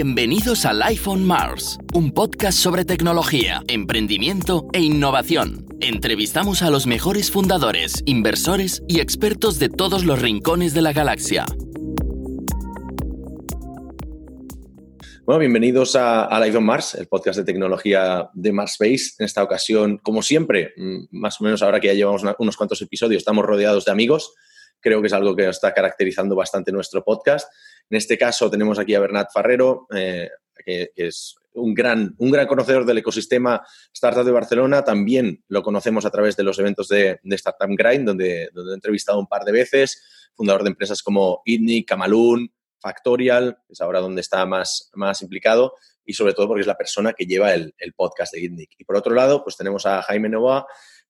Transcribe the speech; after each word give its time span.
Bienvenidos 0.00 0.64
a 0.64 0.72
Life 0.72 1.10
on 1.10 1.24
Mars, 1.24 1.76
un 1.92 2.12
podcast 2.12 2.56
sobre 2.56 2.84
tecnología, 2.84 3.64
emprendimiento 3.66 4.68
e 4.72 4.78
innovación. 4.78 5.66
Entrevistamos 5.80 6.62
a 6.62 6.70
los 6.70 6.86
mejores 6.86 7.32
fundadores, 7.32 8.04
inversores 8.06 8.84
y 8.86 9.00
expertos 9.00 9.58
de 9.58 9.68
todos 9.68 10.04
los 10.04 10.22
rincones 10.22 10.72
de 10.72 10.82
la 10.82 10.92
galaxia. 10.92 11.46
Bueno, 15.26 15.40
bienvenidos 15.40 15.96
a, 15.96 16.28
on 16.30 16.64
Mars, 16.64 16.94
el 16.94 17.08
podcast 17.08 17.40
de 17.40 17.44
tecnología 17.44 18.30
de 18.34 18.52
Mars 18.52 18.76
Space. 18.80 19.16
En 19.18 19.26
esta 19.26 19.42
ocasión, 19.42 19.98
como 19.98 20.22
siempre, 20.22 20.74
mm, 20.76 21.06
más 21.10 21.40
o 21.40 21.44
menos 21.44 21.60
ahora 21.60 21.80
que 21.80 21.88
ya 21.88 21.94
llevamos 21.94 22.22
unos 22.38 22.56
cuantos 22.56 22.80
episodios, 22.82 23.18
estamos 23.18 23.44
rodeados 23.44 23.84
de 23.86 23.90
amigos. 23.90 24.32
Creo 24.80 25.00
que 25.00 25.06
es 25.08 25.12
algo 25.12 25.34
que 25.34 25.48
está 25.48 25.72
caracterizando 25.72 26.34
bastante 26.34 26.72
nuestro 26.72 27.04
podcast. 27.04 27.50
En 27.90 27.96
este 27.96 28.18
caso 28.18 28.50
tenemos 28.50 28.78
aquí 28.78 28.94
a 28.94 29.00
Bernat 29.00 29.30
Farrero, 29.32 29.86
eh, 29.94 30.30
que, 30.64 30.92
es 30.94 31.36
un 31.54 31.74
gran, 31.74 32.14
un 32.18 32.30
gran 32.30 32.46
conocedor 32.46 32.84
del 32.84 32.98
ecosistema 32.98 33.64
Startup 33.92 34.24
de 34.24 34.32
Barcelona. 34.32 34.84
También 34.84 35.44
lo 35.48 35.62
conocemos 35.62 36.04
a 36.04 36.10
través 36.10 36.36
de 36.36 36.44
los 36.44 36.58
eventos 36.58 36.88
de, 36.88 37.20
Startup 37.24 37.68
Grind, 37.70 38.06
donde, 38.06 38.50
donde 38.52 38.72
he 38.72 38.74
entrevistado 38.74 39.18
un 39.18 39.26
par 39.26 39.44
de 39.44 39.52
veces, 39.52 40.30
fundador 40.34 40.62
de 40.62 40.70
empresas 40.70 41.02
como 41.02 41.42
ITNIC, 41.44 41.88
Camalún, 41.88 42.52
Factorial, 42.80 43.58
es 43.68 43.80
ahora 43.80 44.00
donde 44.00 44.20
está 44.20 44.46
más, 44.46 44.90
más 44.94 45.22
implicado, 45.22 45.74
y 46.04 46.14
sobre 46.14 46.32
todo 46.32 46.48
porque 46.48 46.60
es 46.60 46.66
la 46.66 46.76
persona 46.76 47.12
que 47.12 47.26
lleva 47.26 47.52
el, 47.52 47.74
podcast 47.96 48.32
de 48.32 48.40
ITNIC. 48.40 48.70
Y 48.78 48.84
por 48.84 48.96
otro 48.96 49.14
lado, 49.14 49.42
pues 49.42 49.56
tenemos 49.56 49.84
a 49.84 50.00
Jaime 50.02 50.28
Novoa, 50.28 50.66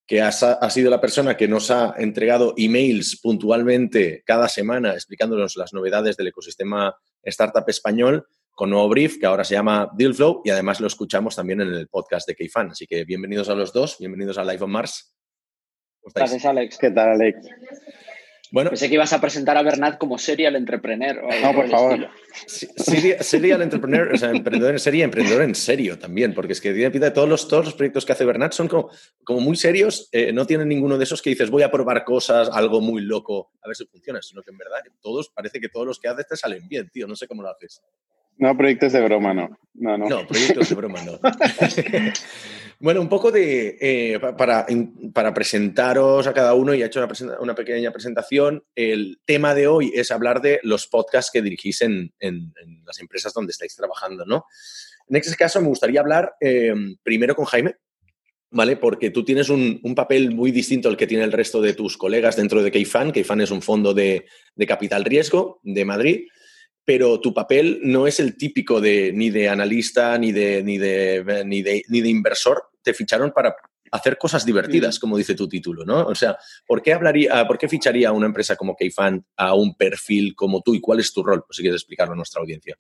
que 0.09 0.23
ha, 0.23 0.33
sido 0.33 0.91
la 0.91 1.03
persona 1.03 1.37
que 1.37 1.47
nos 1.47 1.71
ha 1.71 1.95
entregado 1.99 2.55
emails 2.57 3.21
puntualmente 3.23 4.23
cada 4.25 4.49
semana 4.49 4.95
explicándonos 4.95 5.55
las 5.57 5.75
novedades 5.75 6.17
del 6.17 6.29
ecosistema 6.29 6.97
startup 7.23 7.69
español 7.69 8.27
con 8.51 8.71
nuevo 8.71 8.89
brief 8.89 9.19
que 9.21 9.27
ahora 9.27 9.45
se 9.45 9.55
llama 9.55 9.91
Dealflow 9.95 10.41
y 10.47 10.51
además 10.51 10.81
lo 10.81 10.87
escuchamos 10.87 11.37
también 11.37 11.61
en 11.61 11.69
el 11.69 11.89
podcast 11.89 12.27
de 12.27 12.35
Keyfan. 12.35 12.71
Así 12.71 12.87
que 12.87 13.05
bienvenidos 13.05 13.51
a 13.51 13.55
los 13.55 13.71
dos, 13.71 13.99
bienvenidos 13.99 14.39
a 14.39 14.45
Live 14.45 14.65
on 14.65 14.71
Mars. 14.71 15.15
Gracias, 16.15 16.47
Alex. 16.47 16.79
¿Qué 16.79 16.91
tal, 16.91 17.11
Alex? 17.11 17.47
Bueno, 18.51 18.71
Pensé 18.71 18.89
que 18.89 18.95
ibas 18.95 19.13
a 19.13 19.21
presentar 19.21 19.57
a 19.57 19.63
Bernat 19.63 19.99
como 19.99 20.19
serial 20.19 20.57
entrepreneur. 20.57 21.23
no, 21.43 21.53
por 21.55 21.69
favor. 21.69 22.09
Serial 22.47 23.63
entrepreneur, 23.63 24.13
o 24.13 24.17
sea, 24.17 24.31
emprendedor 24.31 24.73
en 24.73 24.79
serie, 24.79 25.05
emprendedor 25.05 25.43
en 25.43 25.55
serio 25.55 25.99
también, 25.99 26.35
porque 26.35 26.53
es 26.53 26.61
que 26.61 26.73
de 26.73 27.11
todos 27.11 27.29
los, 27.29 27.49
todos 27.49 27.67
los 27.67 27.75
proyectos 27.75 28.07
que 28.07 28.13
hace 28.13 28.25
Bernat 28.25 28.53
son 28.53 28.69
como, 28.69 28.91
como 29.25 29.41
muy 29.41 29.57
serios, 29.57 30.09
eh, 30.13 30.33
no 30.33 30.47
tienen 30.47 30.69
ninguno 30.69 30.97
de 30.97 31.05
esos 31.05 31.21
que 31.21 31.31
dices 31.31 31.51
voy 31.51 31.63
a 31.63 31.71
probar 31.71 32.05
cosas, 32.05 32.49
algo 32.53 32.81
muy 32.81 33.03
loco, 33.03 33.53
a 33.63 33.69
ver 33.69 33.77
si 33.77 33.85
funciona, 33.87 34.23
sino 34.23 34.43
que 34.43 34.51
en 34.51 34.59
verdad 34.59 34.79
todos, 35.01 35.31
parece 35.31 35.61
que 35.61 35.69
todos 35.69 35.87
los 35.87 35.99
que 35.99 36.09
haces 36.09 36.27
te 36.27 36.37
salen 36.37 36.67
bien, 36.69 36.89
tío, 36.91 37.07
no 37.07 37.17
sé 37.17 37.27
cómo 37.27 37.43
lo 37.43 37.51
haces. 37.51 37.83
No, 38.39 38.57
proyectos 38.57 38.93
de 38.93 39.03
broma, 39.03 39.35
no. 39.35 39.59
No, 39.75 39.99
no. 39.99 40.09
no 40.09 40.27
proyectos 40.27 40.69
de 40.69 40.75
broma, 40.75 41.03
no. 41.03 41.19
bueno, 42.79 43.01
un 43.01 43.09
poco 43.09 43.33
de. 43.33 43.77
Eh, 43.81 44.21
para, 44.37 44.67
para, 45.13 45.35
presentaros 45.35 46.27
a 46.27 46.33
cada 46.33 46.55
uno, 46.55 46.73
y 46.73 46.83
he 46.83 46.87
hecho 46.87 47.01
una, 47.05 47.41
una, 47.41 47.55
pequeña 47.55 47.91
presentación. 47.91 48.65
El 48.77 49.19
tema 49.25 49.55
de 49.55 49.67
hoy 49.67 49.93
es 49.95 50.13
hablar 50.13 50.41
de 50.41 50.61
los 50.63 50.87
podcasts 50.87 51.33
que 51.33 51.43
dirigís 51.43 51.83
en, 51.83 52.13
en, 52.21 52.53
las 52.87 53.01
empresas 53.01 53.33
donde 53.35 53.51
estáis 53.51 53.75
trabajando, 53.75 54.25
¿no? 54.25 54.45
En 55.09 55.17
este 55.17 55.37
caso, 55.37 55.61
me 55.61 55.69
gustaría 55.69 56.01
hablar 56.01 56.35
eh, 56.41 56.75
primero 57.03 57.35
con 57.35 57.45
Jaime, 57.47 57.77
¿vale? 58.51 58.77
Porque 58.77 59.11
tú 59.11 59.25
tienes 59.25 59.49
un, 59.49 59.81
un, 59.83 59.95
papel 59.97 60.33
muy 60.33 60.53
distinto 60.53 60.89
al 60.89 60.97
que 60.97 61.09
tiene 61.09 61.25
el 61.25 61.33
resto 61.33 61.61
de 61.61 61.75
tus 61.75 61.97
colegas 61.97 62.37
dentro 62.37 62.63
de 62.63 62.71
Keifan. 62.71 63.11
Keifan 63.11 63.41
es 63.41 63.51
un 63.51 63.63
fondo 63.63 63.95
de, 63.95 64.27
de 64.55 64.67
capital 64.67 65.05
riesgo 65.05 65.59
de 65.65 65.85
Madrid 65.85 66.27
pero 66.89 67.21
tu 67.21 67.35
papel 67.35 67.81
no 67.83 68.07
es 68.07 68.19
el 68.19 68.35
típico 68.39 68.81
de 68.81 69.13
ni 69.13 69.29
de 69.29 69.51
analista 69.51 70.17
ni 70.17 70.33
de, 70.33 70.63
ni 70.63 70.79
de, 70.79 71.45
ni 71.45 71.61
de, 71.61 71.83
ni 71.87 72.01
de 72.01 72.09
inversor. 72.09 72.71
Te 72.83 72.95
ficharon 72.95 73.31
para 73.31 73.55
hacer 73.91 74.17
cosas 74.17 74.47
divertidas, 74.47 74.97
mm. 74.97 75.01
como 75.03 75.19
dice 75.19 75.35
tu 75.35 75.47
título, 75.47 75.85
¿no? 75.85 76.07
O 76.07 76.15
sea, 76.15 76.39
¿por 76.67 76.81
qué, 76.81 76.95
hablaría, 76.95 77.47
¿por 77.47 77.59
qué 77.59 77.69
ficharía 77.69 78.11
una 78.11 78.25
empresa 78.25 78.57
como 78.57 78.75
Keyfan 78.75 79.23
a 79.37 79.53
un 79.53 79.77
perfil 79.77 80.35
como 80.35 80.63
tú 80.63 80.75
y 80.75 80.81
cuál 80.81 81.01
es 81.01 81.13
tu 81.13 81.23
rol? 81.23 81.45
Pues 81.47 81.59
si 81.59 81.63
quieres 81.63 81.83
explicarlo 81.83 82.15
a 82.15 82.17
nuestra 82.17 82.41
audiencia. 82.41 82.75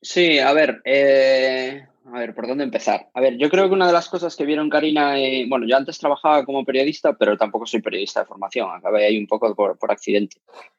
Sí, 0.00 0.38
a 0.38 0.52
ver, 0.52 0.80
eh, 0.84 1.84
a 2.12 2.18
ver, 2.20 2.34
¿por 2.34 2.46
dónde 2.46 2.64
empezar? 2.64 3.08
A 3.14 3.20
ver, 3.20 3.36
yo 3.36 3.50
creo 3.50 3.68
que 3.68 3.74
una 3.74 3.86
de 3.86 3.92
las 3.92 4.08
cosas 4.08 4.36
que 4.36 4.44
vieron 4.44 4.70
Karina, 4.70 5.18
eh, 5.18 5.46
bueno, 5.48 5.66
yo 5.66 5.76
antes 5.76 5.98
trabajaba 5.98 6.44
como 6.44 6.64
periodista, 6.64 7.14
pero 7.14 7.36
tampoco 7.36 7.66
soy 7.66 7.82
periodista 7.82 8.20
de 8.20 8.26
formación, 8.26 8.70
acabé 8.70 9.06
ahí 9.06 9.18
un 9.18 9.26
poco 9.26 9.54
por, 9.54 9.76
por 9.76 9.90
accidente. 9.90 10.36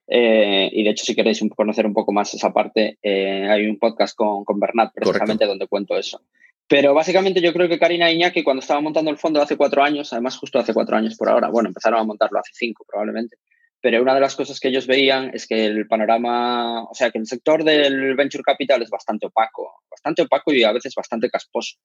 Eh, 0.07 0.69
y 0.71 0.83
de 0.83 0.89
hecho, 0.89 1.03
si 1.03 1.15
queréis 1.15 1.43
conocer 1.55 1.85
un 1.85 1.93
poco 1.93 2.13
más 2.13 2.33
esa 2.33 2.53
parte, 2.53 2.97
eh, 3.01 3.47
hay 3.49 3.67
un 3.67 3.77
podcast 3.77 4.15
con, 4.15 4.45
con 4.45 4.59
Bernat 4.59 4.93
precisamente 4.93 5.45
donde 5.45 5.67
cuento 5.67 5.97
eso. 5.97 6.21
Pero 6.67 6.93
básicamente 6.93 7.41
yo 7.41 7.53
creo 7.53 7.67
que 7.67 7.79
Karina 7.79 8.09
e 8.09 8.13
Iñaki, 8.13 8.43
cuando 8.43 8.61
estaba 8.61 8.81
montando 8.81 9.11
el 9.11 9.17
fondo 9.17 9.41
hace 9.41 9.57
cuatro 9.57 9.83
años, 9.83 10.11
además 10.13 10.37
justo 10.37 10.59
hace 10.59 10.73
cuatro 10.73 10.95
años 10.95 11.15
por 11.17 11.29
ahora, 11.29 11.49
bueno, 11.49 11.69
empezaron 11.69 11.99
a 11.99 12.03
montarlo 12.03 12.39
hace 12.39 12.51
cinco 12.53 12.85
probablemente, 12.87 13.37
pero 13.81 14.01
una 14.01 14.15
de 14.15 14.21
las 14.21 14.35
cosas 14.35 14.59
que 14.59 14.69
ellos 14.69 14.87
veían 14.87 15.31
es 15.33 15.47
que 15.47 15.65
el 15.65 15.87
panorama, 15.87 16.83
o 16.83 16.93
sea, 16.93 17.11
que 17.11 17.19
el 17.19 17.27
sector 17.27 17.63
del 17.63 18.15
venture 18.15 18.43
capital 18.43 18.81
es 18.81 18.89
bastante 18.89 19.27
opaco, 19.27 19.83
bastante 19.89 20.23
opaco 20.23 20.53
y 20.53 20.63
a 20.63 20.71
veces 20.71 20.93
bastante 20.95 21.29
casposo. 21.29 21.77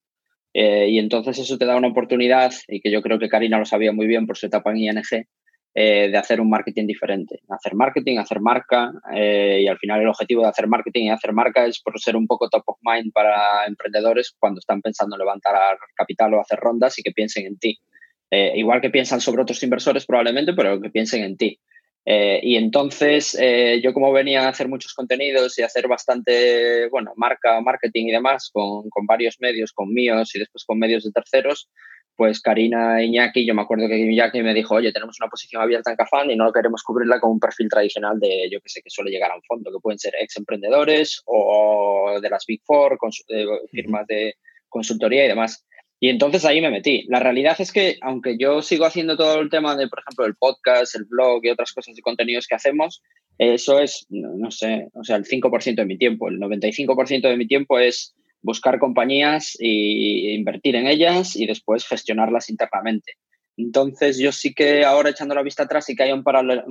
Eh, 0.54 0.88
y 0.90 0.98
entonces 0.98 1.38
eso 1.38 1.56
te 1.58 1.64
da 1.64 1.76
una 1.76 1.88
oportunidad, 1.88 2.52
y 2.68 2.80
que 2.80 2.90
yo 2.90 3.02
creo 3.02 3.18
que 3.18 3.28
Karina 3.28 3.58
lo 3.58 3.64
sabía 3.64 3.92
muy 3.92 4.06
bien 4.06 4.26
por 4.26 4.36
su 4.36 4.46
etapa 4.46 4.70
en 4.70 4.78
ING, 4.78 5.26
eh, 5.74 6.08
de 6.10 6.18
hacer 6.18 6.40
un 6.40 6.50
marketing 6.50 6.86
diferente. 6.86 7.40
Hacer 7.48 7.74
marketing, 7.74 8.18
hacer 8.18 8.40
marca, 8.40 8.92
eh, 9.14 9.60
y 9.62 9.68
al 9.68 9.78
final 9.78 10.00
el 10.00 10.08
objetivo 10.08 10.42
de 10.42 10.48
hacer 10.48 10.66
marketing 10.68 11.04
y 11.04 11.10
hacer 11.10 11.32
marca 11.32 11.66
es 11.66 11.80
por 11.80 11.98
ser 11.98 12.16
un 12.16 12.26
poco 12.26 12.48
top 12.50 12.62
of 12.66 12.78
mind 12.82 13.12
para 13.12 13.66
emprendedores 13.66 14.34
cuando 14.38 14.58
están 14.58 14.82
pensando 14.82 15.16
en 15.16 15.20
levantar 15.20 15.78
capital 15.94 16.34
o 16.34 16.40
hacer 16.40 16.58
rondas 16.58 16.98
y 16.98 17.02
que 17.02 17.12
piensen 17.12 17.46
en 17.46 17.58
ti. 17.58 17.78
igual 18.54 18.80
que 18.80 18.88
piensan 18.88 19.20
sobre 19.20 19.42
otros 19.42 19.62
inversores 19.62 20.06
probablemente, 20.06 20.54
pero 20.54 20.80
que 20.80 20.88
piensen 20.90 21.22
en 21.22 21.36
ti. 21.36 21.58
Eh, 22.04 22.40
y 22.42 22.56
entonces 22.56 23.36
eh, 23.40 23.80
yo 23.82 23.92
como 23.92 24.10
venía 24.10 24.44
a 24.44 24.48
hacer 24.48 24.66
muchos 24.66 24.92
contenidos 24.92 25.56
y 25.58 25.62
hacer 25.62 25.86
bastante, 25.86 26.88
bueno, 26.88 27.12
marca, 27.16 27.60
marketing 27.60 28.06
y 28.06 28.10
demás 28.10 28.50
con, 28.52 28.90
con, 28.90 29.06
varios 29.06 29.36
medios, 29.40 29.72
con 29.72 29.92
míos 29.92 30.34
y 30.34 30.40
después 30.40 30.64
con 30.64 30.80
medios 30.80 31.04
de 31.04 31.12
terceros, 31.12 31.70
pues 32.16 32.40
Karina 32.40 33.00
e 33.00 33.06
Iñaki, 33.06 33.46
yo 33.46 33.54
me 33.54 33.62
acuerdo 33.62 33.88
que 33.88 33.96
Iñaki 33.96 34.42
me 34.42 34.54
dijo, 34.54 34.74
oye, 34.74 34.92
tenemos 34.92 35.16
una 35.20 35.30
posición 35.30 35.62
abierta 35.62 35.90
en 35.90 35.96
Cafán 35.96 36.30
y 36.30 36.36
no 36.36 36.52
queremos 36.52 36.82
cubrirla 36.82 37.20
con 37.20 37.30
un 37.30 37.40
perfil 37.40 37.68
tradicional 37.68 38.18
de, 38.18 38.48
yo 38.50 38.60
que 38.60 38.68
sé, 38.68 38.82
que 38.82 38.90
suele 38.90 39.10
llegar 39.10 39.30
a 39.30 39.36
un 39.36 39.42
fondo, 39.42 39.70
que 39.70 39.80
pueden 39.80 39.98
ser 39.98 40.14
ex 40.20 40.36
emprendedores 40.36 41.22
o 41.26 42.18
de 42.20 42.30
las 42.30 42.44
Big 42.46 42.62
Four, 42.64 42.98
eh, 43.28 43.46
firmas 43.70 44.06
de 44.06 44.34
consultoría 44.68 45.24
y 45.24 45.28
demás. 45.28 45.66
Y 46.02 46.08
entonces 46.08 46.44
ahí 46.44 46.60
me 46.60 46.72
metí. 46.72 47.04
La 47.06 47.20
realidad 47.20 47.54
es 47.60 47.70
que, 47.70 47.96
aunque 48.00 48.36
yo 48.36 48.60
sigo 48.60 48.84
haciendo 48.84 49.16
todo 49.16 49.38
el 49.38 49.48
tema 49.48 49.76
de, 49.76 49.86
por 49.86 50.00
ejemplo, 50.00 50.26
el 50.26 50.34
podcast, 50.34 50.96
el 50.96 51.04
blog 51.04 51.44
y 51.44 51.50
otras 51.50 51.72
cosas 51.72 51.94
de 51.94 52.02
contenidos 52.02 52.48
que 52.48 52.56
hacemos, 52.56 53.00
eso 53.38 53.78
es, 53.78 54.04
no, 54.10 54.50
sé, 54.50 54.88
o 54.94 55.04
sea, 55.04 55.14
el 55.14 55.24
5% 55.24 55.76
de 55.76 55.86
mi 55.86 55.96
tiempo. 55.96 56.28
El 56.28 56.40
95% 56.40 57.28
de 57.28 57.36
mi 57.36 57.46
tiempo 57.46 57.78
es 57.78 58.16
buscar 58.40 58.80
compañías 58.80 59.56
e 59.60 60.34
invertir 60.34 60.74
en 60.74 60.88
ellas 60.88 61.36
y 61.36 61.46
después 61.46 61.86
gestionarlas 61.86 62.50
internamente. 62.50 63.12
Entonces, 63.56 64.18
yo 64.18 64.32
sí 64.32 64.52
que 64.54 64.84
ahora 64.84 65.10
echando 65.10 65.36
la 65.36 65.44
vista 65.44 65.62
atrás, 65.62 65.84
sí 65.84 65.94
que 65.94 66.02
hay 66.02 66.10
un 66.10 66.24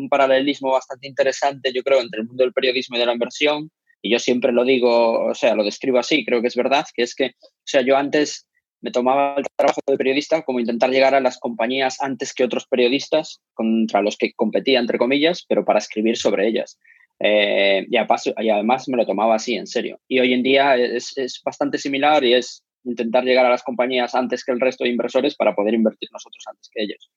paralelismo 0.10 0.72
bastante 0.74 1.08
interesante, 1.08 1.72
yo 1.72 1.84
creo, 1.84 2.02
entre 2.02 2.20
el 2.20 2.28
mundo 2.28 2.44
del 2.44 2.52
periodismo 2.52 2.98
y 2.98 3.00
de 3.00 3.06
la 3.06 3.14
inversión. 3.14 3.72
Y 4.02 4.12
yo 4.12 4.20
siempre 4.20 4.52
lo 4.52 4.66
digo, 4.66 5.28
o 5.28 5.36
sea, 5.36 5.56
lo 5.56 5.64
describo 5.64 6.00
así, 6.00 6.26
creo 6.26 6.42
que 6.42 6.50
es 6.50 6.56
verdad, 6.56 6.86
que 6.94 7.04
es 7.04 7.16
que, 7.16 7.28
o 7.28 7.64
sea, 7.64 7.80
yo 7.80 7.96
antes 7.96 8.46
me 8.82 8.92
tomaba 8.92 9.36
el 9.38 9.46
trabajo 9.56 9.80
de 9.86 9.98
periodista 9.98 10.42
como 10.42 10.60
intentar 10.60 10.90
llegar 10.90 11.16
a 11.16 11.20
las 11.20 11.38
compañías 11.40 12.02
antes 12.02 12.34
que 12.34 12.44
otros 12.44 12.66
periodistas 12.68 13.42
contra 13.54 14.02
los 14.02 14.18
que 14.18 14.34
competía, 14.34 14.80
entre 14.80 14.98
comillas, 14.98 15.46
pero 15.48 15.64
para 15.64 15.80
escribir 15.80 16.18
sobre 16.18 16.48
ellas. 16.48 16.78
Eh, 17.20 17.86
y, 17.88 17.96
y, 17.96 18.50
además 18.50 18.88
me 18.90 18.98
lo 18.98 19.06
tomaba 19.06 19.36
así, 19.36 19.54
en 19.56 19.68
serio. 19.68 20.00
Y 20.08 20.20
hoy 20.20 20.34
en 20.34 20.42
día 20.42 20.76
es, 20.76 21.14
bastante 21.46 21.78
similar 21.78 22.24
y 22.24 22.34
es 22.34 22.64
intentar 22.84 23.24
llegar 23.24 23.46
a 23.46 23.52
las 23.52 23.62
compañías 23.62 24.16
antes 24.16 24.44
que 24.44 24.52
el 24.52 24.60
resto 24.60 24.84
de 24.84 24.90
inversores 24.90 25.36
para 25.36 25.54
poder 25.54 25.76
invertir 25.76 26.10
nosotros 26.12 26.44
antes 26.48 26.70
que 26.74 26.84
ellos. 26.84 27.12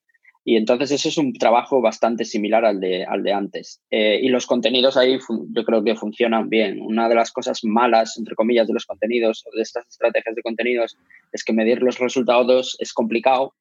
Y 0.44 0.56
entonces 0.56 0.90
eso 0.90 1.08
es 1.08 1.16
un 1.16 1.32
trabajo 1.32 1.80
bastante 1.80 2.24
similar 2.24 2.64
al 2.66 2.78
de, 2.78 3.04
al 3.04 3.22
de 3.22 3.32
antes. 3.32 3.80
Eh, 3.90 4.20
y 4.22 4.28
los 4.28 4.46
contenidos 4.46 4.96
ahí 4.96 5.18
yo 5.50 5.64
creo 5.64 5.82
que 5.82 5.94
funcionan 5.94 6.50
bien. 6.50 6.82
Una 6.82 7.08
de 7.08 7.14
las 7.14 7.32
cosas 7.32 7.64
malas, 7.64 8.18
entre 8.18 8.34
comillas, 8.34 8.66
de 8.66 8.74
los 8.74 8.84
contenidos 8.84 9.44
o 9.46 9.56
de 9.56 9.62
estas 9.62 9.86
estrategias 9.88 10.34
de 10.34 10.42
contenidos 10.42 10.98
es 11.32 11.44
que 11.44 11.54
medir 11.54 11.82
los 11.82 11.98
resultados 11.98 12.76
es 12.78 12.92
complicado 12.92 13.54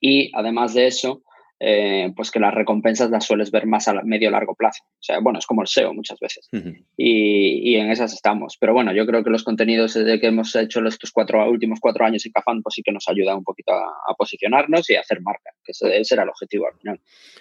y 0.00 0.30
además 0.34 0.74
de 0.74 0.86
eso, 0.86 1.22
eh, 1.60 2.12
pues 2.14 2.30
que 2.30 2.38
las 2.38 2.54
recompensas 2.54 3.10
las 3.10 3.24
sueles 3.24 3.50
ver 3.50 3.66
más 3.66 3.88
a 3.88 3.94
medio 4.04 4.30
largo 4.30 4.54
plazo. 4.54 4.82
O 4.84 5.02
sea, 5.02 5.18
bueno, 5.20 5.38
es 5.38 5.46
como 5.46 5.62
el 5.62 5.68
SEO 5.68 5.92
muchas 5.92 6.18
veces. 6.20 6.48
y, 6.96 7.72
y, 7.72 7.76
en 7.76 7.90
esas 7.90 8.12
estamos. 8.12 8.56
Pero 8.60 8.74
bueno, 8.74 8.92
yo 8.92 9.06
creo 9.06 9.24
que 9.24 9.30
los 9.30 9.42
contenidos 9.42 9.94
de 9.94 10.20
que 10.20 10.28
hemos 10.28 10.54
hecho 10.54 10.80
estos 10.86 11.10
cuatro 11.10 11.48
últimos 11.50 11.78
cuatro 11.80 12.04
años 12.04 12.24
en 12.26 12.32
Cafán, 12.32 12.62
pues 12.62 12.74
sí 12.74 12.82
que 12.82 12.92
nos 12.92 13.08
ayuda 13.08 13.36
un 13.36 13.44
poquito 13.44 13.72
a, 13.72 14.14
posicionarnos 14.16 14.88
y 14.90 14.96
a 14.96 15.00
hacer 15.00 15.20
marca, 15.20 15.50
que 15.64 15.72
ese, 15.72 16.14
era 16.14 16.24
el 16.24 16.28
objetivo 16.28 16.66
al 16.66 16.78
final. 16.78 17.00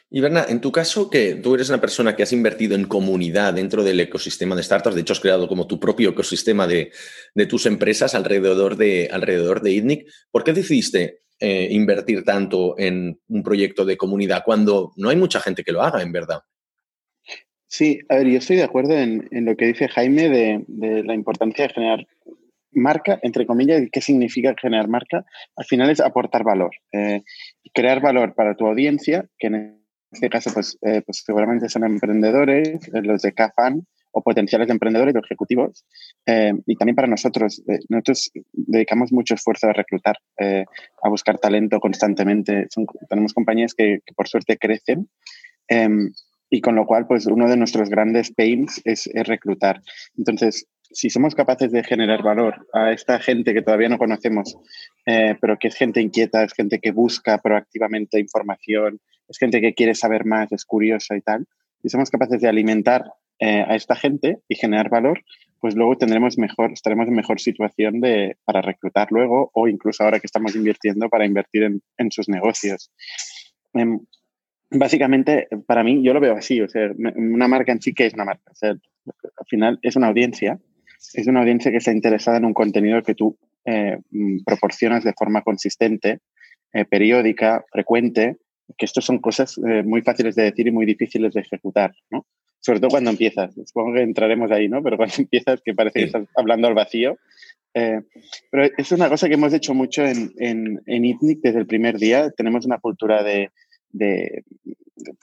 Y 0.09 0.21
Berna, 0.21 0.45
en 0.47 0.61
tu 0.61 0.71
caso, 0.71 1.09
que 1.09 1.35
tú 1.35 1.55
eres 1.55 1.69
una 1.69 1.81
persona 1.81 2.15
que 2.15 2.23
has 2.23 2.33
invertido 2.33 2.75
en 2.75 2.85
comunidad 2.85 3.53
dentro 3.53 3.83
del 3.83 3.99
ecosistema 3.99 4.55
de 4.55 4.63
startups, 4.63 4.95
de 4.95 5.01
hecho 5.01 5.13
has 5.13 5.19
creado 5.19 5.47
como 5.47 5.67
tu 5.67 5.79
propio 5.79 6.11
ecosistema 6.11 6.67
de, 6.67 6.91
tus 7.49 7.65
empresas 7.65 8.13
alrededor 8.13 8.77
de, 8.77 9.09
alrededor 9.11 9.61
de 9.61 9.71
ITNIC, 9.71 10.07
¿por 10.31 10.43
qué 10.43 10.53
decidiste 10.53 11.21
eh, 11.39 11.67
invertir 11.71 12.23
tanto 12.23 12.77
en 12.79 13.19
un 13.27 13.43
proyecto 13.43 13.85
de 13.85 13.97
comunidad 13.97 14.43
cuando 14.43 14.91
no 14.95 15.09
hay 15.09 15.15
mucha 15.15 15.39
gente 15.39 15.63
que 15.63 15.71
lo 15.71 15.81
haga, 15.81 16.01
en 16.01 16.11
verdad? 16.11 16.41
Sí, 17.67 17.99
a 18.09 18.15
ver, 18.15 18.27
yo 18.27 18.37
estoy 18.37 18.55
de 18.55 18.63
acuerdo 18.63 18.93
en, 18.93 19.27
lo 19.31 19.55
que 19.55 19.65
dice 19.65 19.87
Jaime 19.89 20.29
de, 20.29 21.03
la 21.03 21.13
importancia 21.13 21.67
de 21.67 21.73
generar 21.73 22.07
marca, 22.71 23.19
entre 23.21 23.45
comillas, 23.45 23.81
¿qué 23.91 24.01
significa 24.01 24.55
generar 24.59 24.87
marca? 24.87 25.25
Al 25.55 25.65
final 25.65 25.89
es 25.89 25.99
aportar 25.99 26.43
valor, 26.43 26.71
eh, 26.93 27.23
crear 27.73 28.01
valor 28.01 28.33
para 28.33 28.55
tu 28.55 28.65
audiencia, 28.65 29.27
que 29.37 29.47
en 29.47 29.83
este 30.11 30.29
caso 30.29 30.51
pues, 30.53 30.77
eh, 30.81 31.01
pues 31.05 31.23
seguramente 31.25 31.69
son 31.69 31.83
emprendedores, 31.83 32.89
los 32.93 33.21
de 33.21 33.33
CAFAN 33.33 33.85
o 34.17 34.21
potenciales 34.23 34.69
emprendedores 34.69 35.15
o 35.15 35.19
ejecutivos, 35.19 35.85
y 36.25 36.75
también 36.75 36.95
para 36.95 37.07
nosotros. 37.07 37.61
nosotros 37.89 38.31
dedicamos 38.51 39.11
mucho 39.11 39.35
esfuerzo 39.35 39.67
a 39.67 39.73
reclutar, 39.73 40.17
a 40.39 41.09
buscar 41.09 41.37
talento 41.37 41.79
constantemente. 41.79 42.67
tenemos 43.09 43.33
compañías 43.33 43.73
que, 43.75 43.99
que, 44.05 44.13
por 44.15 44.27
suerte 44.27 44.57
crecen 44.57 45.07
em, 45.67 46.11
y 46.49 46.61
con 46.61 46.75
lo 46.75 46.85
cual, 46.85 47.07
pues 47.07 47.25
uno 47.25 47.49
de 47.49 47.57
nuestros 47.57 47.89
grandes 47.89 48.31
pains 48.31 48.81
es, 48.85 49.09
reclutar. 49.13 49.81
Entonces, 50.17 50.67
si 50.81 51.09
somos 51.09 51.35
capaces 51.35 51.71
de 51.71 51.83
generar 51.83 52.23
valor 52.23 52.65
a 52.73 52.93
esta 52.93 53.19
gente 53.19 53.53
que 53.53 53.61
todavía 53.61 53.89
no 53.89 53.97
conocemos, 53.97 54.57
eh, 55.05 55.35
pero 55.41 55.57
que 55.59 55.67
es 55.67 55.75
gente 55.75 56.01
inquieta, 56.01 56.43
es 56.43 56.53
gente 56.53 56.79
que 56.79 56.91
busca 56.91 57.39
proactivamente 57.39 58.19
información, 58.19 58.99
es 59.27 59.37
gente 59.37 59.59
que 59.59 59.73
quiere 59.73 59.93
saber 59.93 60.25
más, 60.25 60.51
es 60.53 60.63
curiosa 60.63 61.17
y 61.17 61.21
tal, 61.21 61.45
si 61.81 61.89
somos 61.89 62.09
capaces 62.09 62.41
de 62.41 62.47
alimentar 62.47 63.03
eh, 63.39 63.63
a 63.67 63.75
esta 63.75 63.95
gente 63.95 64.39
y 64.47 64.55
generar 64.55 64.89
valor, 64.89 65.23
pues 65.59 65.75
luego 65.75 65.97
tendremos 65.97 66.37
mejor, 66.37 66.71
estaremos 66.71 67.07
en 67.07 67.13
mejor 67.13 67.39
situación 67.39 68.01
de, 68.01 68.37
para 68.45 68.61
reclutar 68.61 69.09
luego 69.11 69.51
o 69.53 69.67
incluso 69.67 70.03
ahora 70.03 70.19
que 70.19 70.25
estamos 70.25 70.55
invirtiendo 70.55 71.07
para 71.09 71.25
invertir 71.25 71.63
en, 71.63 71.81
en 71.97 72.11
sus 72.11 72.29
negocios. 72.29 72.91
Em, 73.73 73.99
básicamente, 74.71 75.47
para 75.67 75.83
mí, 75.83 76.03
yo 76.03 76.13
lo 76.13 76.19
veo 76.19 76.35
así, 76.35 76.61
o 76.61 76.67
sea, 76.67 76.89
una 77.15 77.47
marca 77.47 77.71
en 77.71 77.81
sí 77.81 77.93
que 77.93 78.07
es 78.07 78.13
una 78.15 78.25
marca. 78.25 78.51
O 78.51 78.55
sea, 78.55 78.71
al 78.71 79.45
final 79.47 79.79
es 79.83 79.95
una 79.95 80.07
audiencia, 80.07 80.59
es 81.13 81.27
una 81.27 81.41
audiencia 81.41 81.71
que 81.71 81.77
está 81.77 81.91
interesada 81.91 82.37
en 82.37 82.45
un 82.45 82.53
contenido 82.53 83.03
que 83.03 83.13
tú 83.13 83.37
eh, 83.65 83.99
mm, 84.09 84.43
proporcionas 84.45 85.03
de 85.03 85.13
forma 85.13 85.43
consistente, 85.43 86.21
eh, 86.73 86.85
periódica, 86.85 87.65
frecuente, 87.71 88.37
que 88.77 88.85
esto 88.85 88.99
son 88.99 89.19
cosas 89.19 89.57
muy 89.85 90.01
fáciles 90.01 90.35
de 90.35 90.43
decir 90.43 90.67
y 90.67 90.71
muy 90.71 90.85
difíciles 90.85 91.33
de 91.33 91.39
ejecutar, 91.39 91.93
¿no? 92.09 92.25
Sobre 92.67 92.81
todo 92.81 92.89
cuando 92.89 93.11
empiezas. 93.11 93.55
Supongo 93.65 93.93
que 93.93 94.01
entraremos 94.01 94.51
ahí, 94.51 94.67
¿no? 94.67 94.83
Pero 94.83 94.97
cuando 94.97 95.15
empiezas, 95.19 95.61
que 95.61 95.73
parece 95.73 95.99
que 95.99 96.05
estás 96.07 96.27
hablando 96.35 96.67
al 96.67 96.73
vacío. 96.73 97.17
pero 97.71 98.69
es 98.77 98.91
una 98.91 99.07
cosa 99.07 99.29
que 99.29 99.35
hemos 99.35 99.53
hecho 99.53 99.73
mucho 99.73 100.05
en, 100.05 100.33
en, 100.37 100.81
en 100.85 101.05
ITNIC 101.05 101.39
desde 101.39 101.59
el 101.59 101.65
primer 101.65 101.97
día. 101.97 102.29
Tenemos 102.31 102.65
una 102.65 102.77
cultura 102.79 103.23
de, 103.23 103.51
de, 103.91 104.43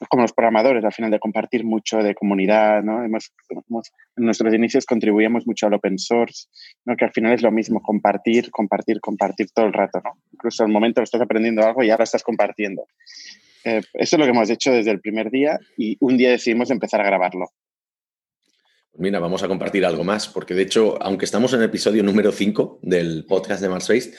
como 0.09 0.23
los 0.23 0.33
programadores, 0.33 0.83
al 0.87 0.95
final, 0.95 1.11
de 1.11 1.19
compartir 1.19 1.65
mucho 1.65 1.99
de 1.99 2.15
comunidad, 2.15 2.83
¿no? 2.83 3.05
Hemos, 3.05 3.31
en 3.51 4.25
nuestros 4.25 4.55
inicios 4.55 4.87
contribuíamos 4.87 5.47
mucho 5.47 5.67
al 5.67 5.75
open 5.75 5.99
source, 5.99 6.49
¿no? 6.87 6.97
Que 6.97 7.05
al 7.05 7.13
final 7.13 7.35
es 7.35 7.43
lo 7.43 7.53
mismo, 7.53 7.83
compartir, 7.83 8.51
compartir, 8.51 9.03
compartir 9.03 9.51
todo 9.53 9.67
el 9.67 9.75
rato, 9.75 10.01
¿no? 10.03 10.13
Incluso 10.33 10.65
al 10.65 10.71
momento 10.73 11.03
estás 11.03 11.21
aprendiendo 11.21 11.63
algo 11.63 11.85
y 11.85 11.91
ahora 11.91 12.05
estás 12.05 12.23
compartiendo. 12.23 12.87
Eh, 13.65 13.81
eso 13.95 14.17
es 14.17 14.19
lo 14.19 14.25
que 14.25 14.31
hemos 14.31 14.51
hecho 14.51 14.73
desde 14.73 14.91
el 14.91 15.01
primer 15.01 15.31
día 15.31 15.59
y 15.77 15.97
un 16.01 16.17
día 16.17 16.31
decidimos 16.31 16.71
empezar 16.71 17.01
a 17.01 17.07
grabarlo. 17.07 17.47
Mira, 18.97 19.19
vamos 19.19 19.43
a 19.43 19.49
compartir 19.49 19.85
algo 19.85 20.05
más, 20.05 20.29
porque 20.29 20.55
de 20.55 20.63
hecho, 20.63 21.03
aunque 21.03 21.25
estamos 21.25 21.53
en 21.53 21.59
el 21.59 21.67
episodio 21.67 22.05
número 22.05 22.31
5 22.31 22.79
del 22.83 23.25
podcast 23.27 23.61
de 23.61 23.69
Marspace, 23.69 24.13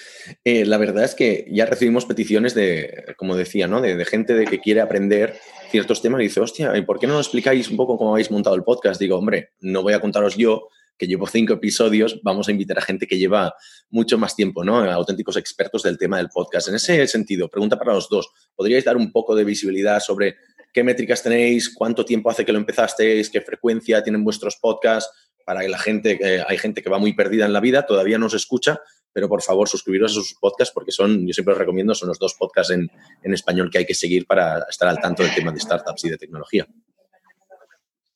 eh, 0.44 0.66
la 0.66 0.78
verdad 0.78 1.06
es 1.06 1.16
que 1.16 1.48
ya 1.50 1.66
recibimos 1.66 2.06
peticiones 2.06 2.54
de, 2.56 3.06
como 3.16 3.38
decía, 3.38 3.68
¿no? 3.68 3.80
De, 3.80 4.04
gente 4.04 4.34
de 4.34 4.46
que 4.46 4.60
quiere 4.60 4.82
aprender 4.82 5.38
ciertos 5.72 6.02
temas 6.02 6.20
y 6.20 6.26
dice, 6.26 6.42
hostia, 6.42 6.76
¿y 6.76 6.82
por 6.82 7.00
qué 7.00 7.08
no 7.08 7.14
nos 7.14 7.28
explicáis 7.28 7.70
un 7.70 7.78
poco 7.78 7.98
cómo 7.98 8.12
habéis 8.12 8.32
montado 8.32 8.58
el 8.58 8.64
podcast? 8.64 9.00
Digo, 9.00 9.18
hombre, 9.18 9.52
no 9.62 9.82
voy 9.82 9.94
a 9.94 10.02
contaros 10.02 10.36
yo, 10.36 10.68
que 10.98 11.08
llevo 11.08 11.28
cinco 11.28 11.54
episodios, 11.54 12.20
vamos 12.24 12.48
a 12.48 12.52
invitar 12.52 12.78
a 12.78 12.82
gente 12.82 13.08
que 13.08 13.18
lleva 13.18 13.54
mucho 13.90 14.18
más 14.18 14.36
tiempo, 14.36 14.64
¿no? 14.64 14.78
Auténticos 14.78 15.38
expertos 15.38 15.84
del 15.84 15.98
tema 15.98 16.18
del 16.18 16.30
podcast. 16.30 16.70
En 16.70 16.76
ese 16.76 17.06
sentido, 17.08 17.50
pregunta 17.50 17.78
para 17.78 17.94
los 17.94 18.10
dos, 18.10 18.30
¿podríais 18.56 18.86
dar 18.86 18.98
un 18.98 19.12
poco 19.12 19.36
de 19.36 19.44
visibilidad 19.44 20.00
sobre 20.00 20.36
qué 20.74 20.84
métricas 20.84 21.24
tenéis, 21.24 21.74
cuánto 21.74 22.04
tiempo 22.04 22.30
hace 22.30 22.46
que 22.46 22.52
lo 22.52 22.58
empezasteis, 22.58 23.30
qué 23.30 23.42
frecuencia 23.42 24.04
tienen 24.04 24.24
vuestros 24.24 24.58
podcasts, 24.58 25.10
para 25.46 25.62
que 25.62 25.70
la 25.70 25.78
gente, 25.78 26.44
hay 26.48 26.58
gente 26.58 26.82
que 26.82 26.90
va 26.90 26.98
muy 26.98 27.14
perdida 27.14 27.46
en 27.46 27.54
la 27.54 27.60
vida, 27.60 27.86
todavía 27.86 28.18
no 28.18 28.30
se 28.30 28.38
escucha, 28.38 28.82
pero 29.14 29.30
por 29.30 29.42
favor 29.42 29.70
suscribiros 29.70 30.12
a 30.12 30.16
sus 30.16 30.34
podcasts 30.34 30.74
porque 30.74 30.92
son, 30.92 31.26
yo 31.26 31.34
siempre 31.34 31.54
os 31.54 31.58
recomiendo, 31.58 31.96
son 31.96 32.10
los 32.10 32.20
dos 32.20 32.34
podcasts 32.34 32.74
en, 32.74 32.90
español 33.34 33.70
que 33.72 33.78
hay 33.78 33.86
que 33.86 33.94
seguir 33.94 34.26
para 34.26 34.66
estar 34.70 34.90
al 34.90 35.00
tanto 35.00 35.24
del 35.24 35.34
tema 35.34 35.54
de 35.54 35.60
startups 35.60 36.04
y 36.04 36.10
de 36.10 36.18
tecnología. 36.18 36.68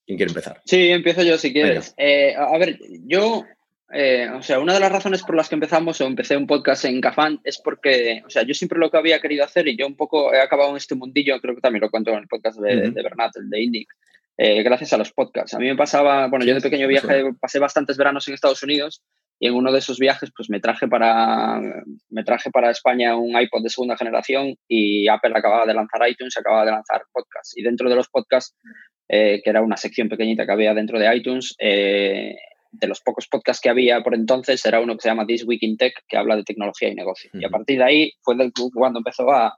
¿Quién 0.09 0.17
quiere 0.17 0.31
empezar? 0.31 0.59
Sí, 0.65 0.89
empiezo 0.89 1.21
yo 1.21 1.38
si 1.38 1.53
quieres. 1.53 1.94
Eh, 1.95 2.33
a 2.35 2.57
ver, 2.57 2.79
yo 3.06 3.45
eh, 3.94 4.27
o 4.27 4.41
sea, 4.41 4.59
una 4.59 4.73
de 4.73 4.79
las 4.79 4.91
razones 4.91 5.21
por 5.21 5.35
las 5.35 5.50
que 5.50 5.53
empezamos 5.53 6.01
o 6.01 6.07
empecé 6.07 6.35
un 6.35 6.47
podcast 6.47 6.85
en 6.85 7.00
Cafán 7.00 7.39
es 7.44 7.61
porque, 7.63 8.23
o 8.25 8.29
sea, 8.31 8.41
yo 8.41 8.56
siempre 8.56 8.79
lo 8.79 8.89
que 8.89 8.97
había 8.97 9.19
querido 9.19 9.45
hacer 9.45 9.67
y 9.67 9.77
yo 9.77 9.85
un 9.85 9.95
poco 9.95 10.33
he 10.33 10.41
acabado 10.41 10.71
en 10.71 10.77
este 10.77 10.95
mundillo, 10.95 11.39
creo 11.39 11.53
que 11.53 11.61
también 11.61 11.81
lo 11.81 11.91
cuento 11.91 12.09
en 12.09 12.17
el 12.17 12.27
podcast 12.27 12.59
de, 12.59 12.89
Bernat, 12.89 13.35
el 13.35 13.51
de 13.51 13.61
Indic, 13.61 13.88
eh, 14.35 14.63
gracias 14.63 14.94
a 14.94 14.97
los 14.97 15.11
podcasts. 15.11 15.53
A 15.53 15.59
mí 15.59 15.67
me 15.67 15.75
pasaba, 15.75 16.25
bueno, 16.25 16.44
yo 16.44 16.56
de 16.56 16.61
pequeño 16.61 16.88
viaje 16.88 17.25
pasé 17.39 17.59
bastantes 17.59 17.95
veranos 17.95 18.27
en 18.27 18.33
Estados 18.33 18.63
Unidos 18.63 19.03
y 19.39 19.45
en 19.45 19.53
uno 19.53 19.71
de 19.71 19.77
esos 19.77 20.00
viajes 20.00 20.31
pues 20.35 20.50
me 20.50 20.59
traje 20.59 20.88
para, 20.88 21.61
me 22.09 22.23
traje 22.23 22.50
para 22.50 22.71
España 22.71 23.15
un 23.15 23.39
iPod 23.39 23.61
de 23.61 23.69
segunda 23.69 23.95
generación 23.95 24.56
y 24.67 25.07
Apple 25.07 25.33
acababa 25.35 25.67
de 25.67 25.75
lanzar 25.75 26.09
iTunes, 26.09 26.35
acababa 26.35 26.65
de 26.65 26.71
lanzar 26.71 27.03
podcasts 27.13 27.56
y 27.56 27.61
dentro 27.61 27.89
de 27.89 27.95
los 27.95 28.09
podcasts 28.09 28.56
eh, 29.11 29.41
que 29.44 29.50
era 29.50 29.63
una 29.63 29.75
sección 29.75 30.07
pequeñita 30.07 30.45
que 30.45 30.51
había 30.51 30.75
dentro 30.75 31.00
de 31.00 31.15
iTunes, 31.15 31.56
eh, 31.57 32.35
de 32.71 32.88
los 32.88 33.01
pocos 33.01 33.27
podcasts 33.27 33.59
que 33.59 33.69
había 33.69 34.01
por 34.03 34.13
entonces, 34.13 34.63
era 34.63 34.79
uno 34.79 34.95
que 34.95 35.01
se 35.01 35.09
llama 35.09 35.25
This 35.25 35.47
Week 35.47 35.63
in 35.63 35.77
Tech, 35.77 35.94
que 36.07 36.15
habla 36.15 36.35
de 36.35 36.44
tecnología 36.44 36.89
y 36.89 36.95
negocio. 36.95 37.31
Y 37.33 37.44
a 37.44 37.50
partir 37.50 37.79
de 37.79 37.83
ahí 37.83 38.11
fue 38.21 38.35
cuando 38.71 39.00
empezó 39.00 39.31
a, 39.31 39.57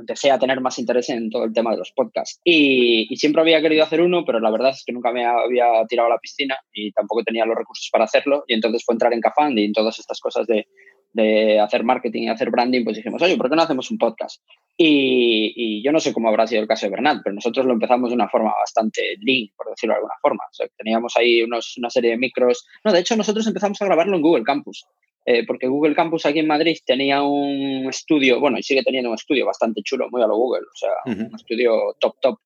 empecé 0.00 0.32
a 0.32 0.38
tener 0.40 0.60
más 0.60 0.80
interés 0.80 1.08
en 1.10 1.30
todo 1.30 1.44
el 1.44 1.52
tema 1.52 1.70
de 1.70 1.76
los 1.76 1.92
podcasts. 1.92 2.40
Y, 2.42 3.06
siempre 3.16 3.42
había 3.42 3.62
querido 3.62 3.84
hacer 3.84 4.00
uno, 4.00 4.24
pero 4.24 4.40
la 4.40 4.50
verdad 4.50 4.70
es 4.70 4.82
que 4.84 4.92
nunca 4.92 5.12
me 5.12 5.24
había 5.24 5.66
tirado 5.88 6.08
a 6.08 6.14
la 6.14 6.18
piscina 6.18 6.58
y 6.72 6.90
tampoco 6.90 7.22
tenía 7.22 7.46
los 7.46 7.56
recursos 7.56 7.88
para 7.92 8.04
hacerlo. 8.04 8.42
Y 8.48 8.54
entonces 8.54 8.84
fue 8.84 8.96
entrar 8.96 9.12
en 9.12 9.20
Cafand 9.20 9.56
y 9.56 9.66
en 9.66 9.72
todas 9.72 9.96
estas 10.00 10.18
cosas 10.18 10.48
de, 10.48 10.66
de 11.12 11.58
hacer 11.60 11.84
marketing 11.84 12.22
y 12.22 12.28
hacer 12.28 12.50
branding, 12.50 12.84
pues 12.84 12.96
dijimos, 12.96 13.22
oye, 13.22 13.36
¿por 13.36 13.50
qué 13.50 13.56
no 13.56 13.62
hacemos 13.62 13.90
un 13.90 13.98
podcast? 13.98 14.42
Y, 14.76 15.82
yo 15.82 15.92
no 15.92 16.00
sé 16.00 16.12
cómo 16.12 16.28
habrá 16.28 16.46
sido 16.46 16.62
el 16.62 16.68
caso 16.68 16.86
de 16.86 16.90
Bernat, 16.90 17.20
pero 17.22 17.34
nosotros 17.34 17.66
lo 17.66 17.72
empezamos 17.72 18.10
de 18.10 18.14
una 18.14 18.28
forma 18.28 18.52
bastante 18.58 19.16
lean, 19.20 19.48
por 19.56 19.68
decirlo 19.70 19.94
de 19.94 19.98
alguna 19.98 20.14
forma. 20.22 20.44
O 20.50 20.54
sea, 20.54 20.66
teníamos 20.76 21.16
ahí 21.16 21.42
unos, 21.42 21.76
una 21.76 21.90
serie 21.90 22.12
de 22.12 22.18
micros. 22.18 22.66
No, 22.84 22.92
de 22.92 23.00
hecho, 23.00 23.16
nosotros 23.16 23.46
empezamos 23.46 23.80
a 23.82 23.84
grabarlo 23.84 24.16
en 24.16 24.22
Google 24.22 24.44
Campus, 24.44 24.86
eh, 25.26 25.44
porque 25.46 25.66
Google 25.66 25.94
Campus 25.94 26.24
aquí 26.24 26.38
en 26.38 26.46
Madrid 26.46 26.78
tenía 26.86 27.22
un 27.22 27.86
estudio, 27.88 28.40
bueno, 28.40 28.58
y 28.58 28.62
sigue 28.62 28.82
teniendo 28.82 29.10
un 29.10 29.16
estudio 29.16 29.44
bastante 29.44 29.82
chulo, 29.82 30.08
muy 30.10 30.22
a 30.22 30.26
lo 30.26 30.36
Google, 30.36 30.62
o 30.62 30.76
sea, 30.76 30.90
un 31.04 31.34
estudio 31.34 31.94
top, 31.98 32.14
top. 32.20 32.38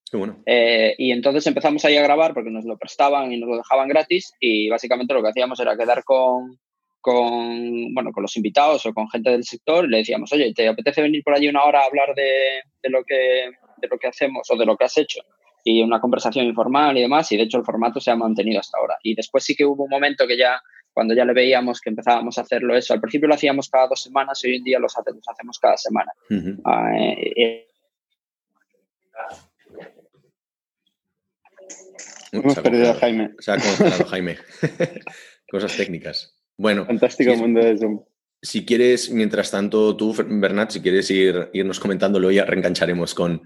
Eh, 0.46 0.94
y 0.98 1.12
entonces 1.12 1.46
empezamos 1.46 1.84
ahí 1.84 1.96
a 1.96 2.02
grabar 2.02 2.34
porque 2.34 2.50
nos 2.50 2.64
lo 2.64 2.76
prestaban 2.76 3.32
y 3.32 3.38
nos 3.38 3.48
lo 3.48 3.56
dejaban 3.58 3.88
gratis, 3.88 4.32
y 4.40 4.68
básicamente 4.68 5.14
lo 5.14 5.22
que 5.22 5.28
hacíamos 5.28 5.60
era 5.60 5.76
quedar 5.76 6.02
con 6.02 6.58
con, 7.04 7.92
bueno, 7.92 8.12
con 8.12 8.22
los 8.22 8.34
invitados 8.38 8.86
o 8.86 8.94
con 8.94 9.10
gente 9.10 9.28
del 9.28 9.44
sector 9.44 9.86
le 9.86 9.98
decíamos, 9.98 10.32
oye, 10.32 10.54
¿te 10.54 10.66
apetece 10.66 11.02
venir 11.02 11.22
por 11.22 11.34
allí 11.34 11.48
una 11.48 11.62
hora 11.64 11.80
a 11.80 11.84
hablar 11.84 12.14
de, 12.14 12.62
lo, 12.88 13.04
que, 13.04 13.50
de 13.76 13.88
lo 13.88 13.98
que 13.98 14.06
hacemos 14.06 14.50
o 14.50 14.56
de 14.56 14.64
lo 14.64 14.74
que 14.74 14.86
has 14.86 14.96
hecho? 14.96 15.20
Y 15.62 15.82
una 15.82 16.00
conversación 16.00 16.46
informal 16.46 16.96
y 16.96 17.02
demás, 17.02 17.30
y 17.30 17.36
de 17.36 17.42
hecho 17.42 17.58
el 17.58 17.64
formato 17.64 18.00
se 18.00 18.10
ha 18.10 18.16
mantenido 18.16 18.58
hasta 18.58 18.78
ahora. 18.78 18.96
Y 19.02 19.14
después 19.14 19.44
sí 19.44 19.54
que 19.54 19.66
hubo 19.66 19.84
un 19.84 19.90
momento 19.90 20.26
que 20.26 20.38
ya, 20.38 20.58
cuando 20.94 21.12
ya 21.12 21.26
le 21.26 21.34
veíamos 21.34 21.82
que 21.82 21.90
empezábamos 21.90 22.38
a 22.38 22.40
hacerlo 22.40 22.74
eso, 22.74 22.94
al 22.94 23.02
principio 23.02 23.28
lo 23.28 23.34
hacíamos 23.34 23.68
cada 23.68 23.88
dos 23.88 24.00
semanas 24.00 24.42
y 24.42 24.48
hoy 24.48 24.56
en 24.56 24.64
día 24.64 24.78
los 24.78 24.96
hacemos, 24.96 25.28
hacemos 25.28 25.58
cada 25.58 25.76
semana. 25.76 26.10
Ah, 26.64 26.90
eh, 26.96 27.32
eh. 27.36 27.68
Hemos 32.32 32.54
perdido 32.54 32.92
a 32.92 32.94
Jaime. 32.94 33.34
Se 33.40 33.52
ha 33.52 33.56
congelado 33.56 34.04
Jaime. 34.08 34.38
Cosas 35.50 35.76
técnicas. 35.76 36.33
Bueno. 36.56 36.86
Fantástico 36.86 37.34
mundo 37.36 37.60
de 37.60 37.78
Zoom. 37.78 38.00
Si 38.42 38.66
quieres, 38.66 39.10
mientras 39.10 39.50
tanto, 39.50 39.96
tú, 39.96 40.14
Bernat, 40.28 40.70
si 40.70 40.82
quieres 40.82 41.10
ir, 41.10 41.48
irnos 41.54 41.80
comentándolo, 41.80 42.30
ya 42.30 42.44
reengancharemos 42.44 43.14
con, 43.14 43.40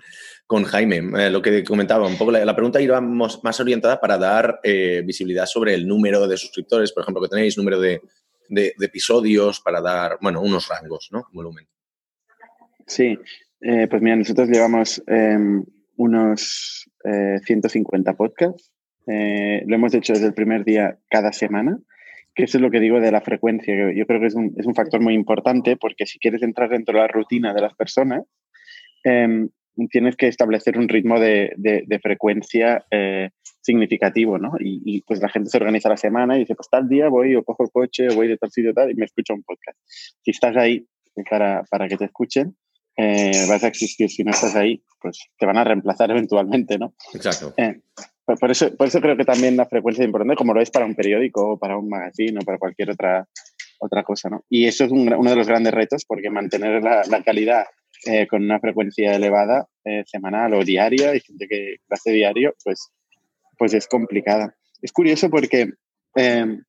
con 0.48 0.64
Jaime. 0.64 0.96
Eh, 0.96 1.30
lo 1.30 1.40
que 1.40 1.62
comentaba, 1.62 2.08
un 2.08 2.18
poco 2.18 2.32
la, 2.32 2.56
pregunta 2.56 2.80
iba 2.80 3.00
más 3.00 3.60
orientada 3.60 4.00
para 4.00 4.18
dar 4.18 4.58
eh, 4.64 5.02
visibilidad 5.06 5.46
sobre 5.46 5.74
el 5.74 5.86
número 5.86 6.26
de 6.26 6.36
suscriptores, 6.36 6.90
por 6.92 7.02
ejemplo, 7.02 7.22
que 7.22 7.28
tenéis, 7.28 7.56
número 7.56 7.78
de, 7.78 8.00
episodios, 8.80 9.60
para 9.60 9.80
dar, 9.80 10.18
bueno, 10.20 10.40
unos 10.40 10.66
rangos, 10.68 11.10
¿no? 11.12 11.28
Volumen. 11.32 11.66
Sí, 12.86 13.16
eh, 13.60 13.86
pues 13.88 14.02
mira, 14.02 14.16
nosotros 14.16 14.48
llevamos 14.48 15.02
em, 15.06 15.64
unos 15.96 16.90
150 17.44 18.14
podcasts. 18.14 18.72
lo 19.06 19.74
hemos 19.74 19.94
hecho 19.94 20.14
desde 20.14 20.26
el 20.26 20.34
primer 20.34 20.64
día 20.64 20.98
cada 21.08 21.32
semana 21.32 21.78
que 22.38 22.44
eso 22.44 22.58
es 22.58 22.62
lo 22.62 22.70
que 22.70 22.78
digo 22.78 23.00
de 23.00 23.10
la 23.10 23.20
frecuencia. 23.20 23.74
Yo 23.92 24.06
creo 24.06 24.20
que 24.20 24.28
es 24.28 24.34
un, 24.36 24.54
es 24.56 24.64
un 24.64 24.76
factor 24.76 25.00
muy 25.00 25.12
importante 25.12 25.76
porque 25.76 26.06
si 26.06 26.20
quieres 26.20 26.40
entrar 26.44 26.70
dentro 26.70 26.94
de 26.94 27.00
la 27.00 27.08
rutina 27.08 27.52
de 27.52 27.60
las 27.60 27.74
personas, 27.74 28.22
em, 29.02 29.48
tienes 29.90 30.14
que 30.14 30.28
establecer 30.28 30.78
un 30.78 30.88
ritmo 30.88 31.18
de, 31.18 31.52
de, 31.56 31.98
frecuencia 31.98 32.86
eh, 32.92 33.30
significativo, 33.60 34.38
¿no? 34.38 34.52
Y, 34.60 35.02
pues 35.02 35.20
la 35.20 35.28
gente 35.28 35.50
se 35.50 35.56
organiza 35.56 35.88
la 35.88 35.96
semana 35.96 36.36
y 36.36 36.40
dice, 36.40 36.54
pues 36.54 36.68
tal 36.70 36.88
día 36.88 37.08
voy 37.08 37.34
o 37.34 37.42
cojo 37.42 37.64
el 37.64 37.70
coche 37.72 38.06
o 38.08 38.14
voy 38.14 38.28
de 38.28 38.36
tal 38.36 38.52
sitio 38.52 38.72
tal 38.72 38.92
y 38.92 38.94
me 38.94 39.06
escucho 39.06 39.34
un 39.34 39.42
podcast. 39.42 39.76
Si 40.22 40.30
estás 40.30 40.56
ahí 40.56 40.86
para, 41.28 41.64
para 41.64 41.88
que 41.88 41.96
te 41.96 42.04
escuchen, 42.04 42.56
eh, 42.96 43.46
vas 43.48 43.64
a 43.64 43.66
existir. 43.66 44.08
Si 44.10 44.22
no 44.22 44.30
estás 44.30 44.54
ahí, 44.54 44.80
pues 45.00 45.18
te 45.36 45.44
van 45.44 45.58
a 45.58 45.64
reemplazar 45.64 46.08
eventualmente, 46.12 46.78
¿no? 46.78 46.94
Exacto. 47.14 47.52
Eh, 48.28 48.36
por 48.38 48.50
eso, 48.50 48.76
por 48.76 48.86
eso 48.86 49.00
creo 49.00 49.16
que 49.16 49.24
también 49.24 49.56
la 49.56 49.66
frecuencia 49.66 50.02
es 50.02 50.06
importante, 50.06 50.36
como 50.36 50.54
lo 50.54 50.60
es 50.60 50.70
para 50.70 50.84
un 50.84 50.94
periódico 50.94 51.52
o 51.52 51.58
para 51.58 51.76
un 51.76 51.88
magazine 51.88 52.38
o 52.40 52.44
para 52.44 52.58
cualquier 52.58 52.90
otra, 52.90 53.26
otra 53.80 54.02
cosa. 54.02 54.28
¿no? 54.28 54.44
Y 54.48 54.66
eso 54.66 54.84
es 54.84 54.92
uno 54.92 55.30
de 55.30 55.36
los 55.36 55.46
grandes 55.46 55.72
retos, 55.72 56.04
porque 56.06 56.30
mantener 56.30 56.82
la, 56.82 57.22
calidad 57.24 57.64
eh, 58.06 58.26
con 58.26 58.44
una 58.44 58.60
frecuencia 58.60 59.14
elevada 59.14 59.66
eh, 59.84 60.04
semanal 60.06 60.54
o 60.54 60.64
diaria, 60.64 61.14
y 61.14 61.20
gente 61.20 61.46
que 61.48 61.76
lo 61.88 61.94
hace 61.94 62.12
diario, 62.12 62.54
pues, 62.64 62.90
pues 63.56 63.74
es 63.74 63.86
complicada. 63.88 64.54
Es 64.82 64.92
curioso 64.92 65.28
porque 65.30 65.72
em, 66.14 66.62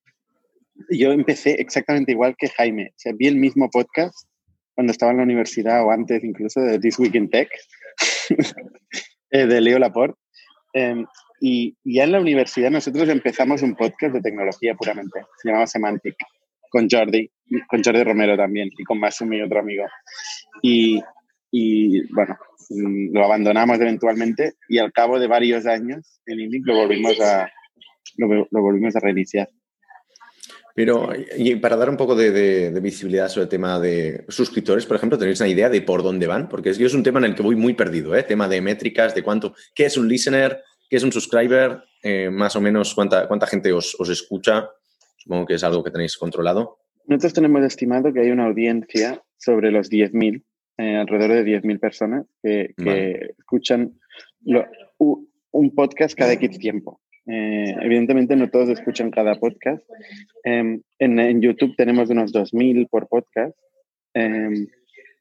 yo 0.90 1.12
empecé 1.12 1.52
exactamente 1.52 2.12
igual 2.12 2.34
que 2.36 2.48
Jaime. 2.48 2.88
O 2.88 2.98
sea, 2.98 3.12
vi 3.16 3.28
el 3.28 3.36
mismo 3.36 3.68
podcast 3.70 4.14
cuando 4.74 4.92
estaba 4.92 5.12
en 5.12 5.18
la 5.18 5.24
universidad 5.24 5.84
o 5.84 5.90
antes 5.90 6.24
incluso 6.24 6.60
de 6.60 6.78
This 6.78 6.98
Week 6.98 7.14
in 7.14 7.28
Tech, 7.28 7.48
eh, 9.30 9.46
de 9.46 9.60
Leo 9.60 9.78
Laporte. 9.78 10.18
Em, 10.72 11.04
y, 11.40 11.76
ya 11.84 12.04
en 12.04 12.12
la 12.12 12.20
universidad 12.20 12.70
nosotros 12.70 13.08
empezamos 13.08 13.62
un 13.62 13.74
podcast 13.74 14.14
de 14.14 14.20
tecnología 14.20 14.74
puramente, 14.74 15.20
se 15.42 15.48
llamaba 15.48 15.66
Semantic, 15.66 16.16
con 16.70 16.88
Jordi, 16.88 17.30
con 17.68 17.82
Jordi 17.82 18.04
Romero 18.04 18.36
también, 18.36 18.68
y 18.76 18.84
con 18.84 19.00
Masumi, 19.00 19.42
otro 19.42 19.60
amigo. 19.60 19.84
Y, 20.62 21.00
y 21.50 22.06
bueno, 22.12 22.36
mm, 22.68 23.12
lo 23.12 23.24
abandonamos 23.24 23.80
eventualmente 23.80 24.54
y 24.68 24.78
al 24.78 24.92
cabo 24.92 25.18
de 25.18 25.26
varios 25.26 25.66
años 25.66 26.20
en 26.26 26.40
Indic 26.40 26.66
lo 26.66 26.76
volvimos 26.76 27.18
a, 27.20 27.50
lo, 28.16 28.46
lo 28.50 28.62
volvimos 28.62 28.94
a 28.94 29.00
reiniciar. 29.00 29.48
Pero, 30.74 31.10
y 31.36 31.56
para 31.56 31.76
dar 31.76 31.90
un 31.90 31.96
poco 31.96 32.14
de, 32.14 32.70
visibilidad 32.80 33.28
sobre 33.28 33.44
el 33.44 33.48
tema 33.48 33.78
de 33.80 34.24
suscriptores, 34.28 34.86
por 34.86 34.96
ejemplo, 34.96 35.18
¿tenéis 35.18 35.40
una 35.40 35.48
idea 35.48 35.68
de 35.68 35.82
por 35.82 36.02
dónde 36.02 36.26
van? 36.26 36.48
Porque 36.48 36.70
es, 36.70 36.80
es 36.80 36.94
un 36.94 37.02
tema 37.02 37.18
en 37.18 37.26
el 37.26 37.34
que 37.34 37.42
voy 37.42 37.56
muy 37.56 37.74
perdido, 37.74 38.14
¿eh? 38.14 38.22
Tema 38.22 38.48
de 38.48 38.60
métricas, 38.60 39.14
de 39.14 39.22
cuánto, 39.22 39.54
qué 39.74 39.86
es 39.86 39.96
un 39.96 40.08
listener, 40.08 40.62
¿Qué 40.90 40.96
es 40.96 41.04
un 41.04 41.12
subscriber? 41.12 41.84
Eh, 42.02 42.30
más 42.30 42.56
o 42.56 42.60
menos, 42.60 42.96
¿cuánta, 42.96 43.28
cuánta 43.28 43.46
gente 43.46 43.72
os, 43.72 43.96
escucha? 44.10 44.68
Supongo 45.18 45.46
que 45.46 45.54
es 45.54 45.62
algo 45.62 45.84
que 45.84 45.92
tenéis 45.92 46.16
controlado. 46.16 46.78
Nosotros 47.06 47.32
tenemos 47.32 47.62
estimado 47.62 48.12
que 48.12 48.18
hay 48.18 48.30
una 48.32 48.46
audiencia 48.46 49.22
sobre 49.38 49.70
los 49.70 49.88
10.000, 49.88 50.42
eh, 50.78 50.96
alrededor 50.96 51.44
de 51.44 51.60
10.000 51.60 51.78
personas 51.78 52.26
que, 52.42 52.74
escuchan 53.38 53.92
un 55.52 55.74
podcast 55.76 56.18
cada 56.18 56.32
X 56.32 56.58
tiempo. 56.58 57.00
Eh, 57.26 57.72
evidentemente 57.82 58.34
no 58.34 58.50
todos 58.50 58.70
escuchan 58.70 59.12
cada 59.12 59.36
podcast. 59.36 59.84
Em, 60.42 60.82
en, 60.98 61.40
YouTube 61.40 61.76
tenemos 61.76 62.10
unos 62.10 62.32
2.000 62.32 62.88
por 62.88 63.06
podcast 63.06 63.56
em, 64.14 64.66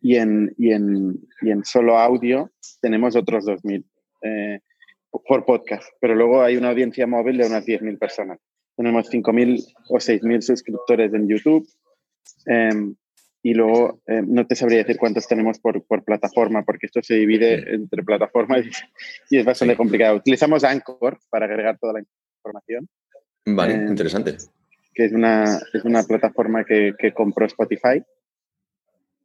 y, 0.01 0.15
en, 0.15 0.51
y, 0.57 0.71
en, 0.71 1.19
y, 1.43 1.51
en, 1.51 1.63
solo 1.63 1.99
audio 1.99 2.49
tenemos 2.81 3.15
otros 3.15 3.45
2.000 3.45 3.83
por 5.11 5.45
podcast, 5.45 5.87
pero 5.99 6.15
luego 6.15 6.41
hay 6.41 6.57
una 6.57 6.69
audiencia 6.69 7.07
móvil 7.07 7.37
de 7.37 7.47
unas 7.47 7.65
10.000 7.65 7.97
personas. 7.97 8.39
Tenemos 8.75 9.09
5.000 9.11 9.73
o 9.89 9.95
6.000 9.95 10.41
suscriptores 10.41 11.13
en 11.13 11.27
YouTube 11.27 11.67
em, 12.45 12.95
y 13.41 13.53
luego 13.53 14.01
em, 14.05 14.25
no 14.27 14.45
te 14.45 14.55
sabría 14.55 14.79
decir 14.79 14.97
cuántos 14.97 15.27
tenemos 15.27 15.59
por, 15.59 15.83
por 15.85 16.03
plataforma, 16.03 16.63
porque 16.63 16.85
esto 16.85 17.01
se 17.01 17.15
divide 17.15 17.73
entre 17.73 18.03
plataformas 18.03 18.65
y, 19.29 19.37
es 19.37 19.45
bastante 19.45 19.75
complicado. 19.75 20.17
Utilizamos 20.17 20.63
Anchor 20.63 21.19
para 21.29 21.45
agregar 21.45 21.77
toda 21.79 21.93
la 21.93 22.03
información. 22.37 22.87
Vale, 23.45 23.73
em, 23.73 23.87
interesante. 23.87 24.37
Que 24.93 25.05
es 25.05 25.13
una, 25.13 25.59
es 25.73 25.83
una 25.83 26.03
plataforma 26.03 26.63
que, 26.63 26.93
que 26.97 27.13
compró 27.13 27.45
Spotify. 27.45 28.03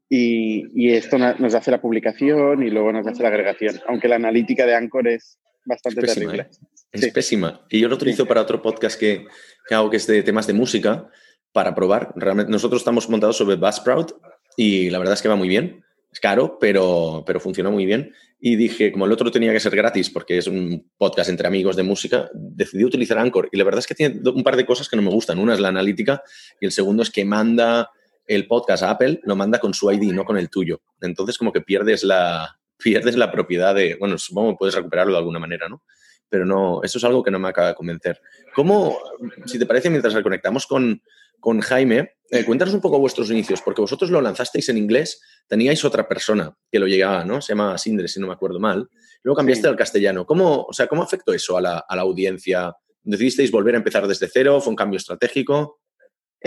Y, 0.08 0.66
y, 0.74 0.94
esto 0.94 1.16
nos 1.18 1.54
hace 1.54 1.70
la 1.70 1.80
publicación 1.80 2.62
y 2.62 2.70
luego 2.70 2.92
nos 2.92 3.06
hace 3.06 3.22
la 3.22 3.30
agregación. 3.30 3.76
Aunque 3.88 4.06
la 4.06 4.16
analítica 4.16 4.66
de 4.66 4.74
Anchor 4.74 5.08
es, 5.08 5.38
bastante 5.64 6.00
es 6.00 6.06
pésima, 6.06 6.32
terrible. 6.32 6.50
¿eh? 6.50 6.68
Es 6.92 7.12
pésima. 7.12 7.66
Y 7.70 7.80
yo 7.80 7.88
lo 7.88 7.96
utilizo 7.96 8.26
para 8.26 8.40
otro 8.40 8.62
podcast 8.62 8.98
que, 8.98 9.26
hago 9.70 9.90
que 9.90 9.96
es 9.96 10.06
de 10.06 10.22
temas 10.22 10.46
de 10.46 10.52
música 10.52 11.08
para 11.52 11.74
probar. 11.74 12.12
Realmente 12.16 12.52
nosotros 12.52 12.80
estamos 12.80 13.08
montados 13.08 13.36
sobre 13.36 13.56
Buzzsprout 13.56 14.12
y 14.56 14.90
la 14.90 14.98
verdad 14.98 15.14
es 15.14 15.22
que 15.22 15.28
va 15.28 15.36
muy 15.36 15.48
bien. 15.48 15.82
Es 16.12 16.20
caro, 16.20 16.58
pero, 16.60 17.24
pero 17.26 17.40
funciona 17.40 17.70
muy 17.70 17.86
bien. 17.86 18.12
Y 18.38 18.54
dije, 18.54 18.92
como 18.92 19.06
el 19.06 19.12
otro 19.12 19.32
tenía 19.32 19.52
que 19.52 19.58
ser 19.58 19.74
gratis 19.74 20.10
porque 20.10 20.38
es 20.38 20.46
un 20.46 20.88
podcast 20.96 21.28
entre 21.28 21.48
amigos 21.48 21.74
de 21.74 21.82
música, 21.82 22.30
decidí 22.32 22.84
utilizar 22.84 23.18
Anchor. 23.18 23.48
Y 23.50 23.56
la 23.56 23.64
verdad 23.64 23.80
es 23.80 23.86
que 23.86 23.96
tiene 23.96 24.20
un 24.30 24.44
par 24.44 24.56
de 24.56 24.64
cosas 24.64 24.88
que 24.88 24.94
no 24.94 25.02
me 25.02 25.10
gustan. 25.10 25.40
Una 25.40 25.54
es 25.54 25.60
la 25.60 25.68
analítica 25.68 26.22
y 26.60 26.66
el 26.66 26.72
segundo 26.72 27.02
es 27.02 27.10
que 27.10 27.24
manda 27.24 27.90
el 28.26 28.46
podcast 28.46 28.84
a 28.84 28.90
Apple, 28.90 29.20
lo 29.24 29.34
manda 29.34 29.58
con 29.58 29.74
su 29.74 29.90
ID, 29.90 30.12
no 30.12 30.24
con 30.24 30.38
el 30.38 30.50
tuyo. 30.50 30.82
Entonces 31.00 31.36
como 31.36 31.52
que 31.52 31.62
pierdes 31.62 32.04
la, 32.04 32.58
pierdes 32.84 33.16
la 33.16 33.32
propiedad 33.32 33.74
de, 33.74 33.96
bueno, 33.98 34.18
supongo 34.18 34.50
que 34.50 34.56
puedes 34.58 34.74
recuperarlo 34.74 35.12
de 35.12 35.18
alguna 35.18 35.38
manera, 35.38 35.68
¿no? 35.68 35.82
Pero 36.28 36.44
no, 36.44 36.82
eso 36.82 36.98
es 36.98 37.04
algo 37.04 37.22
que 37.22 37.30
no 37.30 37.38
me 37.38 37.48
acaba 37.48 37.68
de 37.68 37.74
convencer. 37.74 38.20
¿Cómo, 38.54 38.98
si 39.46 39.58
te 39.58 39.64
parece, 39.64 39.88
mientras 39.88 40.12
reconectamos 40.12 40.66
con, 40.66 41.00
con 41.40 41.60
Jaime, 41.60 42.16
eh, 42.30 42.44
cuéntanos 42.44 42.74
un 42.74 42.82
poco 42.82 42.98
vuestros 42.98 43.30
inicios, 43.30 43.62
porque 43.62 43.80
vosotros 43.80 44.10
lo 44.10 44.20
lanzasteis 44.20 44.68
en 44.68 44.76
inglés, 44.76 45.22
teníais 45.48 45.82
otra 45.84 46.06
persona 46.06 46.54
que 46.70 46.78
lo 46.78 46.86
llegaba, 46.86 47.24
¿no? 47.24 47.40
Se 47.40 47.52
llama 47.52 47.78
Sindre, 47.78 48.08
si 48.08 48.20
no 48.20 48.26
me 48.26 48.34
acuerdo 48.34 48.60
mal. 48.60 48.88
Luego 49.22 49.36
cambiaste 49.36 49.66
al 49.66 49.76
castellano. 49.76 50.26
¿Cómo, 50.26 50.66
o 50.68 50.72
sea, 50.72 50.86
¿cómo 50.86 51.02
afectó 51.02 51.32
eso 51.32 51.56
a 51.56 51.62
la, 51.62 51.78
a 51.78 51.96
la 51.96 52.02
audiencia? 52.02 52.74
¿Decidisteis 53.02 53.50
volver 53.50 53.74
a 53.74 53.78
empezar 53.78 54.06
desde 54.06 54.28
cero? 54.28 54.60
¿Fue 54.60 54.70
un 54.70 54.76
cambio 54.76 54.98
estratégico? 54.98 55.80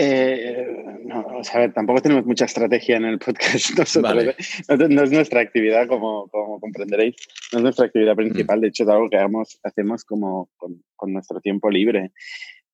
Eh, 0.00 0.64
no, 1.06 1.26
a 1.52 1.58
ver, 1.58 1.72
tampoco 1.72 2.00
tenemos 2.00 2.24
mucha 2.24 2.44
estrategia 2.44 2.96
en 2.98 3.04
el 3.04 3.18
podcast 3.18 3.70
nosotros. 3.78 4.26
¿eh? 4.26 4.88
No, 4.88 5.02
es 5.02 5.10
nuestra 5.10 5.40
actividad, 5.40 5.88
como, 5.88 6.28
como, 6.28 6.60
comprenderéis. 6.60 7.16
No 7.52 7.58
es 7.58 7.62
nuestra 7.64 7.86
actividad 7.86 8.14
principal. 8.14 8.58
Mm. 8.58 8.60
De 8.60 8.68
hecho, 8.68 8.84
es 8.84 8.88
algo 8.88 9.10
que 9.10 9.18
hacemos 9.64 10.04
como 10.04 10.50
con, 10.56 10.84
con 10.94 11.12
nuestro 11.12 11.40
tiempo 11.40 11.68
libre. 11.68 12.12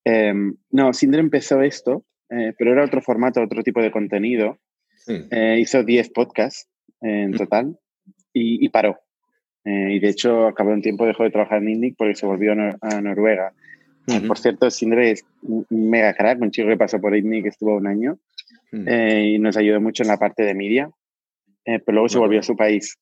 Em, 0.04 0.54
no, 0.70 0.92
Sindre 0.92 1.20
empezó 1.20 1.62
esto, 1.62 2.04
eh, 2.28 2.52
pero 2.58 2.72
era 2.72 2.84
otro 2.84 3.00
formato, 3.00 3.40
otro 3.40 3.62
tipo 3.62 3.80
de 3.80 3.90
contenido. 3.90 4.58
hizo 5.56 5.82
10 5.82 6.10
podcasts 6.10 6.68
en 7.00 7.30
mm. 7.30 7.36
total 7.36 7.78
y, 8.34 8.62
y 8.64 8.68
paró. 8.68 9.00
y 9.64 9.98
de 9.98 10.08
hecho, 10.10 10.46
acabó 10.46 10.72
un 10.72 10.82
tiempo, 10.82 11.06
dejó 11.06 11.22
de 11.22 11.30
trabajar 11.30 11.62
en 11.62 11.70
Indic 11.70 11.96
porque 11.96 12.16
se 12.16 12.26
volvió 12.26 12.52
a 12.52 13.00
Noruega. 13.00 13.54
Por 14.26 14.38
cierto, 14.38 14.70
Sindre 14.70 15.12
es 15.12 15.24
un 15.42 15.66
mega 15.70 16.12
crack, 16.14 16.40
un 16.40 16.50
chico 16.50 16.68
que 16.68 16.76
pasó 16.76 17.00
por 17.00 17.16
ITNI 17.16 17.42
que 17.42 17.48
estuvo 17.48 17.76
un 17.76 17.86
año 17.86 18.18
eh, 18.72 19.34
y 19.34 19.38
nos 19.38 19.56
ayudó 19.56 19.80
mucho 19.80 20.02
en 20.02 20.08
la 20.08 20.18
parte 20.18 20.42
de 20.42 20.54
media, 20.54 20.90
eh, 21.64 21.78
pero 21.78 21.94
luego 21.94 22.08
se 22.08 22.18
volvió 22.18 22.40
a 22.40 22.42
su 22.42 22.56
país. 22.56 22.98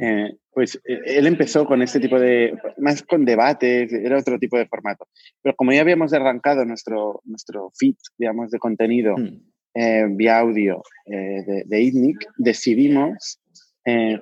Eh, 0.00 0.36
pues 0.50 0.80
él 0.84 1.26
empezó 1.26 1.66
con 1.66 1.82
este 1.82 2.00
tipo 2.00 2.18
de, 2.18 2.56
más 2.78 3.02
con 3.02 3.24
debates, 3.24 3.92
era 3.92 4.18
otro 4.18 4.38
tipo 4.38 4.56
de 4.56 4.66
formato. 4.66 5.06
Pero 5.42 5.54
como 5.54 5.72
ya 5.72 5.82
habíamos 5.82 6.12
arrancado 6.12 6.64
nuestro, 6.64 7.20
nuestro 7.24 7.70
feed, 7.78 7.96
digamos, 8.18 8.50
de 8.50 8.58
contenido 8.58 9.14
mm. 9.16 10.16
vía 10.16 10.38
audio 10.38 10.82
de, 11.06 11.64
de 11.66 11.80
ITNIC, 11.82 12.18
decidimos, 12.38 13.40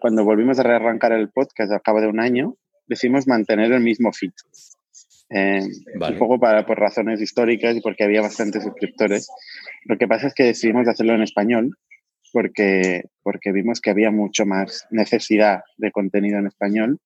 cuando 0.01 0.25
volvimos 0.25 0.59
a 0.59 0.65
rearrancar 0.65 1.13
el 1.13 1.31
podcast 1.31 1.71
al 1.71 1.83
cabo 1.83 2.01
de 2.01 2.09
un 2.09 2.21
año, 2.21 2.57
decidimos 2.87 3.27
mantener 3.27 3.73
el 3.73 3.81
mismo 3.81 4.13
feed. 4.13 4.33
Eh, 5.35 5.63
un 5.95 6.19
poco 6.19 6.39
para, 6.39 6.67
por 6.67 6.79
razones 6.79 7.21
históricas 7.21 7.75
y 7.77 7.81
porque 7.81 8.05
había 8.05 8.21
bastantes 8.21 8.65
suscriptores. 8.65 9.29
Lo 9.87 9.97
que 9.97 10.07
pasa 10.07 10.27
es 10.27 10.35
que 10.35 10.45
decidimos 10.45 10.87
hacerlo 10.89 11.15
en 11.15 11.23
español 11.23 11.75
porque, 12.33 13.05
porque 13.23 13.51
vimos 13.51 13.81
que 13.81 13.91
había 13.91 14.11
mucho 14.11 14.45
más 14.45 14.87
necesidad 14.91 15.61
de 15.79 15.91
contenido 15.91 16.39
en 16.39 16.49
español 16.49 16.99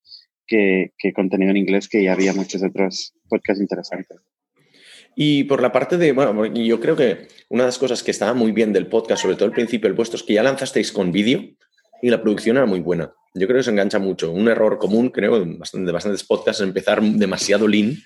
que, 0.46 0.92
que 0.98 1.12
contenido 1.12 1.52
en 1.52 1.56
inglés, 1.56 1.88
que 1.88 2.02
ya 2.02 2.14
había 2.14 2.32
muchos 2.32 2.62
otros 2.64 3.14
podcasts 3.28 3.60
interesantes. 3.60 4.18
Y 5.14 5.44
por 5.44 5.62
la 5.62 5.72
parte 5.72 5.96
de, 5.96 6.12
bueno, 6.12 6.46
yo 6.46 6.80
creo 6.80 6.96
que 6.96 7.28
una 7.48 7.62
de 7.62 7.68
las 7.68 7.78
cosas 7.78 8.02
que 8.02 8.10
estaba 8.10 8.34
muy 8.34 8.52
bien 8.52 8.72
del 8.72 8.88
podcast, 8.88 9.22
sobre 9.22 9.36
todo 9.36 9.46
al 9.46 9.54
principio, 9.54 9.88
el 9.88 9.94
vuestro, 9.94 10.16
es 10.16 10.22
que 10.24 10.34
ya 10.34 10.42
lanzasteis 10.42 10.92
con 10.92 11.12
vídeo 11.12 11.42
y 12.02 12.10
la 12.10 12.20
producción 12.20 12.56
era 12.56 12.66
muy 12.66 12.80
buena. 12.80 13.12
Yo 13.34 13.46
creo 13.46 13.58
que 13.58 13.64
se 13.64 13.70
engancha 13.70 13.98
mucho. 13.98 14.32
Un 14.32 14.48
error 14.48 14.78
común, 14.78 15.10
creo, 15.10 15.44
de 15.44 15.92
bastantes 15.92 16.24
podcasts 16.24 16.60
es 16.60 16.66
empezar 16.66 17.02
demasiado 17.02 17.66
lean 17.68 17.96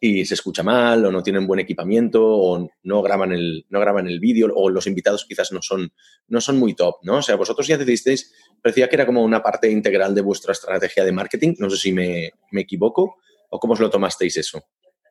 y 0.00 0.24
se 0.24 0.34
escucha 0.34 0.62
mal 0.62 1.04
o 1.04 1.12
no 1.12 1.22
tienen 1.22 1.46
buen 1.46 1.60
equipamiento 1.60 2.26
o 2.26 2.70
no 2.84 3.02
graban 3.02 3.32
el, 3.32 3.66
no 3.68 3.80
graban 3.80 4.06
el 4.06 4.18
vídeo 4.18 4.50
o 4.54 4.70
los 4.70 4.86
invitados 4.86 5.26
quizás 5.26 5.52
no 5.52 5.60
son, 5.60 5.92
no 6.28 6.40
son 6.40 6.58
muy 6.58 6.74
top, 6.74 6.96
¿no? 7.02 7.18
O 7.18 7.22
sea, 7.22 7.36
vosotros 7.36 7.66
ya 7.66 7.76
decidisteis, 7.76 8.32
parecía 8.62 8.88
que 8.88 8.96
era 8.96 9.06
como 9.06 9.22
una 9.22 9.42
parte 9.42 9.70
integral 9.70 10.14
de 10.14 10.22
vuestra 10.22 10.52
estrategia 10.52 11.04
de 11.04 11.12
marketing, 11.12 11.54
no 11.58 11.68
sé 11.68 11.76
si 11.76 11.92
me, 11.92 12.30
me 12.50 12.62
equivoco 12.62 13.16
o 13.50 13.58
cómo 13.60 13.74
os 13.74 13.80
lo 13.80 13.90
tomasteis 13.90 14.36
eso. 14.38 14.62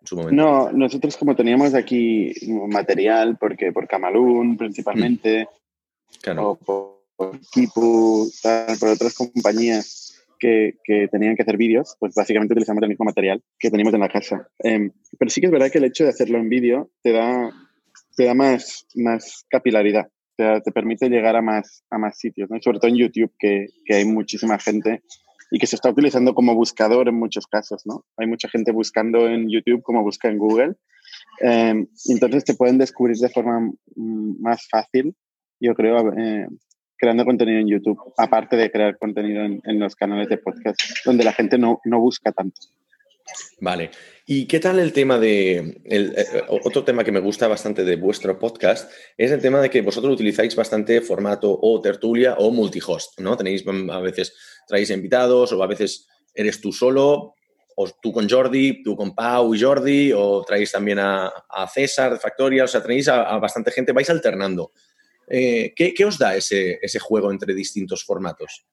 En 0.01 0.07
su 0.07 0.15
momento. 0.15 0.41
No, 0.41 0.71
nosotros 0.71 1.17
como 1.17 1.35
teníamos 1.35 1.73
aquí 1.73 2.33
material, 2.69 3.37
porque 3.37 3.71
por 3.71 3.87
Camalún 3.87 4.57
principalmente, 4.57 5.47
Mm. 6.09 6.21
Claro. 6.21 6.49
o 6.49 6.55
por, 6.55 7.03
por 7.15 7.39
Kipu, 7.51 8.31
tal, 8.41 8.77
por 8.77 8.89
otras 8.89 9.13
compañías 9.13 10.08
que, 10.39 10.75
que 10.83 11.07
tenían 11.11 11.35
que 11.35 11.43
hacer 11.43 11.57
vídeos, 11.57 11.95
pues 11.99 12.13
básicamente 12.15 12.53
utilizamos 12.53 12.81
el 12.83 12.89
mismo 12.89 13.05
material 13.05 13.43
que 13.59 13.69
teníamos 13.69 13.93
en 13.93 13.99
la 13.99 14.09
casa. 14.09 14.47
Em, 14.59 14.91
pero 15.17 15.29
sí 15.29 15.41
que 15.41 15.47
es 15.47 15.51
verdad 15.51 15.71
que 15.71 15.79
el 15.79 15.85
hecho 15.85 16.03
de 16.03 16.11
hacerlo 16.11 16.37
en 16.37 16.49
vídeo 16.49 16.89
te 17.03 17.11
da, 17.11 17.51
te 18.15 18.25
da 18.25 18.33
más, 18.33 18.87
más 18.95 19.45
capilaridad, 19.49 20.07
te, 20.35 20.61
te 20.61 20.71
permite 20.71 21.09
llegar 21.09 21.35
a 21.35 21.41
más, 21.41 21.83
a 21.89 21.97
más 21.97 22.17
sitios, 22.17 22.49
¿no? 22.49 22.57
Sobre 22.61 22.79
todo 22.79 22.89
en 22.89 22.97
YouTube, 22.97 23.33
que, 23.37 23.67
que 23.85 23.95
hay 23.95 24.05
muchísima 24.05 24.57
gente 24.57 25.03
y 25.51 25.59
que 25.59 25.67
se 25.67 25.75
está 25.75 25.89
utilizando 25.89 26.33
como 26.33 26.55
buscador 26.55 27.07
en 27.07 27.15
muchos 27.15 27.47
casos, 27.47 27.83
¿no? 27.85 28.05
Hay 28.17 28.27
mucha 28.27 28.47
gente 28.49 28.71
buscando 28.71 29.27
en 29.27 29.49
YouTube 29.49 29.81
como 29.81 30.03
busca 30.03 30.29
en 30.29 30.37
Google. 30.37 30.75
Em, 31.41 31.87
entonces 32.07 32.43
te 32.45 32.53
pueden 32.53 32.77
descubrir 32.77 33.17
de 33.17 33.29
forma 33.29 33.59
mm, 33.95 34.41
más 34.41 34.67
fácil, 34.69 35.15
yo 35.59 35.73
creo, 35.73 36.13
eh, 36.13 36.47
creando 36.99 37.25
contenido 37.25 37.59
en 37.59 37.67
YouTube, 37.69 37.97
aparte 38.17 38.57
de 38.57 38.69
crear 38.69 38.97
contenido 38.97 39.43
en, 39.43 39.79
los 39.79 39.95
canales 39.95 40.27
de 40.27 40.37
podcast, 40.37 40.79
donde 41.05 41.23
la 41.23 41.33
gente 41.33 41.57
no, 41.57 41.79
no 41.85 41.99
busca 41.99 42.31
tanto. 42.31 42.59
Vale. 43.61 43.91
¿Y 44.25 44.45
qué 44.47 44.59
tal 44.59 44.79
el 44.79 44.91
tema 44.91 45.17
de... 45.17 45.81
el, 45.85 46.13
eh, 46.17 46.43
otro 46.47 46.83
tema 46.83 47.03
que 47.03 47.11
me 47.11 47.19
gusta 47.19 47.47
bastante 47.47 47.83
de 47.83 47.95
vuestro 47.95 48.37
podcast 48.37 48.91
es 49.17 49.31
el 49.31 49.41
tema 49.41 49.61
de 49.61 49.69
que 49.69 49.81
vosotros 49.81 50.13
utilizáis 50.13 50.55
bastante 50.55 51.01
formato 51.01 51.57
o 51.61 51.79
tertulia 51.79 52.35
o 52.37 52.51
multihost, 52.51 53.19
¿no? 53.19 53.37
Tenéis 53.37 53.65
mm, 53.65 53.89
a 53.89 54.01
veces, 54.01 54.35
traéis 54.67 54.89
invitados 54.89 55.51
o 55.53 55.63
a 55.63 55.67
veces 55.67 56.07
eres 56.33 56.59
tú 56.59 56.71
solo 56.73 57.35
o 57.75 57.89
tú 58.01 58.11
con 58.11 58.27
Jordi, 58.27 58.83
tú 58.83 58.95
con 58.95 59.15
Pau 59.15 59.55
y 59.55 59.61
Jordi 59.61 60.11
o 60.11 60.43
traéis 60.43 60.71
también 60.71 60.99
a, 60.99 61.27
a 61.27 61.67
César 61.67 62.13
de 62.13 62.19
Factoria, 62.19 62.65
o 62.65 62.67
sea, 62.67 62.81
tenéis 62.81 63.07
a 63.07 63.37
bastante 63.37 63.71
gente, 63.71 63.93
vais 63.93 64.09
alternando. 64.09 64.73
Eh, 65.29 65.73
¿qué, 65.75 65.93
qué 65.93 66.05
os 66.05 66.17
da 66.17 66.35
ese, 66.35 66.79
ese 66.81 66.99
juego 66.99 67.31
entre 67.31 67.53
distintos 67.53 68.03
formatos? 68.03 68.65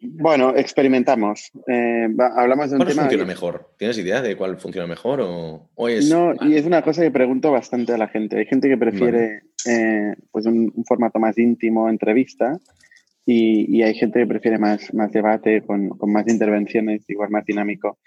Bueno, 0.00 0.54
experimentamos. 0.54 1.50
Eh, 1.66 2.06
hablamos 2.36 2.70
de 2.70 2.76
un 2.76 2.78
¿Cuál 2.78 2.88
tema... 2.88 3.02
funciona 3.02 3.24
mejor? 3.24 3.72
¿Tienes 3.76 3.98
idea 3.98 4.22
de 4.22 4.36
cuál 4.36 4.56
funciona 4.58 4.86
mejor 4.86 5.20
o, 5.20 5.70
o 5.74 5.88
es... 5.88 6.08
No, 6.08 6.34
y 6.40 6.54
es 6.54 6.64
una 6.66 6.82
cosa 6.82 7.02
que 7.02 7.10
pregunto 7.10 7.50
bastante 7.50 7.92
a 7.94 7.98
la 7.98 8.06
gente. 8.06 8.38
Hay 8.38 8.46
gente 8.46 8.68
que 8.68 8.76
prefiere 8.76 9.42
eh, 9.66 10.14
pues 10.30 10.46
un, 10.46 10.72
un 10.72 10.84
formato 10.84 11.18
más 11.18 11.36
íntimo, 11.36 11.88
entrevista, 11.88 12.60
y, 13.26 13.76
y 13.76 13.82
hay 13.82 13.94
gente 13.94 14.20
que 14.20 14.26
prefiere 14.28 14.56
más, 14.56 14.94
más 14.94 15.10
debate, 15.10 15.62
con, 15.62 15.88
con 15.88 16.12
más 16.12 16.28
intervenciones, 16.28 17.02
igual 17.08 17.30
más 17.30 17.44
dinámico. 17.44 17.98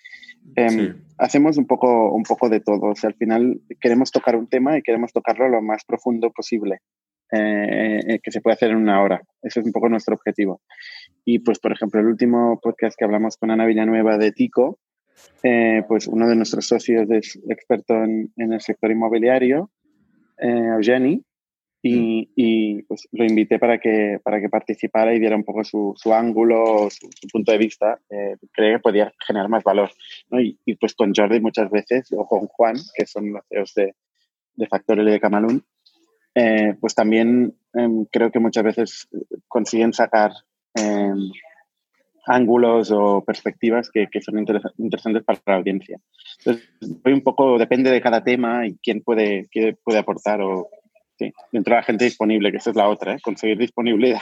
Em, 0.55 0.69
Sí. 0.69 0.93
Hacemos 1.21 1.57
un 1.57 1.67
poco, 1.67 2.11
un 2.11 2.23
poco 2.23 2.49
de 2.49 2.61
todo. 2.61 2.87
O 2.87 2.95
sea, 2.95 3.09
al 3.09 3.15
final 3.15 3.61
queremos 3.79 4.11
tocar 4.11 4.35
un 4.35 4.47
tema 4.47 4.75
y 4.75 4.81
queremos 4.81 5.13
tocarlo 5.13 5.47
lo 5.49 5.61
más 5.61 5.85
profundo 5.85 6.31
posible, 6.31 6.79
eh, 7.31 7.99
eh, 8.07 8.19
que 8.23 8.31
se 8.31 8.41
puede 8.41 8.55
hacer 8.55 8.71
en 8.71 8.77
una 8.77 9.03
hora. 9.03 9.21
Ese 9.43 9.59
es 9.59 9.65
un 9.67 9.71
poco 9.71 9.87
nuestro 9.87 10.15
objetivo. 10.15 10.61
Y 11.23 11.37
pues, 11.37 11.59
por 11.59 11.73
ejemplo, 11.73 11.99
el 11.99 12.07
último 12.07 12.59
podcast 12.59 12.97
que 12.97 13.05
hablamos 13.05 13.37
con 13.37 13.51
Ana 13.51 13.67
Villanueva 13.67 14.17
de 14.17 14.31
Tico, 14.31 14.79
eh, 15.43 15.83
pues 15.87 16.07
uno 16.07 16.27
de 16.27 16.35
nuestros 16.35 16.65
socios 16.65 17.07
es 17.11 17.39
experto 17.47 18.03
en, 18.03 18.33
en 18.37 18.53
el 18.53 18.61
sector 18.61 18.89
inmobiliario, 18.89 19.69
Eugeni, 20.39 21.23
y, 21.83 22.29
y, 22.35 22.83
pues 22.83 23.07
lo 23.11 23.25
invité 23.25 23.57
para 23.57 23.79
que, 23.79 24.19
para 24.23 24.39
que 24.39 24.49
participara 24.49 25.15
y 25.15 25.19
diera 25.19 25.35
un 25.35 25.43
poco 25.43 25.63
su, 25.63 25.93
su 25.95 26.13
ángulo, 26.13 26.89
su, 26.91 27.09
su 27.11 27.27
punto 27.27 27.51
de 27.51 27.57
vista. 27.57 27.99
Eh, 28.09 28.35
creo 28.51 28.77
que 28.77 28.81
podía 28.83 29.11
generar 29.25 29.49
más 29.49 29.63
valor. 29.63 29.89
¿no? 30.29 30.39
Y, 30.39 30.59
y, 30.65 30.75
pues 30.75 30.93
con 30.93 31.11
Jordi 31.15 31.39
muchas 31.39 31.71
veces, 31.71 32.07
o 32.15 32.27
con 32.27 32.47
Juan, 32.47 32.75
que 32.95 33.05
son 33.07 33.33
los 33.33 33.43
CEOs 33.47 33.73
de, 33.73 33.95
de 34.55 34.67
Factorial 34.67 35.07
de 35.07 35.19
Camalún, 35.19 35.63
eh, 36.35 36.75
pues 36.79 36.93
también 36.93 37.55
em, 37.73 38.05
creo 38.05 38.31
que 38.31 38.39
muchas 38.39 38.63
veces 38.63 39.09
consiguen 39.47 39.91
sacar 39.91 40.31
em, 40.75 41.31
ángulos 42.27 42.91
o 42.91 43.23
perspectivas 43.25 43.89
que, 43.89 44.07
que 44.07 44.21
son 44.21 44.37
interesa- 44.37 44.71
interesantes 44.77 45.23
para 45.23 45.39
la 45.47 45.55
audiencia. 45.55 45.99
Entonces, 46.39 46.69
un 47.05 47.21
poco, 47.21 47.57
depende 47.57 47.89
de 47.89 48.01
cada 48.01 48.23
tema 48.23 48.67
y 48.67 48.77
quién 48.77 49.01
puede, 49.01 49.47
quién 49.51 49.77
puede 49.83 49.99
aportar 49.99 50.41
o 50.41 50.69
sí, 51.25 51.33
dentro 51.51 51.73
de 51.73 51.79
la 51.79 51.83
gente 51.83 52.05
disponible, 52.05 52.51
que 52.51 52.57
esa 52.57 52.71
es 52.71 52.75
la 52.75 52.89
otra, 52.89 53.13
¿eh? 53.15 53.19
conseguir 53.21 53.57
disponibilidad 53.57 54.21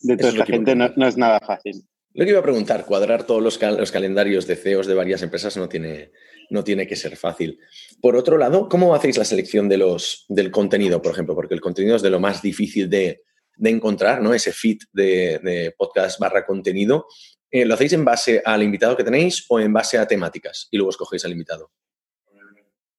de 0.00 0.16
toda 0.16 0.30
esta 0.30 0.46
gente 0.46 0.74
no, 0.74 1.08
es 1.08 1.16
nada 1.16 1.40
fácil. 1.40 1.82
Lo 2.12 2.24
que 2.24 2.30
iba 2.30 2.40
a 2.40 2.44
preguntar, 2.44 2.84
cuadrar 2.84 3.24
todos 3.24 3.42
los, 3.42 3.58
cal- 3.58 3.76
los 3.76 3.90
calendarios 3.90 4.46
de 4.46 4.56
CEOs 4.56 4.86
de 4.86 4.94
varias 4.94 5.22
empresas 5.22 5.56
no 5.56 5.68
tiene, 5.68 6.12
no 6.50 6.62
tiene 6.62 6.86
que 6.86 6.94
ser 6.94 7.16
fácil. 7.16 7.58
Por 8.00 8.14
otro 8.16 8.38
lado, 8.38 8.68
¿cómo 8.68 8.94
hacéis 8.94 9.18
la 9.18 9.24
selección 9.24 9.68
de 9.68 9.78
los, 9.78 10.24
del 10.28 10.50
contenido, 10.50 11.02
por 11.02 11.12
ejemplo? 11.12 11.34
Porque 11.34 11.54
el 11.54 11.60
contenido 11.60 11.96
es 11.96 12.02
de 12.02 12.10
lo 12.10 12.20
más 12.20 12.40
difícil 12.40 12.88
de, 12.88 13.22
de 13.56 13.70
encontrar, 13.70 14.22
¿no? 14.22 14.32
Ese 14.32 14.52
fit 14.52 14.82
de, 14.92 15.40
de 15.42 15.74
podcast 15.76 16.20
barra 16.20 16.46
contenido. 16.46 17.06
Eh, 17.50 17.64
¿Lo 17.64 17.74
hacéis 17.74 17.94
en 17.94 18.04
base 18.04 18.42
al 18.44 18.62
invitado 18.62 18.96
que 18.96 19.04
tenéis 19.04 19.44
o 19.48 19.58
en 19.58 19.72
base 19.72 19.98
a 19.98 20.06
temáticas? 20.06 20.68
Y 20.70 20.76
luego 20.76 20.90
escogéis 20.90 21.24
al 21.24 21.32
invitado. 21.32 21.72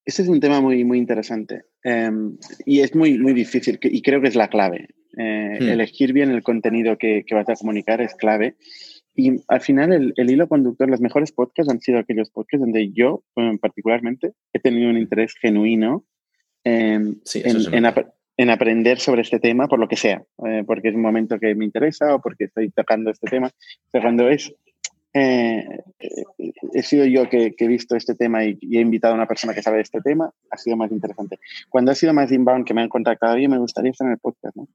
Ese 0.06 0.22
es 0.22 0.28
un 0.28 0.40
tema 0.40 0.62
muy, 0.62 0.84
muy 0.84 0.98
interesante 1.00 1.64
eh, 1.84 2.12
y 2.66 2.82
es 2.82 2.94
muy, 2.96 3.18
muy 3.18 3.34
difícil 3.34 3.80
y 3.82 4.02
creo 4.02 4.22
que 4.22 4.28
es 4.28 4.36
la 4.36 4.50
clave. 4.50 4.90
Eh, 5.18 5.58
Hmm. 5.62 5.70
Elegir 5.70 6.12
bien 6.12 6.32
el 6.32 6.44
contenido 6.44 6.98
que, 6.98 7.24
que 7.26 7.36
vas 7.36 7.48
a 7.50 7.56
comunicar 7.56 8.02
es 8.02 8.14
clave. 8.16 8.56
Y 9.16 9.32
al 9.48 9.62
final 9.62 9.94
el, 9.94 10.14
el 10.18 10.30
hilo 10.30 10.50
conductor, 10.50 10.90
los 10.90 11.00
mejores 11.00 11.32
podcasts 11.32 11.72
han 11.72 11.80
sido 11.80 12.00
aquellos 12.00 12.30
podcasts 12.32 12.60
donde 12.66 12.92
yo 12.92 13.24
particularmente 13.62 14.34
he 14.52 14.60
tenido 14.60 14.90
un 14.90 14.98
interés 14.98 15.34
genuino 15.42 16.04
eh, 16.66 17.00
Sí, 17.24 17.40
se 17.42 17.50
en, 17.50 17.74
en 17.76 17.84
nota. 17.84 18.02
ap- 18.02 18.14
en 18.38 18.50
aprender 18.50 19.00
sobre 19.00 19.22
este 19.22 19.40
tema 19.40 19.70
por 19.70 19.80
lo 19.80 19.88
que 19.88 19.96
sea, 19.96 20.22
eh, 20.46 20.64
porque 20.68 20.90
es 20.90 20.96
un 20.96 21.02
momento 21.02 21.40
que 21.40 21.56
me 21.56 21.64
interesa 21.64 22.14
o 22.16 22.20
porque 22.22 22.44
estoy 22.46 22.70
tocando 22.72 23.10
este 23.12 23.28
tema. 23.30 23.50
Pero 23.94 24.04
cuando 24.04 24.28
es 24.30 24.54
eh, 25.18 25.64
he 26.74 26.84
sido 26.84 27.06
yo 27.06 27.30
que, 27.30 27.56
que 27.56 27.66
he 27.66 27.68
visto 27.68 27.96
este 27.96 28.16
tema 28.16 28.44
y, 28.44 28.58
y 28.62 28.78
he 28.78 28.82
invitado 28.82 29.14
a 29.14 29.18
una 29.18 29.28
persona 29.28 29.54
que 29.54 29.62
sabe 29.64 29.78
de 29.78 29.84
este 29.84 30.02
tema, 30.02 30.30
ha 30.52 30.58
sido 30.58 30.76
más 30.76 30.92
interesante. 30.92 31.40
Cuando 31.70 31.92
ha 31.92 31.96
sido 31.96 32.14
más 32.14 32.32
inbound, 32.32 32.66
que 32.66 32.74
me 32.74 32.82
han 32.82 32.90
contactado, 32.90 33.36
oye, 33.36 33.48
me 33.48 33.58
gustaría 33.58 33.92
estar 33.92 34.06
en 34.06 34.12
el 34.14 34.20
podcast, 34.20 34.56
¿no? 34.58 34.68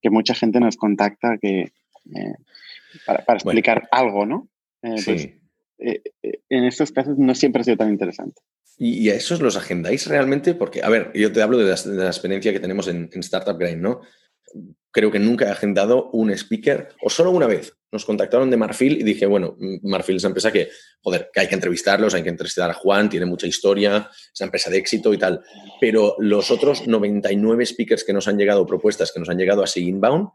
Que 0.00 0.10
mucha 0.10 0.34
gente 0.34 0.60
nos 0.60 0.76
contacta 0.76 1.36
que, 1.40 1.60
eh, 1.62 2.34
para, 3.04 3.24
para 3.24 3.38
Bueno. 3.42 3.58
explicar 3.58 3.88
algo, 3.90 4.24
¿no? 4.24 4.48
Eh, 4.82 4.94
pues, 5.04 5.22
Sí. 5.22 5.34
en 6.48 6.64
estos 6.64 6.90
casos 6.92 7.18
no 7.18 7.34
siempre 7.34 7.60
ha 7.62 7.64
sido 7.64 7.76
tan 7.76 7.90
interesante. 7.90 8.40
¿Y, 8.78 8.98
y 9.06 9.10
a 9.10 9.14
esos 9.16 9.40
los 9.40 9.56
agendáis 9.56 10.06
realmente? 10.06 10.54
Porque, 10.54 10.82
a 10.82 10.88
ver, 10.88 11.10
yo 11.14 11.32
te 11.32 11.42
hablo 11.42 11.58
de 11.58 11.64
la, 11.70 11.74
de 11.76 12.02
la 12.04 12.06
experiencia 12.06 12.52
que 12.52 12.60
tenemos 12.60 12.86
en, 12.88 13.08
en 13.12 13.20
Startup 13.20 13.58
Grind, 13.58 13.82
¿no? 13.82 14.00
Creo 14.98 15.12
que 15.12 15.20
nunca 15.20 15.46
he 15.46 15.50
agendado 15.52 16.10
un 16.10 16.32
speaker, 16.32 16.88
o 17.00 17.08
solo 17.08 17.30
una 17.30 17.46
vez. 17.46 17.72
Nos 17.92 18.04
contactaron 18.04 18.50
de 18.50 18.56
Marfil 18.56 19.00
y 19.00 19.04
dije, 19.04 19.26
bueno, 19.26 19.56
Marfil 19.84 20.16
es 20.16 20.24
una 20.24 20.30
empresa 20.30 20.50
que, 20.50 20.70
joder, 21.00 21.30
que 21.32 21.38
hay 21.38 21.46
que 21.46 21.54
entrevistarlos, 21.54 22.14
hay 22.14 22.24
que 22.24 22.30
entrevistar 22.30 22.68
a 22.68 22.74
Juan, 22.74 23.08
tiene 23.08 23.24
mucha 23.24 23.46
historia, 23.46 24.10
es 24.10 24.40
una 24.40 24.46
empresa 24.46 24.70
de 24.70 24.78
éxito 24.78 25.14
y 25.14 25.18
tal. 25.18 25.40
Pero 25.80 26.16
los 26.18 26.50
otros 26.50 26.88
99 26.88 27.64
speakers 27.64 28.02
que 28.02 28.12
nos 28.12 28.26
han 28.26 28.38
llegado, 28.38 28.66
propuestas 28.66 29.12
que 29.12 29.20
nos 29.20 29.28
han 29.28 29.38
llegado 29.38 29.62
así 29.62 29.86
inbound, 29.86 30.30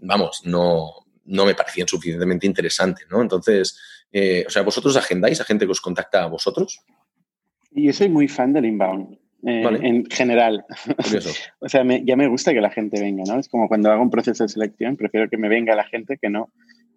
vamos, 0.00 0.40
no, 0.44 1.04
no 1.26 1.44
me 1.44 1.54
parecían 1.54 1.86
suficientemente 1.86 2.46
interesantes, 2.46 3.06
¿no? 3.10 3.20
Entonces, 3.20 3.78
eh, 4.10 4.46
o 4.46 4.50
sea, 4.50 4.62
¿vosotros 4.62 4.96
agendáis 4.96 5.42
a 5.42 5.44
gente 5.44 5.66
que 5.66 5.72
os 5.72 5.82
contacta 5.82 6.24
a 6.24 6.28
vosotros? 6.28 6.80
Y 7.70 7.84
yo 7.84 7.92
soy 7.92 8.08
muy 8.08 8.28
fan 8.28 8.54
del 8.54 8.64
inbound, 8.64 9.18
eh, 9.46 9.62
Vale. 9.64 9.86
en 9.88 10.04
general. 10.06 10.64
Curioso. 11.02 11.30
O 11.60 11.68
sea, 11.68 11.84
me- 11.84 12.04
ya 12.04 12.16
me 12.16 12.28
gusta 12.28 12.52
que 12.52 12.60
la 12.60 12.70
gente 12.70 13.00
venga, 13.00 13.22
¿no? 13.26 13.38
Es 13.38 13.48
como 13.48 13.68
cuando 13.68 13.90
hago 13.90 14.02
un 14.02 14.10
proceso 14.10 14.44
de 14.44 14.48
selección, 14.48 14.96
prefiero 14.96 15.28
que 15.30 15.38
me 15.38 15.48
venga 15.48 15.74
la 15.74 15.84
gente 15.84 16.18
que 16.20 16.28
no 16.28 16.50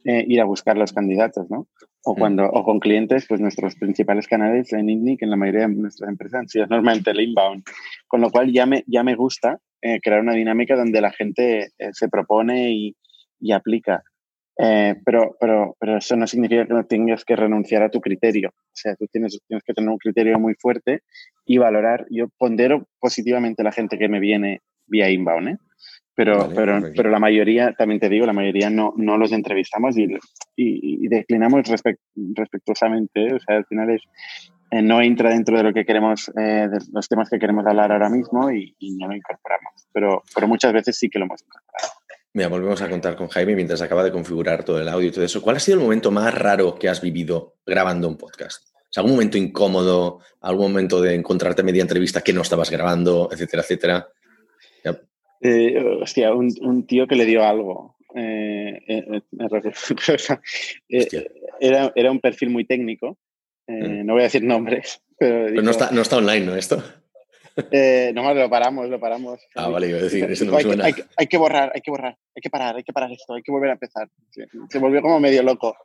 eh, 0.06 0.24
ir 0.28 0.40
a 0.42 0.46
buscar 0.46 0.78
los 0.78 0.94
candidatos, 0.94 1.50
¿no? 1.50 1.68
O, 2.04 2.14
Mm. 2.16 2.20
cuando, 2.20 2.46
o 2.46 2.64
con 2.64 2.80
clientes, 2.80 3.26
pues 3.28 3.42
nuestros 3.42 3.76
principales 3.76 4.28
canales 4.28 4.72
en 4.74 4.90
INNIC, 4.90 5.22
en 5.24 5.30
la 5.30 5.36
mayoría 5.36 5.68
de 5.68 5.76
nuestras 5.76 6.10
empresas, 6.10 6.40
han 6.42 6.48
sido 6.48 6.66
normalmente 6.68 7.12
el 7.12 7.20
inbound. 7.20 7.64
Con 8.08 8.22
lo 8.22 8.30
cual 8.32 8.52
ya 8.52 8.66
me, 8.66 8.84
ya 8.88 9.04
me 9.04 9.16
gusta 9.16 9.60
eh, 9.82 10.00
crear 10.02 10.22
una 10.22 10.34
dinámica 10.34 10.76
donde 10.78 11.02
la 11.02 11.12
gente 11.12 11.72
eh, 11.78 11.90
se 11.92 12.08
propone 12.10 12.72
y, 12.72 12.96
y 13.42 13.52
aplica. 13.52 14.04
Eh, 14.62 14.96
pero, 15.06 15.38
pero, 15.40 15.78
pero 15.80 15.98
eso 15.98 16.18
no 16.18 16.28
significa 16.28 16.66
que 16.66 16.74
no 16.74 16.86
tengas 16.86 17.24
que 17.24 17.36
renunciar 17.36 17.82
a 17.82 17.90
tu 17.90 18.02
criterio. 18.02 18.50
O 18.50 18.74
sea, 18.74 18.96
tú 18.96 19.08
tienes, 19.08 19.40
tienes 19.48 19.64
que 19.64 19.74
tener 19.74 19.90
un 19.90 19.98
criterio 19.98 20.38
muy 20.38 20.54
fuerte 20.56 21.04
y 21.46 21.58
valorar. 21.58 22.06
Yo 22.10 22.28
pondero 22.38 22.88
positivamente 23.00 23.64
la 23.64 23.72
gente 23.72 23.98
que 23.98 24.10
me 24.10 24.20
viene 24.20 24.62
vía 24.86 25.10
inbound, 25.10 25.48
¿eh? 25.48 25.58
Pero, 26.14 26.40
Vale, 26.40 26.56
pero, 26.56 26.82
pero 26.94 27.10
la 27.10 27.20
mayoría, 27.20 27.72
también 27.72 28.02
te 28.02 28.10
digo, 28.10 28.26
la 28.26 28.34
mayoría 28.34 28.70
no, 28.70 28.94
no 28.98 29.18
los 29.18 29.32
entrevistamos 29.32 29.98
y, 29.98 30.04
y, 30.58 31.06
y 31.06 31.08
declinamos 31.08 31.62
respect- 31.64 32.00
respetuosamente. 32.36 33.34
O 33.34 33.40
sea, 33.40 33.56
al 33.56 33.66
final 33.66 33.92
es, 33.92 34.02
eh, 34.72 34.82
no 34.82 35.02
entra 35.02 35.30
dentro 35.30 35.56
de 35.56 35.64
lo 35.64 35.74
que 35.74 35.86
queremos, 35.86 36.30
eh, 36.38 36.68
de 36.70 36.80
los 36.92 37.08
temas 37.08 37.30
que 37.30 37.40
queremos 37.40 37.66
hablar 37.66 37.94
ahora 37.94 38.10
mismo 38.10 38.52
y, 38.52 38.76
no 39.00 39.08
lo 39.08 39.16
incorporamos. 39.16 39.88
Pero, 39.94 40.24
pero 40.36 40.50
muchas 40.50 40.74
veces 40.74 40.98
sí 40.98 41.10
que 41.10 41.20
lo 41.20 41.26
hemos 41.26 41.42
incorporado. 41.42 41.99
Mira, 42.40 42.48
volvemos 42.48 42.82
a 42.82 42.90
contar 42.90 43.18
con 43.18 43.28
Jaime 43.28 43.54
mientras 43.54 43.82
acaba 43.82 44.02
de 44.02 44.14
configurar 44.14 44.64
todo 44.64 44.80
el 44.82 44.88
audio 44.88 45.10
y 45.10 45.12
todo 45.12 45.26
eso. 45.26 45.42
¿Cuál 45.42 45.58
ha 45.58 45.60
sido 45.60 45.78
el 45.78 45.84
momento 45.84 46.10
más 46.10 46.34
raro 46.34 46.74
que 46.76 46.88
has 46.88 47.02
vivido 47.02 47.58
grabando 47.66 48.08
un 48.08 48.16
podcast? 48.16 48.64
¿Algún 48.96 49.12
momento 49.12 49.38
incómodo? 49.38 50.22
¿Algún 50.40 50.72
momento 50.72 51.02
de 51.02 51.16
encontrarte 51.16 51.64
media 51.64 51.82
entrevista 51.82 52.22
que 52.22 52.32
no 52.32 52.44
estabas 52.44 52.72
grabando, 52.72 53.28
etcétera, 53.30 53.64
etcétera? 53.64 54.08
Eh, 55.42 55.84
hostia, 56.02 56.34
un, 56.34 56.86
tío 56.88 57.08
que 57.08 57.18
le 57.18 57.26
dio 57.26 57.44
algo. 57.44 57.98
era, 61.60 61.92
era 61.94 62.12
un 62.12 62.22
perfil 62.22 62.52
muy 62.52 62.64
técnico 62.64 63.18
eh, 63.70 64.04
no 64.04 64.14
voy 64.14 64.22
a 64.22 64.24
decir 64.24 64.44
nombres. 64.44 65.02
Pero, 65.18 65.62
no, 65.62 65.72
está, 65.72 65.92
no 65.92 66.02
está 66.02 66.18
online, 66.18 66.46
¿no? 66.46 66.56
Esto. 66.56 66.82
Eh, 67.72 68.12
no, 68.14 68.34
lo 68.34 68.50
paramos, 68.50 68.90
lo 68.90 69.00
paramos. 69.00 69.40
Ah, 69.56 69.70
vale, 69.70 69.90
iba 69.90 70.00
a 70.00 70.04
decir, 70.04 70.30
eso 70.30 70.46
no 70.46 70.58
hay, 70.58 70.64
suena. 70.64 70.86
Hay, 70.86 70.94
hay, 71.18 71.28
que 71.28 71.38
borrar, 71.38 71.72
hay 71.74 71.82
que 71.82 71.92
borrar, 71.92 72.18
hay 72.36 72.42
que 72.42 72.50
parar, 72.50 72.76
hay 72.76 72.84
que 72.84 72.94
parar 72.94 73.12
esto, 73.12 73.34
hay 73.34 73.42
que 73.42 73.52
volver 73.52 73.70
a 73.70 73.74
empezar. 73.74 74.10
Se 74.70 74.80
volvió 74.80 75.02
como 75.02 75.20
medio 75.20 75.44
loco. 75.44 75.76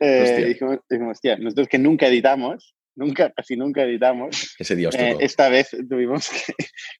Eh, 0.00 0.46
dijimos, 0.46 0.80
hostia, 1.10 1.36
nosotros 1.36 1.68
que 1.68 1.78
nunca 1.78 2.06
editamos, 2.06 2.74
nunca, 2.94 3.30
casi 3.30 3.56
nunca 3.56 3.82
editamos. 3.82 4.56
Ese 4.58 4.76
día 4.76 4.90
eh, 4.92 5.16
Esta 5.20 5.48
vez 5.48 5.70
tuvimos 5.88 6.30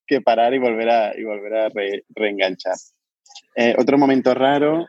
que, 0.06 0.20
parar 0.20 0.54
y 0.54 0.58
volver 0.58 0.88
a, 0.90 1.18
y 1.18 1.24
volver 1.24 1.54
a 1.54 1.68
reenganchar. 2.14 2.76
Eh, 3.56 3.74
otro 3.78 3.98
momento 3.98 4.34
raro, 4.34 4.86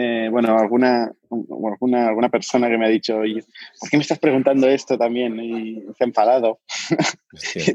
eh, 0.00 0.28
bueno, 0.30 0.56
alguna, 0.56 1.10
alguna, 1.30 2.06
alguna 2.06 2.28
persona 2.28 2.68
que 2.68 2.78
me 2.78 2.86
ha 2.86 2.88
dicho, 2.88 3.16
¿por 3.18 3.90
qué 3.90 3.96
me 3.96 4.02
estás 4.02 4.20
preguntando 4.20 4.68
esto 4.68 4.96
también? 4.96 5.40
Y 5.40 5.82
se 5.96 6.04
ha 6.04 6.06
enfadado. 6.06 6.60
he, 7.56 7.74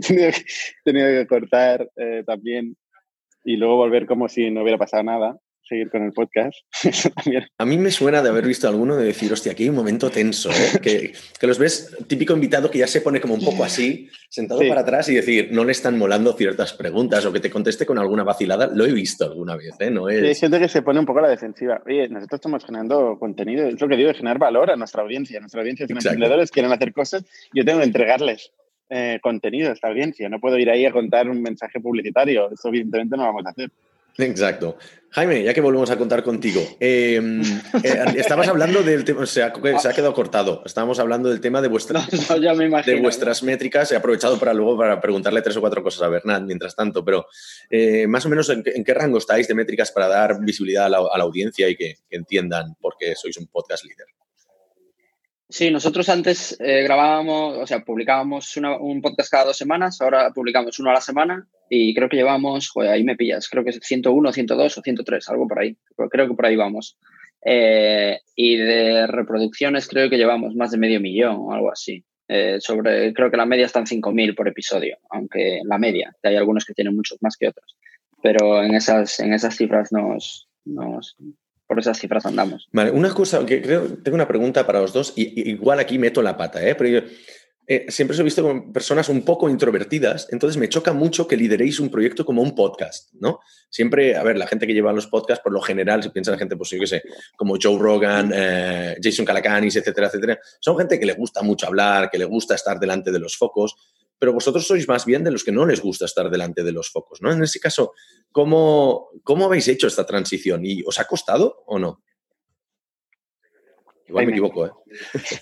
tenido 0.86 1.08
que, 1.10 1.28
cortar 1.28 1.90
eh, 1.98 2.24
también 2.26 2.78
y 3.44 3.58
luego 3.58 3.76
volver 3.76 4.06
como 4.06 4.30
si 4.30 4.50
no 4.52 4.62
hubiera 4.62 4.78
pasado 4.78 5.04
nada 5.04 5.38
seguir 5.74 5.90
con 5.90 6.04
el 6.04 6.14
podcast. 6.14 6.58
A 7.58 7.66
mí 7.66 7.78
me 7.78 7.92
suena 7.92 8.22
de 8.22 8.30
haber 8.30 8.46
visto 8.46 8.68
alguno 8.68 8.96
de 8.96 9.06
decir, 9.06 9.34
hostia, 9.34 9.52
aquí 9.52 9.64
hay 9.64 9.70
un 9.70 9.76
momento 9.76 10.10
tenso, 10.10 10.50
¿eh? 10.52 10.80
que, 10.82 11.14
que, 11.40 11.48
los 11.48 11.58
ves, 11.58 11.96
típico 12.08 12.34
invitado 12.34 12.70
que 12.70 12.80
ya 12.80 12.88
se 12.88 13.02
pone 13.02 13.20
como 13.20 13.34
un 13.34 13.44
poco 13.44 13.64
así, 13.64 14.10
sentado 14.30 14.62
para 14.68 14.82
atrás 14.82 15.10
y 15.10 15.16
decir, 15.16 15.50
no 15.52 15.64
le 15.64 15.72
están 15.72 15.98
molando 15.98 16.34
ciertas 16.34 16.74
preguntas 16.74 17.26
o 17.26 17.34
que 17.34 17.40
te 17.40 17.50
conteste 17.50 17.86
con 17.86 17.98
alguna 17.98 18.24
vacilada. 18.24 18.68
Lo 18.68 18.86
he 18.86 18.92
visto 18.92 19.26
alguna 19.26 19.56
vez, 19.56 19.74
¿eh? 19.80 19.90
No 19.90 20.10
es... 20.10 20.20
Sí, 20.20 20.28
hay 20.28 20.36
gente 20.36 20.60
que 20.60 20.68
se 20.68 20.82
pone 20.82 21.00
un 21.00 21.06
poco 21.06 21.20
a 21.20 21.24
la 21.24 21.30
defensiva. 21.30 21.82
Oye, 21.86 22.08
nosotros 22.08 22.38
estamos 22.38 22.64
generando 22.64 23.18
contenido, 23.20 23.68
es 23.68 23.82
lo 23.82 23.88
que 23.88 23.98
digo, 23.98 24.10
de 24.10 24.16
generar 24.16 24.38
valor 24.38 24.72
a 24.72 24.76
nuestra 24.76 25.02
audiencia. 25.02 25.40
Nuestra 25.40 25.62
audiencia 25.62 25.88
son 25.88 25.98
emprendedores, 25.98 26.52
quieren 26.52 26.72
hacer 26.72 26.94
cosas, 26.94 27.26
yo 27.54 27.66
tengo 27.66 27.80
que 27.80 27.86
entregarles 27.86 28.52
eh, 28.90 29.20
contenido 29.24 29.72
a 29.72 29.74
esta 29.74 29.88
audiencia. 29.88 30.30
No 30.30 30.40
puedo 30.40 30.60
ir 30.60 30.70
ahí 30.70 30.86
a 30.86 30.92
contar 30.92 31.28
un 31.28 31.42
mensaje 31.42 31.80
publicitario. 31.80 32.52
Eso 32.52 32.68
evidentemente 32.68 33.18
no 33.18 33.24
lo 33.24 33.30
vamos 33.30 33.46
a 33.48 33.50
hacer. 33.50 33.72
Exacto. 34.18 34.78
Jaime, 35.14 35.44
ya 35.44 35.54
que 35.54 35.62
volvemos 35.62 35.92
a 35.92 35.98
contar 35.98 36.24
contigo, 36.24 36.60
em, 36.80 37.44
eh, 37.84 38.04
estabas 38.18 38.48
hablando 38.48 38.82
del 38.82 39.04
tema, 39.04 39.28
se 39.28 39.44
ha, 39.44 39.54
se 39.80 39.88
ha 39.88 39.94
quedado 39.94 40.12
cortado, 40.12 40.64
estábamos 40.66 40.98
hablando 40.98 41.30
del 41.30 41.40
tema 41.40 41.62
de, 41.62 41.68
vuestra, 41.68 42.02
de 42.02 43.00
vuestras 43.00 43.44
métricas, 43.44 43.92
he 43.92 43.96
aprovechado 43.96 44.40
para 44.40 44.56
luego 44.56 44.76
para 44.76 45.00
preguntarle 45.00 45.44
tres 45.44 45.56
o 45.58 45.62
cuatro 45.62 45.84
cosas 45.84 46.02
a 46.02 46.08
Bernat 46.08 46.42
mientras 46.42 46.76
tanto, 46.76 47.06
pero 47.06 47.28
eh, 47.70 48.08
más 48.08 48.26
o 48.26 48.30
menos 48.30 48.50
¿en, 48.50 48.64
qué 48.64 48.94
rango 48.96 49.20
estáis 49.20 49.48
de 49.48 49.54
métricas 49.54 49.92
para 49.92 50.08
dar 50.08 50.40
visibilidad 50.42 50.86
a 50.86 50.90
la, 50.90 51.24
audiencia 51.24 51.70
y 51.70 51.76
que, 51.76 51.98
que 52.10 52.18
entiendan 52.18 52.74
por 52.82 52.96
qué 52.98 53.14
sois 53.16 53.38
un 53.38 53.46
podcast 53.46 53.86
líder? 53.86 54.08
Sí, 55.50 55.70
nosotros 55.70 56.10
antes 56.10 56.58
eh, 56.60 56.84
grabábamos, 56.84 57.58
o 57.58 57.68
sea, 57.68 57.84
publicábamos 57.84 58.58
un 58.58 59.02
podcast 59.02 59.30
cada 59.30 59.46
dos 59.46 59.58
semanas, 59.58 60.02
ahora 60.02 60.32
publicamos 60.34 60.80
uno 60.80 60.90
a 60.90 60.94
la 60.94 61.02
semana 61.02 61.48
y 61.70 61.94
creo 61.94 62.10
que 62.10 62.18
llevamos, 62.18 62.70
joder, 62.70 62.92
ahí 62.92 63.04
me 63.04 63.16
pillas, 63.16 63.48
creo 63.50 63.64
que 63.64 63.70
es 63.70 63.80
101, 63.82 64.34
102 64.34 64.78
o 64.78 64.82
103, 64.82 65.30
algo 65.30 65.48
por 65.48 65.60
ahí, 65.60 65.78
creo 66.10 66.28
que 66.28 66.34
por 66.34 66.46
ahí 66.46 66.56
vamos. 66.56 66.98
Eh, 67.46 68.20
y 68.36 68.56
de 68.56 69.06
reproducciones 69.06 69.88
creo 69.88 70.10
que 70.10 70.18
llevamos 70.18 70.56
más 70.56 70.72
de 70.72 70.78
medio 70.78 71.02
millón 71.02 71.36
o 71.40 71.54
algo 71.54 71.72
así. 71.72 72.04
Eh, 72.28 72.58
sobre, 72.60 73.14
creo 73.14 73.30
que 73.30 73.38
la 73.38 73.46
media 73.46 73.66
está 73.66 73.80
en 73.80 73.86
5.000 73.86 74.36
por 74.36 74.48
episodio, 74.48 74.98
aunque 75.10 75.60
la 75.66 75.78
media, 75.78 76.16
hay 76.24 76.36
algunos 76.38 76.66
que 76.66 76.74
tienen 76.74 76.96
muchos 76.96 77.18
más 77.22 77.36
que 77.38 77.50
otros. 77.50 77.76
Pero 78.22 78.64
en 78.64 78.74
esas, 78.74 79.20
en 79.20 79.34
esas 79.34 79.58
cifras 79.58 79.92
nos, 79.92 80.48
nos, 80.64 81.18
por 81.74 81.80
esas 81.80 81.98
cifras 81.98 82.24
andamos. 82.28 82.70
Vale, 82.72 82.92
una 82.92 83.12
cosa 83.12 83.44
que 83.46 83.60
creo, 83.60 83.98
tengo 84.04 84.14
una 84.14 84.28
pregunta 84.28 84.66
para 84.68 84.80
los 84.80 84.94
dos, 84.94 85.14
y, 85.16 85.50
igual 85.50 85.80
aquí 85.80 85.98
meto 85.98 86.22
la 86.22 86.38
pata, 86.38 86.64
¿eh? 86.64 86.76
pero 86.76 86.90
yo 86.90 87.00
eh, 87.66 87.88
siempre 87.90 88.14
os 88.14 88.20
he 88.20 88.24
visto 88.24 88.44
como 88.44 88.72
personas 88.72 89.10
un 89.10 89.24
poco 89.24 89.50
introvertidas, 89.50 90.28
entonces 90.32 90.58
me 90.58 90.70
choca 90.70 90.94
mucho 90.94 91.28
que 91.28 91.36
lideréis 91.36 91.80
un 91.80 91.90
proyecto 91.90 92.26
como 92.26 92.44
un 92.44 92.54
podcast, 92.54 93.12
¿no? 93.14 93.40
Siempre, 93.72 94.16
a 94.16 94.22
ver, 94.22 94.38
la 94.38 94.46
gente 94.46 94.68
que 94.68 94.74
lleva 94.76 94.94
los 94.94 95.08
podcasts, 95.08 95.42
por 95.42 95.52
lo 95.52 95.62
general, 95.62 96.04
si 96.04 96.10
piensa 96.10 96.30
la 96.30 96.38
gente, 96.38 96.56
pues 96.56 96.70
yo 96.70 96.80
qué 96.80 96.86
sé, 96.86 97.04
como 97.36 97.56
Joe 97.60 97.80
Rogan, 97.80 98.32
eh, 98.36 98.98
Jason 99.02 99.26
Calacanis, 99.26 99.76
etcétera, 99.78 100.08
etcétera, 100.08 100.40
son 100.60 100.78
gente 100.78 101.00
que 101.00 101.08
le 101.08 101.14
gusta 101.14 101.42
mucho 101.42 101.66
hablar, 101.66 102.12
que 102.12 102.20
le 102.20 102.26
gusta 102.26 102.54
estar 102.54 102.80
delante 102.80 103.12
de 103.12 103.20
los 103.20 103.36
focos, 103.36 103.76
pero 104.24 104.32
vosotros 104.32 104.66
sois 104.66 104.88
más 104.88 105.06
bien 105.06 105.22
de 105.22 105.32
los 105.32 105.44
que 105.44 105.52
no 105.52 105.66
les 105.66 105.82
gusta 105.82 106.06
estar 106.06 106.30
delante 106.30 106.64
de 106.64 106.72
los 106.72 106.90
focos, 106.90 107.22
¿no? 107.22 107.30
En 107.30 107.44
ese 107.44 107.60
caso, 107.60 107.92
¿cómo, 108.32 109.10
cómo 109.22 109.44
habéis 109.44 109.68
hecho 109.68 109.86
esta 109.86 110.06
transición? 110.06 110.66
¿Y 110.66 110.82
os 110.86 110.98
ha 110.98 111.04
costado 111.04 111.62
o 111.66 111.78
no? 111.78 112.02
Igual 114.08 114.28
me 114.28 114.32
equivoco, 114.32 114.66
¿eh? 114.66 114.72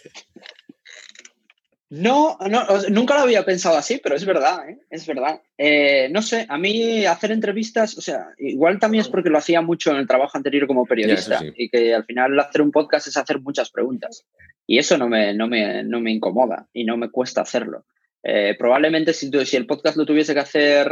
No, 1.92 2.40
no, 2.50 2.66
nunca 2.90 3.16
lo 3.16 3.22
había 3.22 3.46
pensado 3.46 3.78
así, 3.78 4.00
pero 4.02 4.16
es 4.16 4.26
verdad, 4.26 4.68
¿eh? 4.68 4.80
es 4.90 5.06
verdad. 5.06 5.42
Eh, 5.58 6.10
no 6.10 6.24
sé, 6.24 6.48
a 6.50 6.58
mí 6.58 7.06
hacer 7.06 7.32
entrevistas, 7.32 7.96
o 7.98 8.02
sea, 8.02 8.30
igual 8.40 8.80
también 8.80 9.02
es 9.02 9.10
porque 9.10 9.30
lo 9.30 9.38
hacía 9.38 9.62
mucho 9.62 9.92
en 9.92 9.98
el 9.98 10.08
trabajo 10.08 10.38
anterior 10.38 10.66
como 10.66 10.88
periodista 10.88 11.40
y 11.56 11.70
que 11.70 11.94
al 11.94 12.06
final 12.06 12.40
hacer 12.40 12.64
un 12.64 12.72
podcast 12.72 13.08
es 13.08 13.18
hacer 13.18 13.42
muchas 13.42 13.70
preguntas 13.70 14.26
y 14.66 14.80
eso 14.80 14.98
no 14.98 15.08
me, 15.08 15.36
no 15.36 15.48
me, 15.48 15.84
no 15.84 16.00
me 16.00 16.12
incomoda 16.12 16.68
y 16.74 16.86
no 16.86 16.98
me 16.98 17.12
cuesta 17.12 17.42
hacerlo. 17.42 17.86
Eh, 18.24 18.56
probablemente 18.58 19.14
si, 19.14 19.32
el 19.54 19.66
podcast 19.66 19.98
lo 19.98 20.06
tuviese 20.06 20.34
que 20.34 20.40
hacer 20.42 20.88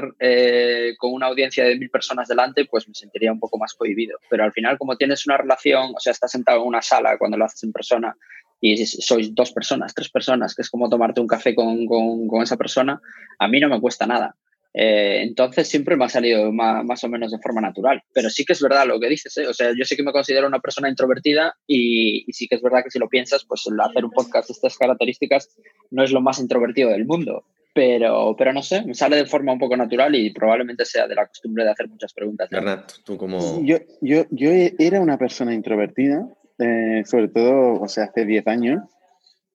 con 0.98 1.14
una 1.14 1.28
audiencia 1.28 1.64
de 1.64 1.78
mil 1.78 1.90
personas 1.90 2.28
delante, 2.28 2.66
pues 2.66 2.88
me 2.88 2.94
sentiría 2.94 3.32
un 3.32 3.40
poco 3.40 3.58
más 3.58 3.74
cohibido. 3.74 4.18
Pero 4.30 4.44
al 4.44 4.52
final, 4.52 4.78
como 4.78 4.98
tienes 4.98 5.26
una 5.28 5.38
relación, 5.38 5.94
o 5.96 6.00
sea, 6.00 6.12
estás 6.12 6.32
sentado 6.32 6.62
en 6.62 6.68
una 6.68 6.82
sala 6.82 7.18
cuando 7.18 7.38
lo 7.38 7.46
haces 7.46 7.64
en 7.64 7.72
persona, 7.72 8.16
y 8.62 8.86
sois 8.86 9.34
dos 9.34 9.52
personas, 9.52 9.94
tres 9.94 10.10
personas, 10.10 10.54
que 10.54 10.62
es 10.62 10.70
como 10.70 10.90
tomarte 10.90 11.22
un 11.22 11.28
café 11.28 11.56
con, 11.56 11.86
con, 11.86 12.42
esa 12.42 12.58
persona, 12.58 13.02
a 13.38 13.48
mí 13.48 13.60
no 13.60 13.70
me 13.70 13.80
cuesta 13.80 14.06
nada. 14.06 14.36
Eh, 14.74 15.22
entonces 15.24 15.68
siempre 15.68 15.96
me 15.96 16.06
ha 16.06 16.10
salido 16.10 16.52
más, 16.52 17.04
o 17.04 17.10
menos 17.10 17.32
de 17.32 17.40
forma 17.40 17.62
natural. 17.62 18.02
Pero 18.14 18.30
sí 18.30 18.46
que 18.46 18.54
es 18.54 18.62
verdad 18.62 18.86
lo 18.88 19.00
que 19.00 19.10
dices, 19.10 19.36
¿eh? 19.38 19.48
o 19.48 19.54
sea, 19.54 19.72
yo 19.76 19.84
sí 19.86 19.96
que 19.96 20.04
me 20.04 20.12
considero 20.12 20.48
una 20.48 20.60
persona 20.60 20.90
introvertida 20.90 21.56
y, 21.68 22.26
sí 22.32 22.48
que 22.48 22.56
es 22.56 22.62
verdad 22.62 22.84
que 22.84 22.92
si 22.92 23.00
lo 23.00 23.10
piensas, 23.10 23.46
pues 23.46 23.64
hacer 23.80 24.06
un 24.06 24.12
podcast 24.12 24.50
de 24.50 24.54
estas 24.54 24.78
características 24.78 25.50
no 25.92 26.04
es 26.04 26.12
lo 26.12 26.22
más 26.22 26.40
introvertido 26.40 26.90
del 26.90 27.06
mundo. 27.06 27.44
Pero, 27.74 28.36
pero 28.38 28.52
no 28.52 28.64
sé, 28.64 28.84
me 28.84 28.96
sale 28.96 29.16
de 29.16 29.26
forma 29.26 29.54
un 29.54 29.60
poco 29.60 29.78
natural 29.78 30.14
y 30.16 30.34
probablemente 30.34 30.86
sea 30.86 31.08
de 31.08 31.16
la 31.16 31.28
costumbre 31.28 31.64
de 31.64 31.72
hacer 31.72 31.88
muchas 31.88 32.14
preguntas. 32.14 32.50
Bernat, 32.50 32.92
tú 33.06 33.16
como... 33.16 33.64
Yo, 33.64 33.78
yo, 34.02 34.26
yo 34.32 34.50
era 34.80 35.00
una 35.00 35.18
persona 35.18 35.54
introvertida, 35.54 36.28
eh, 36.58 37.04
sobre 37.06 37.30
todo, 37.30 37.80
o 37.80 37.88
sea, 37.88 38.06
hace 38.06 38.26
10 38.26 38.48
años. 38.48 38.82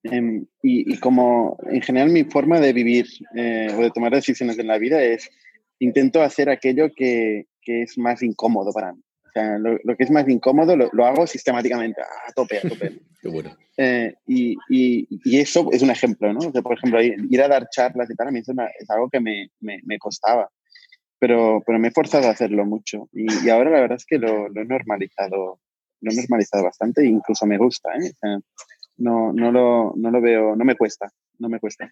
Em, 0.05 0.45
y, 0.61 0.99
como 0.99 1.57
en 1.71 1.81
general 1.81 2.11
mi 2.11 2.25
forma 2.25 2.61
de 2.61 2.75
vivir 2.75 3.07
eh, 3.35 3.69
o 3.75 3.83
de 3.83 3.91
tomar 3.91 4.13
decisiones 4.13 4.59
en 4.59 4.67
la 4.67 4.77
vida 4.77 5.03
es, 5.03 5.31
intento 5.79 6.23
hacer 6.23 6.51
aquello 6.51 6.91
que, 6.95 7.47
que 7.63 7.83
es 7.83 7.97
más 7.97 8.23
incómodo 8.23 8.71
para 8.73 8.93
mí. 8.93 9.01
O 9.27 9.31
sea, 9.33 9.59
lo, 9.59 9.97
que 9.97 10.05
es 10.05 10.11
más 10.11 10.29
incómodo 10.29 10.77
lo, 10.77 10.91
lo, 10.93 11.07
hago 11.07 11.27
sistemáticamente, 11.27 12.03
a 12.03 12.33
tope, 12.33 12.59
a 12.59 12.69
tope. 12.69 13.01
Qué 13.23 13.29
bueno. 13.29 13.57
Eh, 13.79 14.15
y, 14.27 14.57
y, 14.69 15.09
y, 15.25 15.39
eso 15.39 15.71
es 15.73 15.83
un 15.83 15.91
ejemplo, 15.91 16.33
¿no? 16.33 16.53
que 16.53 16.63
por 16.63 16.77
ejemplo, 16.77 17.03
ir 17.03 17.43
a 17.43 17.49
dar 17.49 17.69
charlas 17.71 18.11
y 18.11 18.15
tal, 18.15 18.29
a 18.29 18.31
mí 18.31 18.41
es, 18.41 18.49
es 18.49 18.91
algo 18.91 19.09
que 19.09 19.21
me, 19.21 19.49
me, 19.61 19.81
me, 19.85 19.99
costaba. 19.99 20.51
Pero, 21.19 21.63
pero 21.67 21.79
me 21.79 21.89
he 21.89 21.93
forzado 21.93 22.29
a 22.29 22.33
hacerlo 22.33 22.67
mucho. 22.67 23.09
Y, 23.13 23.47
y 23.47 23.49
ahora 23.49 23.71
la 23.71 23.81
verdad 23.81 23.97
es 23.97 24.05
que 24.05 24.19
lo, 24.19 24.49
lo 24.51 24.61
he 24.61 24.67
normalizado 24.67 25.59
lo 26.05 26.13
he 26.13 26.17
normalizado 26.17 26.65
bastante 26.65 27.03
e 27.03 27.07
incluso 27.07 27.47
me 27.47 27.59
gusta. 27.59 27.91
¿eh? 27.95 28.13
No, 28.97 29.33
no, 29.33 29.51
lo, 29.51 29.93
no 29.97 30.11
lo 30.11 30.21
veo, 30.21 30.57
no 30.57 30.65
me 30.65 30.77
cuesta, 30.77 31.11
no 31.39 31.49
me 31.49 31.61
cuesta. 31.61 31.89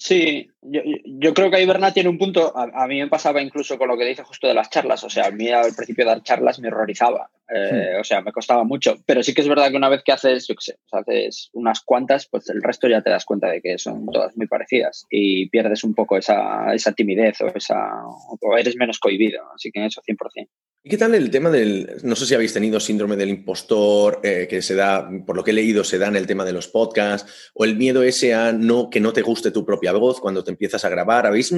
Sí, 0.00 0.48
yo, 0.62 0.80
yo, 1.04 1.34
creo 1.34 1.50
que 1.50 1.56
ahí 1.56 1.66
Bernat 1.66 1.92
tiene 1.92 2.08
un 2.08 2.18
punto. 2.18 2.56
A, 2.56 2.86
mí 2.86 3.00
me 3.00 3.08
pasaba 3.08 3.42
incluso 3.42 3.76
con 3.76 3.88
lo 3.88 3.98
que 3.98 4.04
dice 4.04 4.22
justo 4.22 4.46
de 4.46 4.54
las 4.54 4.70
charlas. 4.70 5.02
O 5.02 5.10
sea, 5.10 5.26
a 5.26 5.30
mí 5.32 5.48
al 5.48 5.74
principio 5.74 6.06
dar 6.06 6.22
charlas 6.22 6.60
me 6.60 6.68
horrorizaba. 6.68 7.28
Eh, 7.52 7.94
hmm. 7.96 8.00
O 8.00 8.04
sea, 8.04 8.20
me 8.20 8.30
costaba 8.30 8.62
mucho. 8.62 8.94
Pero 9.04 9.24
sí 9.24 9.34
que 9.34 9.40
es 9.40 9.48
verdad 9.48 9.72
que 9.72 9.76
una 9.76 9.88
vez 9.88 10.04
que 10.04 10.12
haces, 10.12 10.46
yo 10.46 10.54
qué 10.54 10.60
sé, 10.60 10.78
haces 10.92 11.50
unas 11.52 11.80
cuantas, 11.80 12.28
pues 12.28 12.48
el 12.48 12.62
resto 12.62 12.86
ya 12.86 13.02
te 13.02 13.10
das 13.10 13.24
cuenta 13.24 13.48
de 13.48 13.60
que 13.60 13.76
son 13.76 14.06
todas 14.06 14.36
muy 14.36 14.46
parecidas 14.46 15.04
y 15.10 15.48
pierdes 15.48 15.82
un 15.82 15.94
poco 15.94 16.16
esa, 16.16 16.72
esa 16.72 16.92
timidez 16.92 17.40
o, 17.40 17.48
esa, 17.48 18.04
o 18.06 18.56
eres 18.56 18.76
menos 18.76 19.00
cohibido. 19.00 19.42
Así 19.52 19.72
que 19.72 19.80
en 19.80 19.86
eso 19.86 20.00
100%. 20.00 20.48
¿Y 20.88 20.90
qué 20.90 20.96
tal 20.96 21.14
el 21.14 21.30
tema 21.30 21.50
del, 21.50 21.96
no 22.02 22.16
sé 22.16 22.24
si 22.24 22.34
habéis 22.34 22.54
tenido 22.54 22.80
síndrome 22.80 23.14
del 23.14 23.28
impostor, 23.28 24.20
eh, 24.22 24.46
que 24.48 24.62
se 24.62 24.74
da, 24.74 25.06
por 25.26 25.36
lo 25.36 25.44
que 25.44 25.50
he 25.50 25.54
leído, 25.54 25.84
se 25.84 25.98
da 25.98 26.08
en 26.08 26.16
el 26.16 26.26
tema 26.26 26.46
de 26.46 26.54
los 26.54 26.66
podcasts, 26.66 27.50
o 27.52 27.66
el 27.66 27.76
miedo 27.76 28.02
ese 28.02 28.32
a 28.32 28.52
no, 28.52 28.88
que 28.88 28.98
no 28.98 29.12
te 29.12 29.20
guste 29.20 29.50
tu 29.50 29.66
propia 29.66 29.92
voz 29.92 30.18
cuando 30.18 30.42
te 30.42 30.50
empiezas 30.50 30.86
a 30.86 30.88
grabar? 30.88 31.26
¿Habéis, 31.26 31.54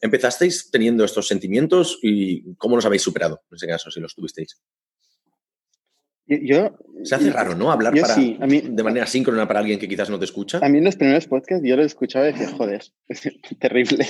empezasteis 0.00 0.68
teniendo 0.72 1.04
estos 1.04 1.28
sentimientos 1.28 2.00
y 2.02 2.56
cómo 2.56 2.74
los 2.74 2.84
habéis 2.84 3.02
superado, 3.02 3.42
en 3.52 3.54
ese 3.54 3.68
caso, 3.68 3.88
si 3.88 4.00
los 4.00 4.16
tuvisteis? 4.16 4.60
Yo, 6.26 6.76
se 7.04 7.14
hace 7.14 7.30
raro, 7.30 7.54
¿no? 7.54 7.70
Hablar 7.70 7.94
de 7.94 8.82
manera 8.82 9.06
síncrona 9.06 9.46
para 9.46 9.60
alguien 9.60 9.78
que 9.78 9.86
quizás 9.86 10.10
no 10.10 10.18
te 10.18 10.24
escucha. 10.24 10.58
A 10.60 10.68
mí 10.68 10.78
en 10.78 10.84
los 10.84 10.96
primeros 10.96 11.28
podcasts 11.28 11.64
yo 11.64 11.76
lo 11.76 11.84
escuchaba 11.84 12.28
y 12.28 12.32
decía, 12.32 12.48
joder, 12.48 12.82
es 13.08 13.30
terrible. 13.60 14.08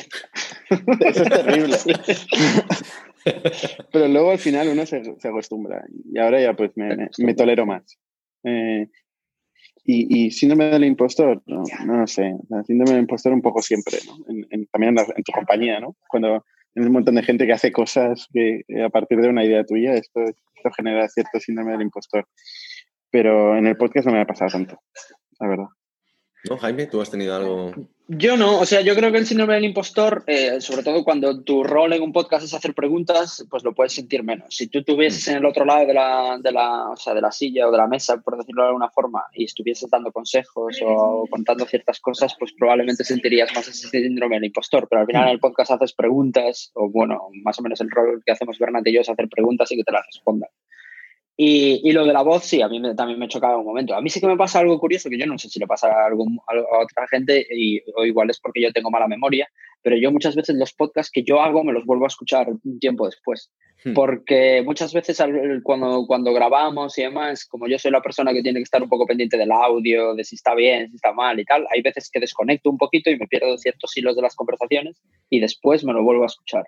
Eso 1.01 1.23
es 1.25 1.29
terrible. 1.29 1.77
Pero 3.93 4.09
luego 4.09 4.31
al 4.31 4.39
final 4.39 4.69
uno 4.69 4.87
se, 4.87 5.03
acostumbra 5.23 5.85
y 6.13 6.19
ahora 6.19 6.41
ya 6.41 6.55
pues 6.55 6.73
me, 6.77 7.35
tolero 7.35 7.67
más. 7.67 7.99
Eh, 8.45 8.89
y, 9.85 10.27
y, 10.27 10.31
síndrome 10.31 10.67
del 10.67 10.85
impostor, 10.85 11.43
no, 11.47 11.65
no 11.87 12.07
sé, 12.07 12.35
síndrome 12.67 12.93
del 12.93 13.01
impostor 13.01 13.33
un 13.33 13.43
poco 13.43 13.61
siempre, 13.63 13.99
¿no? 14.07 14.17
también 14.71 14.97
en, 14.99 15.23
tu 15.25 15.33
compañía, 15.33 15.81
¿no? 15.81 15.97
Cuando 16.09 16.45
hay 16.75 16.87
un 16.87 16.93
montón 16.93 17.17
de 17.17 17.23
gente 17.23 17.47
que 17.47 17.53
hace 17.53 17.73
cosas 17.73 18.29
que 18.33 18.63
a 18.85 18.91
partir 18.91 19.21
de 19.21 19.29
una 19.29 19.45
idea 19.45 19.65
tuya, 19.65 19.95
esto, 19.95 20.21
esto 20.23 20.71
genera 20.77 21.09
cierto 21.09 21.41
síndrome 21.41 21.73
del 21.73 21.83
impostor. 21.83 22.27
Pero 23.11 23.59
en 23.59 23.67
el 23.67 23.77
podcast 23.77 24.07
no 24.07 24.13
me 24.13 24.21
ha 24.21 24.27
pasado 24.27 24.51
tanto, 24.53 24.81
la 25.41 25.49
verdad. 25.49 25.67
¿No, 26.49 26.59
Jaime? 26.59 26.87
¿Tú 26.87 27.01
has 27.01 27.11
tenido 27.11 27.37
algo? 27.37 27.73
Yo 28.09 28.37
no, 28.37 28.59
o 28.59 28.67
sea, 28.67 28.81
yo 28.81 28.97
creo 28.97 29.13
que 29.13 29.19
el 29.19 29.27
síndrome 29.27 29.55
del 29.55 29.65
impostor, 29.65 30.25
eh, 30.27 30.61
sobre 30.61 30.83
todo 30.83 31.05
cuando 31.05 31.43
tu 31.43 31.63
rol 31.63 31.93
en 31.93 32.03
un 32.03 32.13
podcast 32.13 32.45
es 32.45 32.53
hacer 32.53 32.75
preguntas, 32.75 33.47
pues 33.49 33.63
lo 33.63 33.75
puedes 33.75 33.93
sentir 33.93 34.25
menos. 34.25 34.55
Si 34.55 34.67
tú 34.67 34.81
estuvieses 34.81 35.29
mm. 35.29 35.31
en 35.31 35.37
el 35.39 35.47
otro 35.47 35.65
lado 35.65 35.87
de 35.87 35.95
la, 35.95 36.39
de, 36.43 36.51
la, 36.51 36.91
o 36.91 36.97
sea, 36.97 37.15
de 37.15 37.21
la 37.21 37.31
silla 37.31 37.69
o 37.69 37.71
de 37.71 37.79
la 37.79 37.87
mesa, 37.87 38.21
por 38.21 38.37
decirlo 38.37 38.63
de 38.63 38.69
alguna 38.69 38.91
forma, 38.91 39.23
y 39.33 39.45
estuvieses 39.45 39.89
dando 39.89 40.11
consejos 40.11 40.81
o 40.85 41.27
contando 41.31 41.65
ciertas 41.65 42.01
cosas, 42.01 42.35
pues 42.37 42.53
probablemente 42.59 43.05
sentirías 43.05 43.55
más 43.55 43.69
ese 43.69 43.89
síndrome 43.89 44.35
del 44.37 44.47
impostor. 44.47 44.89
Pero 44.91 45.03
al 45.03 45.07
final 45.07 45.29
en 45.29 45.35
el 45.35 45.41
podcast 45.41 45.71
haces 45.71 45.93
preguntas, 45.93 46.73
o 46.75 46.91
bueno, 46.91 47.29
más 47.45 47.59
o 47.61 47.63
menos 47.63 47.81
el 47.81 47.91
rol 47.91 48.21
que 48.27 48.33
hacemos 48.33 48.59
Bernat 48.59 48.87
y 48.89 48.95
yo 48.95 49.01
es 49.01 49.09
hacer 49.09 49.29
preguntas 49.29 49.71
y 49.71 49.77
que 49.77 49.85
te 49.85 49.93
las 49.93 50.05
respondan. 50.07 50.51
Y, 51.37 51.91
lo 51.93 52.05
de 52.05 52.13
la 52.13 52.23
voz, 52.23 52.45
sí, 52.45 52.61
a 52.61 52.69
mí 52.69 52.81
también 52.95 53.19
me 53.19 53.29
chocaba 53.29 53.57
un 53.57 53.65
momento. 53.65 53.95
A 53.95 54.01
mí 54.01 54.11
sí 54.11 54.21
que 54.21 54.27
me 54.27 54.37
pasa 54.37 54.59
algo 54.59 54.79
curioso, 54.79 55.09
que 55.09 55.19
yo 55.19 55.27
no 55.27 55.39
sé 55.39 55.49
si 55.49 55.59
le 55.59 55.67
pasa 55.67 55.89
a, 55.89 56.07
algún, 56.07 56.39
a 56.47 56.79
otra 56.79 57.09
gente, 57.09 57.47
y, 57.51 57.81
o 57.97 58.05
igual 58.05 58.31
es 58.31 58.39
porque 58.39 58.61
yo 58.61 58.73
tengo 58.73 58.91
mala 58.91 59.09
memoria, 59.09 59.49
pero 59.83 59.97
yo 59.97 60.13
muchas 60.13 60.37
veces 60.37 60.57
los 60.57 60.73
podcasts 60.75 61.11
que 61.11 61.25
yo 61.25 61.41
hago 61.41 61.65
me 61.65 61.73
los 61.73 61.85
vuelvo 61.85 62.05
a 62.05 62.09
escuchar 62.09 62.49
un 62.49 62.79
tiempo 62.79 63.07
después. 63.07 63.51
Hmm. 63.85 63.95
Porque 63.95 64.63
muchas 64.65 64.93
veces 64.93 65.21
cuando, 65.65 66.07
cuando 66.07 66.33
grabamos 66.33 66.97
y 66.99 67.03
demás, 67.03 67.47
como 67.47 67.67
yo 67.67 67.79
soy 67.79 67.91
la 67.91 68.03
persona 68.03 68.33
que 68.33 68.43
tiene 68.43 68.61
que 68.61 68.65
estar 68.65 68.83
un 68.83 68.89
poco 68.89 69.07
pendiente 69.07 69.37
del 69.37 69.51
audio, 69.51 70.15
de 70.15 70.23
si 70.25 70.37
está 70.37 70.55
bien, 70.55 70.91
si 70.91 70.97
está 70.97 71.13
mal 71.13 71.41
y 71.41 71.45
tal, 71.45 71.67
hay 71.71 71.83
veces 71.83 72.09
que 72.11 72.21
desconecto 72.21 72.71
un 72.71 72.79
poquito 72.79 73.11
y 73.11 73.19
me 73.19 73.27
pierdo 73.27 73.57
ciertos 73.59 73.97
hilos 73.97 74.15
de 74.15 74.23
las 74.23 74.37
conversaciones 74.37 75.03
y 75.31 75.41
después 75.41 75.83
me 75.85 75.93
lo 75.93 76.05
vuelvo 76.05 76.25
a 76.25 76.27
escuchar. 76.27 76.65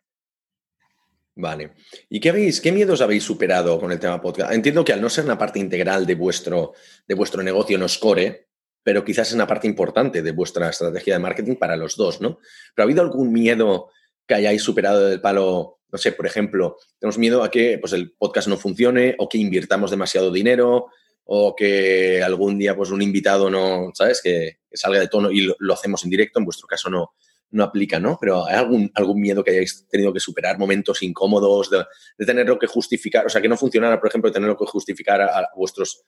Vale. 1.37 1.73
¿Y 2.09 2.21
qué, 2.21 2.31
habéis, 2.31 2.61
qué 2.61 2.71
miedos 2.71 3.01
habéis 3.01 3.25
superado 3.25 3.81
con 3.81 3.91
el 3.91 3.99
tema 3.99 4.21
podcast? 4.21 4.53
Entiendo 4.53 4.85
que 4.85 4.93
al 4.93 5.01
no 5.01 5.11
ser 5.11 5.25
una 5.25 5.37
parte 5.37 5.59
integral 5.59 6.07
de 6.07 6.15
vuestro, 6.15 6.75
de 7.09 7.15
vuestro 7.15 7.43
negocio 7.43 7.77
no 7.77 7.89
score, 7.89 8.47
pero 8.85 9.05
quizás 9.05 9.29
es 9.29 9.35
una 9.35 9.47
parte 9.47 9.67
importante 9.67 10.23
de 10.23 10.31
vuestra 10.31 10.69
estrategia 10.69 11.15
de 11.15 11.21
marketing 11.21 11.57
para 11.57 11.75
los 11.75 11.97
dos, 11.97 12.21
¿no? 12.21 12.39
¿Pero 12.75 12.85
ha 12.85 12.85
habido 12.85 13.03
algún 13.03 13.33
miedo 13.33 13.91
que 14.29 14.35
hayáis 14.35 14.63
superado 14.63 15.09
del 15.09 15.21
palo? 15.21 15.81
No 15.91 15.99
sé, 15.99 16.13
por 16.13 16.27
ejemplo, 16.27 16.77
tenemos 17.01 17.19
miedo 17.19 17.43
a 17.43 17.51
que 17.51 17.79
pues, 17.79 17.93
el 17.95 18.13
podcast 18.13 18.47
no 18.47 18.57
funcione 18.57 19.17
o 19.19 19.29
que 19.29 19.39
invirtamos 19.39 19.91
demasiado 19.91 20.31
dinero 20.31 20.89
o 21.25 21.57
que 21.57 22.23
algún 22.23 22.59
día 22.59 22.77
pues, 22.77 22.91
un 22.91 23.03
invitado 23.03 23.51
no, 23.51 23.91
¿sabes? 23.95 24.21
Que, 24.23 24.59
salga 24.73 25.01
de 25.01 25.09
tono 25.09 25.31
y 25.31 25.49
lo, 25.59 25.73
hacemos 25.73 26.05
en 26.05 26.11
directo, 26.11 26.39
en 26.39 26.45
vuestro 26.45 26.67
caso 26.67 26.91
no, 26.91 27.15
no 27.55 27.65
aplica, 27.65 28.01
¿no? 28.01 28.19
Pero 28.21 28.47
¿hay 28.47 28.57
algún, 28.57 28.91
algún 28.95 29.21
miedo 29.21 29.43
que 29.43 29.53
hayáis 29.53 29.87
tenido 29.89 30.13
que 30.13 30.21
superar, 30.21 30.59
momentos 30.59 31.03
incómodos, 31.03 31.71
de, 31.71 31.85
tenerlo 32.27 32.59
que 32.59 32.67
justificar, 32.67 33.25
o 33.25 33.29
sea, 33.29 33.41
que 33.41 33.49
no 33.49 33.57
funcionara, 33.57 33.99
por 33.99 34.09
ejemplo, 34.09 34.29
de 34.29 34.35
tenerlo 34.35 34.57
que 34.57 34.67
justificar 34.67 35.23
a, 35.23 35.49
vuestros 35.57 36.05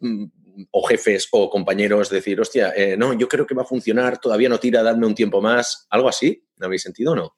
mm, 0.00 0.24
o 0.70 0.82
jefes 0.86 1.28
o 1.32 1.50
compañeros, 1.50 2.08
decir, 2.08 2.40
hostia, 2.40 2.72
eh, 2.74 2.96
no, 2.96 3.12
yo 3.12 3.28
creo 3.28 3.46
que 3.46 3.54
va 3.54 3.62
a 3.62 3.66
funcionar, 3.66 4.18
todavía 4.18 4.48
no 4.48 4.58
tira, 4.58 4.82
dadme 4.82 5.06
un 5.06 5.14
tiempo 5.14 5.42
más, 5.42 5.86
algo 5.90 6.08
así, 6.08 6.42
¿no 6.56 6.66
habéis 6.66 6.82
sentido 6.82 7.12
o 7.12 7.16
no? 7.16 7.36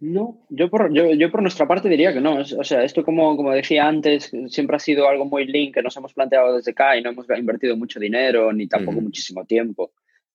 No, 0.00 0.46
yo 0.50 0.68
por, 0.68 0.92
yo, 0.92 1.30
por 1.30 1.40
nuestra 1.40 1.66
parte 1.66 1.88
diría 1.88 2.12
que 2.12 2.20
no. 2.20 2.40
O 2.40 2.64
sea, 2.64 2.84
esto 2.84 3.04
como, 3.04 3.36
como 3.36 3.52
decía 3.52 3.86
antes, 3.86 4.30
siempre 4.48 4.76
ha 4.76 4.78
sido 4.78 5.08
algo 5.08 5.24
muy 5.24 5.46
lean 5.46 5.72
que 5.72 5.82
nos 5.82 5.96
hemos 5.96 6.12
planteado 6.12 6.56
desde 6.56 6.72
acá 6.72 6.96
y 6.96 7.02
no 7.02 7.10
hemos 7.10 7.26
invertido 7.38 7.74
mucho 7.74 7.98
dinero 7.98 8.52
ni 8.52 8.66
tampoco 8.66 9.00
muchísimo 9.00 9.46
tiempo. 9.46 9.92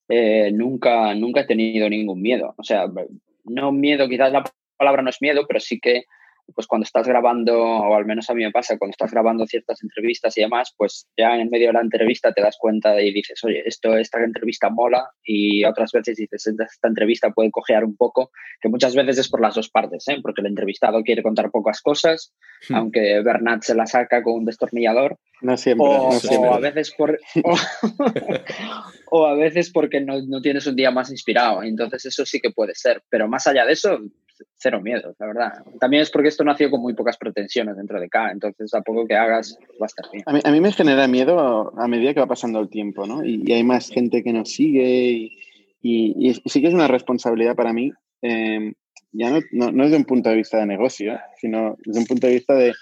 Eh, 0.10 0.52
nunca, 0.52 1.13
nunca 1.13 1.41
he 1.41 1.45
tenido 1.45 1.88
ningún 1.88 2.22
miedo. 2.22 2.56
O 2.58 2.63
sea, 2.63 2.86
no 3.45 3.72
miedo, 3.72 4.10
quizás 4.10 4.32
la 4.32 4.43
palabra 4.76 5.04
no 5.04 5.10
es 5.10 5.22
miedo, 5.22 5.45
pero 5.48 5.60
sí 5.60 5.80
que 5.80 6.06
pues 6.54 6.68
cuando 6.68 6.84
estás 6.84 7.08
grabando, 7.08 7.58
o 7.62 7.96
al 7.96 8.06
menos 8.06 8.30
a 8.30 8.34
mí 8.34 8.44
me 8.44 8.52
pasa, 8.52 8.78
cuando 8.78 8.92
estás 8.92 9.12
grabando 9.12 9.46
ciertas 9.46 9.82
entrevistas 9.84 10.38
y 10.38 10.42
demás, 10.42 10.74
pues 10.78 11.08
ya 11.18 11.36
en 11.36 11.42
el 11.42 11.50
medio 11.50 11.68
de 11.68 11.74
la 11.74 11.82
entrevista 11.82 12.34
te 12.34 12.42
das 12.42 12.58
cuenta 12.60 13.02
y 13.02 13.14
dices, 13.14 13.44
oye, 13.44 13.64
esto, 13.66 13.98
esta 13.98 14.24
entrevista 14.24 14.70
mola 14.70 15.10
y 15.24 15.64
otras 15.66 15.92
veces 15.92 16.18
dices, 16.18 16.48
esta 16.48 16.88
entrevista 16.88 17.32
puede 17.32 17.52
cojear 17.52 17.84
un 17.84 17.96
poco, 17.96 18.32
que 18.62 18.70
muchas 18.70 18.96
veces 18.96 19.18
es 19.18 19.30
por 19.30 19.42
las 19.42 19.56
dos 19.56 19.70
partes, 19.70 20.08
¿eh? 20.08 20.20
porque 20.22 20.42
el 20.42 20.48
entrevistado 20.48 21.04
quiere 21.04 21.24
contar 21.24 21.52
pocas 21.52 21.82
cosas, 21.82 22.34
hmm. 22.70 22.76
aunque 22.76 23.22
Bernat 23.22 23.64
se 23.64 23.76
la 23.76 23.86
saca 23.86 24.24
con 24.24 24.34
un 24.34 24.46
destornillador. 24.46 25.18
No 25.42 25.56
siempre. 25.56 25.88
O, 25.88 26.54
a 26.54 26.60
veces 26.60 26.94
por... 26.98 27.18
o, 29.12 29.26
a 29.26 29.36
veces 29.36 29.72
porque 29.72 30.02
no, 30.02 30.22
no 30.28 30.42
tienes 30.42 30.68
un 30.68 30.76
día 30.76 30.92
más 30.92 31.12
inspirado. 31.12 31.64
Entonces 31.64 32.06
eso 32.06 32.26
sí 32.26 32.40
que 32.40 32.52
puede 32.52 32.76
ser. 32.76 33.04
Pero 33.10 33.28
más 33.28 33.48
allá 33.48 33.66
de 33.66 33.74
eso, 33.74 34.00
cero 34.56 34.82
miedo, 34.82 35.15
la 35.19 35.28
verdad. 35.28 35.54
También 35.80 36.04
es 36.04 36.12
porque 36.12 36.30
esto 36.30 36.43
nació 36.43 36.69
con 36.69 36.82
muy 36.82 36.93
pocas 36.93 37.17
pretensiones 37.17 37.78
dentro 37.78 37.99
de 37.99 38.10
K, 38.10 38.32
entonces 38.32 38.73
a 38.73 38.82
poco 38.82 39.06
que 39.06 39.15
hagas 39.15 39.58
va 39.82 39.86
a 39.86 39.88
estar 39.88 40.06
bien. 40.12 40.23
A 40.25 40.52
mí, 40.52 40.62
me 40.62 40.71
genera 40.71 41.08
miedo 41.08 41.73
a 41.78 41.88
medida 41.88 42.13
que 42.13 42.19
va 42.19 42.28
pasando 42.28 42.60
el 42.60 42.69
tiempo, 42.69 43.06
¿no? 43.06 43.23
Y, 43.23 43.52
hay 43.52 43.63
más 43.63 43.89
gente 43.89 44.23
que 44.23 44.34
nos 44.34 44.52
sigue 44.52 45.32
y, 45.82 46.34
sí 46.45 46.62
que 46.62 46.67
es 46.67 46.73
una 46.73 46.88
responsabilidad 46.88 47.56
para 47.56 47.73
mí, 47.73 47.91
em, 48.21 48.73
ya 49.12 49.32
no, 49.32 49.39
no, 49.52 49.71
no, 49.71 49.84
desde 49.84 49.97
un 49.97 50.06
punto 50.06 50.30
de 50.30 50.36
vista 50.36 50.60
de 50.60 50.65
negocio, 50.65 51.17
sino 51.38 51.75
desde 51.84 51.99
un 51.99 52.06
punto 52.06 52.28
de 52.28 52.34
vista 52.34 52.54
de 52.54 52.73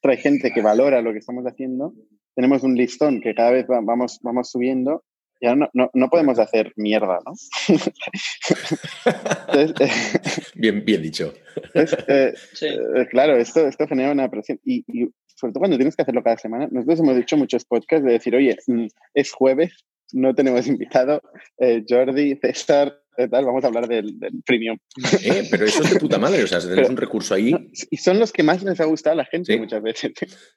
trae 0.00 0.16
gente 0.16 0.52
que 0.52 0.62
valora 0.62 1.02
lo 1.02 1.12
que 1.12 1.18
estamos 1.18 1.44
haciendo. 1.44 1.92
Tenemos 2.34 2.62
un 2.62 2.74
listón 2.74 3.20
que 3.20 3.34
cada 3.34 3.50
vez 3.50 3.66
vamos, 3.66 4.18
vamos 4.22 4.50
subiendo 4.50 5.04
ya 5.40 5.54
no, 5.54 5.68
no, 5.72 6.08
podemos 6.08 6.38
hacer 6.38 6.72
mierda, 6.76 7.18
¿no? 7.24 7.32
bien, 10.54 10.84
bien 10.84 11.02
dicho. 11.02 11.34
Eh, 11.74 12.34
eh, 12.62 13.06
claro, 13.10 13.36
esto, 13.36 13.66
esto 13.66 13.86
genera 13.86 14.12
una 14.12 14.30
presión. 14.30 14.60
Y, 14.64 14.84
y, 14.86 15.08
sobre 15.36 15.52
todo 15.52 15.60
cuando 15.60 15.76
tienes 15.76 15.96
que 15.96 16.02
hacerlo 16.02 16.22
cada 16.22 16.38
semana, 16.38 16.68
nosotros 16.70 17.00
hemos 17.00 17.16
dicho 17.16 17.36
muchos 17.36 17.64
podcasts 17.64 18.06
de 18.06 18.12
decir, 18.12 18.34
oye, 18.34 18.56
mm, 18.66 18.86
es 19.14 19.32
jueves, 19.32 19.84
no 20.12 20.34
tenemos 20.34 20.66
invitado, 20.66 21.20
eh, 21.58 21.84
Jordi, 21.88 22.36
César, 22.36 23.00
vamos 23.30 23.64
a 23.64 23.66
hablar 23.66 23.88
del, 23.88 24.16
premium. 24.44 24.78
Eh, 25.22 25.46
pero 25.50 25.64
eso 25.64 25.82
es 25.82 25.94
de 25.94 26.00
puta 26.00 26.18
madre, 26.18 26.42
o 26.42 26.46
sea, 26.46 26.60
tenemos 26.60 26.90
un 26.90 26.96
recurso 26.96 27.34
ahí. 27.34 27.54
y 27.90 27.96
son 27.96 28.18
los 28.18 28.32
que 28.32 28.42
más 28.42 28.62
les 28.62 28.80
ha 28.80 28.84
gustado 28.84 29.14
a 29.14 29.16
la 29.16 29.24
gente 29.24 29.56
muchas 29.58 29.82
veces. 29.82 30.12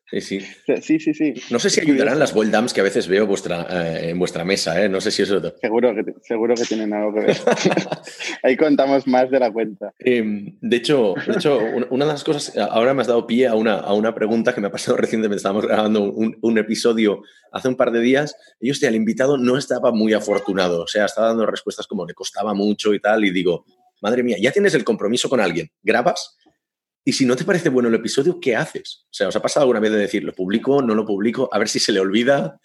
Sí, 0.09 0.21
sí. 0.21 0.39
Sí, 0.81 0.99
sí, 0.99 1.13
sí. 1.13 1.33
No 1.49 1.59
sé 1.59 1.69
si 1.69 1.81
ayudarán 1.81 2.19
las 2.19 2.33
well 2.33 2.51
que 2.73 2.81
a 2.81 2.83
veces 2.83 3.07
veo 3.07 3.27
vuestra, 3.27 3.67
eh, 3.69 4.09
en 4.09 4.19
vuestra 4.19 4.43
mesa, 4.45 4.81
¿eh? 4.83 4.89
No 4.89 5.01
sé 5.01 5.11
si 5.11 5.23
eso. 5.23 5.41
Seguro 5.61 5.93
que, 5.93 6.13
seguro 6.21 6.55
que 6.55 6.63
tienen 6.63 6.93
algo 6.93 7.13
que 7.13 7.27
ver. 7.27 7.37
ahí 8.43 8.57
contamos 8.57 9.05
más 9.07 9.29
de 9.29 9.39
la 9.39 9.51
cuenta. 9.51 9.93
Em, 9.99 10.57
de, 10.61 10.77
hecho, 10.77 11.13
de 11.25 11.33
hecho, 11.33 11.59
una 11.89 12.05
de 12.05 12.11
las 12.11 12.23
cosas, 12.23 12.55
ahora 12.57 12.93
me 12.93 13.01
has 13.01 13.07
dado 13.07 13.27
pie 13.27 13.47
a 13.47 13.55
una, 13.55 13.75
a 13.75 13.93
una 13.93 14.15
pregunta 14.15 14.53
que 14.53 14.61
me 14.61 14.67
ha 14.67 14.71
pasado 14.71 14.97
recientemente. 14.97 15.37
Estábamos 15.37 15.65
grabando 15.65 16.03
un, 16.03 16.37
un 16.41 16.57
episodio 16.57 17.21
hace 17.51 17.67
un 17.67 17.75
par 17.75 17.91
de 17.91 17.99
días 17.99 18.35
y, 18.59 18.71
hostia, 18.71 18.89
el 18.89 18.95
invitado 18.95 19.37
no 19.37 19.57
estaba 19.57 19.91
muy 19.91 20.13
afortunado. 20.13 20.83
O 20.83 20.87
sea, 20.87 21.05
estaba 21.05 21.27
dando 21.27 21.45
respuestas 21.45 21.87
como 21.87 22.05
le 22.05 22.13
costaba 22.13 22.46
mucho 22.53 22.93
y 22.93 22.99
tal. 22.99 23.25
Y 23.25 23.31
digo, 23.31 23.65
madre 24.01 24.23
mía, 24.23 24.38
ya 24.39 24.51
tienes 24.51 24.73
el 24.73 24.83
compromiso 24.83 25.29
con 25.29 25.39
alguien, 25.39 25.69
grabas 25.81 26.38
y 27.07 27.13
si 27.13 27.25
no 27.25 27.38
te 27.38 27.45
parece 27.45 27.69
bueno 27.69 27.88
el 27.88 27.95
episodio, 27.95 28.38
¿qué 28.38 28.57
haces? 28.57 29.05
O 29.05 29.13
sea, 29.13 29.29
¿os 29.29 29.36
ha 29.38 29.41
pasado 29.41 29.63
alguna 29.63 29.79
vez 29.79 29.93
de 29.93 29.97
decir, 29.97 30.25
lo 30.25 30.33
publico, 30.33 30.81
no 30.81 30.93
lo 30.93 31.05
publico, 31.05 31.47
a 31.53 31.57
ver 31.57 31.69
si 31.69 31.79
se 31.79 31.93
le 31.93 32.01
olvida? 32.01 32.60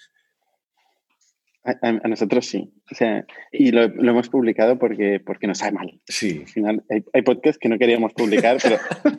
A, 1.62 1.92
nosotros 2.08 2.46
sí. 2.46 2.74
O 2.90 2.94
sea, 2.96 3.24
y 3.52 3.70
lo, 3.70 3.84
hemos 3.84 4.28
publicado 4.28 4.80
porque, 4.80 5.20
porque 5.24 5.46
nos 5.46 5.58
sabe 5.58 5.70
mal. 5.70 6.00
Sí. 6.08 6.40
Al 6.40 6.48
final, 6.48 6.84
hay, 7.12 7.22
podcasts 7.22 7.56
que 7.56 7.68
no 7.68 7.78
queríamos 7.78 8.14
publicar, 8.14 8.58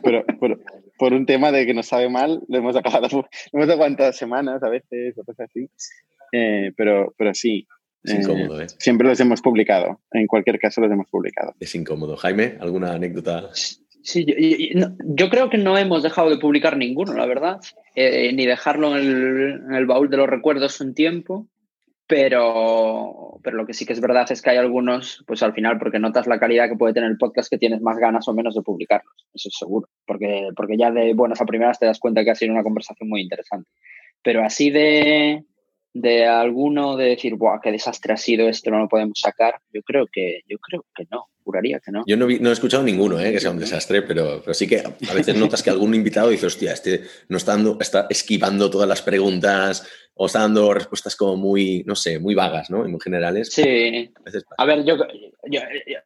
pero, 0.02 0.26
pero, 0.38 0.60
por 0.98 1.14
un 1.14 1.24
tema 1.24 1.52
de 1.52 1.64
que 1.64 1.72
nos 1.72 1.86
sabe 1.86 2.10
mal, 2.10 2.42
lo 2.46 2.58
hemos 2.58 2.76
acabado. 2.76 3.26
hemos 3.50 3.68
aguantado 3.70 4.12
semanas 4.12 4.62
a 4.62 4.68
veces, 4.68 5.16
o 5.16 5.24
cosas 5.24 5.48
así. 5.48 5.70
Eh, 6.32 6.70
pero, 6.76 7.14
pero 7.16 7.32
sí. 7.32 7.66
Es 8.04 8.14
incómodo, 8.14 8.60
¿eh? 8.60 8.66
Siempre 8.78 9.08
los 9.08 9.18
hemos 9.18 9.40
publicado. 9.40 10.00
En 10.12 10.26
cualquier 10.26 10.58
caso, 10.58 10.82
los 10.82 10.92
hemos 10.92 11.08
publicado. 11.08 11.54
Es 11.58 11.74
incómodo. 11.74 12.16
Jaime, 12.16 12.58
¿alguna 12.60 12.92
anécdota? 12.92 13.48
Sí, 14.04 14.26
yo, 14.26 15.30
creo 15.30 15.48
que 15.48 15.56
no 15.56 15.78
hemos 15.78 16.02
dejado 16.02 16.28
de 16.28 16.36
publicar 16.36 16.76
ninguno, 16.76 17.14
la 17.14 17.24
verdad, 17.24 17.60
eh, 17.94 18.34
ni 18.34 18.44
dejarlo 18.44 18.98
en 18.98 19.72
el, 19.72 19.86
baúl 19.86 20.10
de 20.10 20.18
los 20.18 20.28
recuerdos 20.28 20.78
un 20.82 20.94
tiempo, 20.94 21.48
pero, 22.06 23.40
pero 23.42 23.56
lo 23.56 23.64
que 23.64 23.72
sí 23.72 23.86
que 23.86 23.94
es 23.94 24.02
verdad 24.02 24.30
es 24.30 24.42
que 24.42 24.50
hay 24.50 24.58
algunos, 24.58 25.24
pues 25.26 25.42
al 25.42 25.54
final, 25.54 25.78
porque 25.78 25.98
notas 25.98 26.26
la 26.26 26.38
calidad 26.38 26.68
que 26.68 26.76
puede 26.76 26.92
tener 26.92 27.10
el 27.10 27.16
podcast, 27.16 27.48
que 27.48 27.56
tienes 27.56 27.80
más 27.80 27.96
ganas 27.96 28.28
o 28.28 28.34
menos 28.34 28.54
de 28.54 28.60
publicarlos, 28.60 29.26
eso 29.32 29.48
es 29.48 29.56
seguro, 29.58 29.88
porque, 30.06 30.50
porque 30.54 30.76
ya 30.76 30.90
de 30.90 31.14
buenas 31.14 31.40
a 31.40 31.46
primeras 31.46 31.78
te 31.78 31.86
das 31.86 31.98
cuenta 31.98 32.24
que 32.24 32.30
ha 32.30 32.34
sido 32.34 32.52
una 32.52 32.62
conversación 32.62 33.08
muy 33.08 33.22
interesante. 33.22 33.70
Pero 34.22 34.44
así 34.44 34.70
de, 34.70 35.44
de 35.94 36.26
alguno 36.26 36.96
de 36.96 37.06
decir, 37.06 37.36
¡buah, 37.36 37.60
qué 37.62 37.70
desastre 37.70 38.12
ha 38.12 38.16
sido 38.16 38.48
esto, 38.48 38.70
no 38.70 38.80
lo 38.80 38.88
podemos 38.88 39.18
sacar! 39.20 39.54
Yo 39.72 39.80
creo 39.82 40.06
que, 40.12 40.40
yo 40.48 40.58
creo 40.58 40.84
que 40.94 41.04
no, 41.10 41.26
juraría 41.44 41.78
que 41.78 41.92
no. 41.92 42.02
Yo 42.06 42.16
no, 42.16 42.28
he 42.28 42.52
escuchado 42.52 42.82
ninguno 42.82 43.20
¿eh? 43.20 43.30
que 43.30 43.38
sea 43.38 43.52
un 43.52 43.60
desastre, 43.60 44.02
pero, 44.02 44.40
pero 44.44 44.54
sí 44.54 44.66
que 44.66 44.80
a 44.80 45.14
veces 45.14 45.36
notas 45.36 45.62
que 45.62 45.70
algún 45.70 45.94
invitado 45.94 46.30
dice, 46.30 46.46
hostia, 46.46 46.72
este 46.72 47.02
no 47.28 47.36
está, 47.36 47.52
dando, 47.52 47.78
está 47.80 48.08
esquivando 48.10 48.68
todas 48.68 48.88
las 48.88 49.02
preguntas, 49.02 49.86
o 50.16 50.26
está 50.26 50.40
dando 50.40 50.72
respuestas 50.72 51.16
como 51.16 51.36
muy, 51.36 51.82
no 51.86 51.96
sé, 51.96 52.20
muy 52.20 52.34
vagas, 52.34 52.70
¿no? 52.70 52.84
Muy 52.84 53.00
generales. 53.00 53.52
Sí. 53.52 54.12
A, 54.56 54.64
ver, 54.64 54.84
yo, 54.84 54.96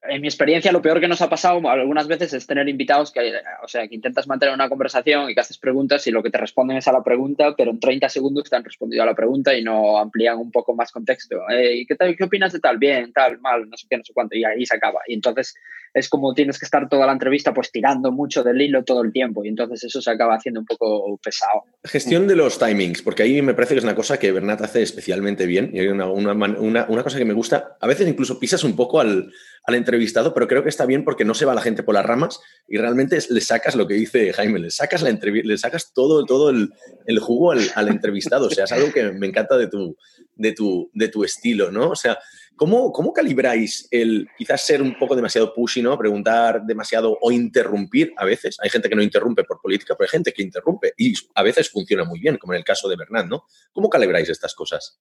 en 0.08 0.20
mi 0.22 0.28
experiencia 0.28 0.72
lo 0.72 0.80
peor 0.80 0.98
que 0.98 1.08
nos 1.08 1.20
ha 1.20 1.28
pasado 1.28 1.68
algunas 1.68 2.08
veces 2.08 2.32
es 2.32 2.46
tener 2.46 2.68
invitados 2.68 3.12
que, 3.12 3.20
o 3.62 3.68
sea, 3.68 3.86
que 3.86 3.94
intentas 3.94 4.26
mantener 4.26 4.54
una 4.54 4.70
conversación 4.70 5.28
y 5.28 5.34
que 5.34 5.40
haces 5.40 5.58
preguntas 5.58 6.06
y 6.06 6.10
lo 6.10 6.22
que 6.22 6.30
te 6.30 6.38
responden 6.38 6.78
es 6.78 6.88
a 6.88 6.92
la 6.92 7.04
pregunta, 7.04 7.54
pero 7.54 7.70
en 7.70 7.80
30 7.80 8.08
segundos 8.08 8.48
te 8.48 8.56
han 8.56 8.64
respondido 8.64 9.02
a 9.02 9.06
la 9.06 9.14
pregunta 9.14 9.54
y 9.54 9.62
no 9.62 9.98
amplían 9.98 10.38
un 10.38 10.50
poco 10.50 10.74
más 10.74 10.90
contexto. 10.90 11.42
¿Y 11.50 11.84
¿qué, 11.84 11.94
tal, 11.94 12.16
¿Qué 12.16 12.24
opinas 12.24 12.54
de 12.54 12.60
tal? 12.60 12.78
Bien, 12.78 13.12
tal, 13.12 13.38
mal, 13.40 13.68
no 13.68 13.76
sé 13.76 13.86
qué, 13.90 13.98
no 13.98 14.04
sé 14.04 14.14
cuánto. 14.14 14.36
Y 14.36 14.44
ahí 14.44 14.64
se 14.64 14.76
acaba. 14.76 15.00
Y 15.06 15.14
entonces 15.14 15.54
es 15.94 16.08
como 16.08 16.34
tienes 16.34 16.58
que 16.58 16.64
estar 16.64 16.88
toda 16.88 17.06
la 17.06 17.12
entrevista 17.12 17.54
pues 17.54 17.70
tirando 17.70 18.12
mucho 18.12 18.42
del 18.42 18.60
hilo 18.60 18.84
todo 18.84 19.02
el 19.02 19.12
tiempo 19.12 19.44
y 19.44 19.48
entonces 19.48 19.84
eso 19.84 20.00
se 20.00 20.10
acaba 20.10 20.36
haciendo 20.36 20.60
un 20.60 20.66
poco 20.66 21.18
pesado. 21.22 21.64
Gestión 21.84 22.26
de 22.26 22.36
los 22.36 22.58
timings, 22.58 23.02
porque 23.02 23.22
ahí 23.22 23.42
me 23.42 23.54
parece 23.54 23.74
que 23.74 23.78
es 23.78 23.84
una 23.84 23.94
cosa 23.94 24.18
que 24.18 24.32
Bernat 24.32 24.60
hace 24.62 24.82
especialmente 24.82 25.46
bien 25.46 25.70
y 25.72 25.80
hay 25.80 25.88
una, 25.88 26.06
una, 26.06 27.02
cosa 27.02 27.18
que 27.18 27.24
me 27.24 27.34
gusta, 27.34 27.76
a 27.80 27.86
veces 27.86 28.08
incluso 28.08 28.38
pisas 28.38 28.64
un 28.64 28.76
poco 28.76 29.00
al, 29.00 29.32
al, 29.64 29.74
entrevistado, 29.74 30.34
pero 30.34 30.48
creo 30.48 30.62
que 30.62 30.68
está 30.68 30.86
bien 30.86 31.04
porque 31.04 31.24
no 31.24 31.34
se 31.34 31.44
va 31.44 31.54
la 31.54 31.62
gente 31.62 31.82
por 31.82 31.94
las 31.94 32.06
ramas 32.06 32.40
y 32.66 32.76
realmente 32.76 33.18
le 33.30 33.40
sacas 33.40 33.74
lo 33.74 33.86
que 33.86 33.94
dice 33.94 34.32
Jaime, 34.32 34.58
le 34.58 34.70
sacas, 34.70 35.02
la 35.02 35.10
le 35.10 35.58
sacas 35.58 35.92
todo, 35.92 36.24
todo 36.24 36.50
el, 36.50 36.72
el 37.06 37.18
jugo 37.18 37.52
al, 37.52 37.60
al, 37.74 37.88
entrevistado, 37.88 38.46
o 38.46 38.50
sea, 38.50 38.64
es 38.64 38.72
algo 38.72 38.92
que 38.92 39.10
me 39.12 39.26
encanta 39.26 39.56
de 39.56 39.68
tu, 39.68 39.96
de 40.34 40.52
tu, 40.52 40.90
de 40.94 41.08
tu 41.08 41.24
estilo, 41.24 41.70
¿no? 41.70 41.90
O 41.90 41.96
sea, 41.96 42.18
¿Cómo, 42.58 42.92
¿Cómo, 42.92 43.12
calibráis 43.12 43.86
el 43.92 44.28
quizás 44.36 44.66
ser 44.66 44.82
un 44.82 44.98
poco 44.98 45.14
demasiado 45.14 45.54
pushy, 45.54 45.80
¿no? 45.80 45.96
Preguntar 45.96 46.62
demasiado 46.66 47.16
o 47.20 47.30
interrumpir 47.30 48.12
a 48.16 48.24
veces? 48.24 48.56
Hay 48.60 48.68
gente 48.68 48.88
que 48.88 48.96
no 48.96 49.02
interrumpe 49.02 49.44
por 49.44 49.60
política, 49.60 49.94
pero 49.96 50.06
hay 50.06 50.10
gente 50.10 50.32
que 50.32 50.42
interrumpe 50.42 50.92
y 50.96 51.14
a 51.36 51.42
veces 51.44 51.70
funciona 51.70 52.02
muy 52.02 52.18
bien, 52.18 52.36
como 52.36 52.54
en 52.54 52.58
el 52.58 52.64
caso 52.64 52.88
de 52.88 52.96
Bernat, 52.96 53.26
¿no? 53.26 53.44
¿Cómo 53.72 53.88
calibráis 53.88 54.28
estas 54.28 54.56
cosas? 54.56 54.98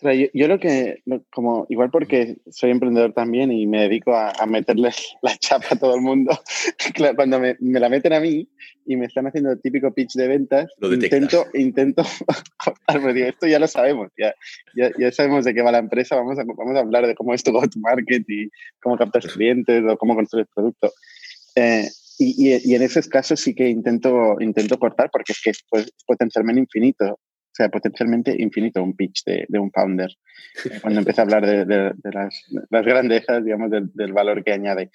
Yo, 0.00 0.46
lo 0.46 0.60
que, 0.60 1.02
como 1.28 1.66
igual 1.68 1.90
porque 1.90 2.36
soy 2.52 2.70
emprendedor 2.70 3.12
también 3.12 3.50
y 3.50 3.66
me 3.66 3.80
dedico 3.80 4.14
a, 4.14 4.30
a 4.30 4.46
meterle 4.46 4.90
la 5.22 5.36
chapa 5.36 5.66
a 5.72 5.76
todo 5.76 5.96
el 5.96 6.02
mundo, 6.02 6.38
cuando 7.16 7.40
me, 7.40 7.56
me, 7.58 7.80
la 7.80 7.88
meten 7.88 8.12
a 8.12 8.20
mí 8.20 8.48
y 8.86 8.96
me 8.96 9.06
están 9.06 9.26
haciendo 9.26 9.50
el 9.50 9.60
típico 9.60 9.92
pitch 9.92 10.14
de 10.14 10.28
ventas, 10.28 10.70
intento, 10.80 11.46
intento 11.52 12.04
esto 13.16 13.48
ya 13.48 13.58
lo 13.58 13.66
sabemos, 13.66 14.10
ya, 14.16 14.32
ya, 14.76 14.92
ya, 14.96 15.10
sabemos 15.10 15.44
de 15.44 15.52
qué 15.52 15.62
va 15.62 15.72
la 15.72 15.78
empresa, 15.78 16.14
vamos 16.14 16.38
a, 16.38 16.44
vamos 16.44 16.76
a 16.76 16.80
hablar 16.80 17.04
de 17.04 17.16
cómo 17.16 17.34
es 17.34 17.42
tu 17.42 17.50
go-to-market 17.50 18.22
y 18.28 18.48
cómo 18.80 18.96
captas 18.96 19.26
clientes 19.26 19.82
o 19.88 19.96
cómo 19.96 20.14
construyes 20.14 20.48
producto. 20.54 20.92
Eh, 21.56 21.88
y, 22.20 22.54
y, 22.54 22.70
y, 22.70 22.74
en 22.76 22.82
esos 22.82 23.08
casos 23.08 23.40
sí 23.40 23.52
que 23.52 23.68
intento, 23.68 24.36
intento 24.40 24.78
cortar 24.78 25.10
porque 25.10 25.32
es 25.32 25.40
que 25.42 25.50
es 25.50 25.64
potencialmente 26.06 26.60
infinito 26.60 27.18
sea 27.58 27.68
potencialmente 27.68 28.34
infinito 28.38 28.82
un 28.82 28.94
pitch 28.94 29.24
de, 29.24 29.44
de 29.48 29.58
un 29.58 29.72
founder. 29.72 30.10
Eh, 30.64 30.78
cuando 30.80 31.00
empieza 31.00 31.22
a 31.22 31.24
hablar 31.24 31.44
de, 31.44 31.64
de, 31.64 32.12
las, 32.12 32.44
las, 32.70 32.86
grandezas, 32.86 33.44
digamos, 33.44 33.70
del, 33.70 33.90
del, 33.94 34.12
valor 34.12 34.44
que 34.44 34.52
añade. 34.52 34.90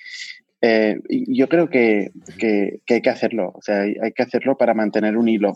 Eh, 0.61 0.97
yo 1.09 1.49
creo 1.49 1.69
que, 1.69 2.11
que, 2.39 2.79
que, 2.85 2.93
hay 2.93 3.01
que 3.01 3.09
hacerlo, 3.09 3.51
o 3.53 3.61
sea, 3.61 3.81
hay, 3.81 3.95
hay, 4.01 4.13
que 4.13 4.23
hacerlo 4.23 4.57
para 4.57 4.73
mantener 4.73 5.17
un 5.17 5.27
hilo. 5.27 5.53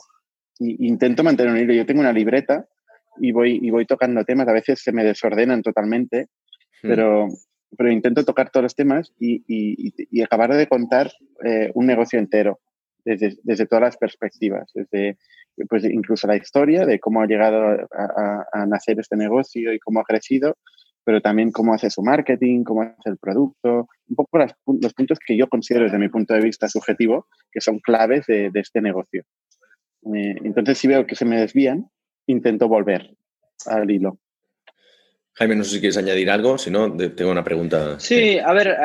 Y, 0.60 0.86
intento 0.86 1.24
mantener 1.24 1.54
un 1.54 1.60
hilo. 1.60 1.74
Yo 1.74 1.86
tengo 1.86 2.02
una 2.02 2.12
libreta 2.12 2.68
y 3.22 3.32
voy, 3.32 3.58
y 3.62 3.70
voy 3.70 3.86
tocando 3.86 4.26
temas, 4.26 4.50
a 4.50 4.54
veces 4.54 4.82
se 4.82 4.92
me 4.92 5.06
desordenan 5.06 5.62
totalmente, 5.64 6.28
hmm. 6.84 6.90
pero, 6.90 7.28
pero 7.78 7.90
intento 7.90 8.26
tocar 8.26 8.50
todos 8.50 8.64
los 8.64 8.76
temas 8.76 9.14
y, 9.18 9.46
y, 9.48 9.94
y 10.12 10.22
acabar 10.22 10.54
de 10.54 10.68
contar 10.68 11.10
eh, 11.46 11.72
un 11.74 11.86
negocio 11.86 12.20
entero. 12.20 12.60
Desde, 13.08 13.38
desde, 13.44 13.66
todas 13.66 13.84
las 13.84 13.98
perspectivas, 13.98 14.70
desde 14.74 15.18
pues 15.70 15.86
incluso 15.86 16.28
la 16.28 16.36
historia 16.36 16.86
de 16.86 17.00
cómo 17.00 17.22
ha 17.22 17.26
llegado 17.26 17.88
a, 17.92 18.66
nacer 18.68 19.00
este 19.00 19.16
negocio 19.16 19.74
y 19.74 19.80
cómo 19.80 20.02
ha 20.02 20.04
crecido, 20.04 20.58
pero 21.06 21.22
también 21.22 21.52
cómo 21.52 21.74
hace 21.74 21.90
su 21.90 22.04
marketing, 22.04 22.64
cómo 22.64 22.82
hace 22.82 23.10
el 23.10 23.18
producto, 23.18 23.88
un 24.10 24.16
poco 24.16 24.38
los 24.38 24.94
puntos 24.94 25.20
que 25.26 25.38
yo 25.38 25.48
considero 25.48 25.86
desde 25.86 25.98
mi 25.98 26.10
punto 26.10 26.34
de 26.34 26.42
vista 26.42 26.68
subjetivo 26.68 27.28
que 27.50 27.62
son 27.62 27.80
claves 27.80 28.26
de, 28.28 28.52
este 28.54 28.82
negocio. 28.82 29.24
Eh, 30.14 30.36
entonces, 30.44 30.78
si 30.78 30.88
veo 30.88 31.08
que 31.08 31.16
se 31.16 31.26
me 31.26 31.40
desvían, 31.40 31.90
intento 32.28 32.68
volver 32.68 33.16
al 33.68 33.90
hilo. 33.90 34.20
Jaime, 35.36 35.56
no 35.56 35.64
sé 35.64 35.76
si 35.76 35.80
quieres 35.80 35.98
añadir 35.98 36.30
algo, 36.30 36.58
si 36.58 36.72
no, 36.72 36.96
tengo 36.98 37.32
una 37.32 37.44
pregunta. 37.44 38.00
Sí, 38.00 38.38
a 38.38 38.54
ver, 38.54 38.76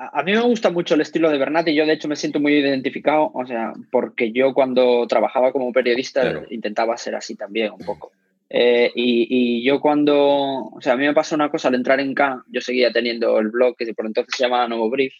a 0.00 0.22
mí 0.22 0.32
me 0.32 0.40
gusta 0.40 0.70
mucho 0.70 0.94
el 0.94 1.02
estilo 1.02 1.30
de 1.30 1.36
Bernat 1.36 1.68
y 1.68 1.74
yo 1.74 1.84
de 1.84 1.92
hecho 1.92 2.08
me 2.08 2.16
siento 2.16 2.40
muy 2.40 2.54
identificado, 2.54 3.30
o 3.34 3.44
sea, 3.46 3.74
porque 3.90 4.32
yo 4.32 4.54
cuando 4.54 5.06
trabajaba 5.06 5.52
como 5.52 5.72
periodista 5.72 6.42
intentaba 6.48 6.96
ser 6.96 7.14
así 7.14 7.34
también 7.34 7.72
un 7.72 7.84
poco. 7.84 8.10
Eh, 8.48 8.90
y, 8.94 9.26
y, 9.30 9.62
yo 9.62 9.78
cuando, 9.80 10.16
o 10.16 10.80
sea, 10.80 10.94
a 10.94 10.96
mí 10.96 11.06
me 11.06 11.14
pasó 11.14 11.34
una 11.36 11.50
cosa 11.50 11.68
al 11.68 11.76
entrar 11.76 12.00
en 12.00 12.14
K, 12.14 12.44
yo 12.48 12.60
seguía 12.60 12.90
teniendo 12.90 13.38
el 13.38 13.48
blog 13.48 13.76
que 13.76 13.92
por 13.94 14.06
entonces 14.06 14.34
se 14.36 14.42
llamaba 14.42 14.66
Nuevo 14.66 14.90
Brief 14.90 15.12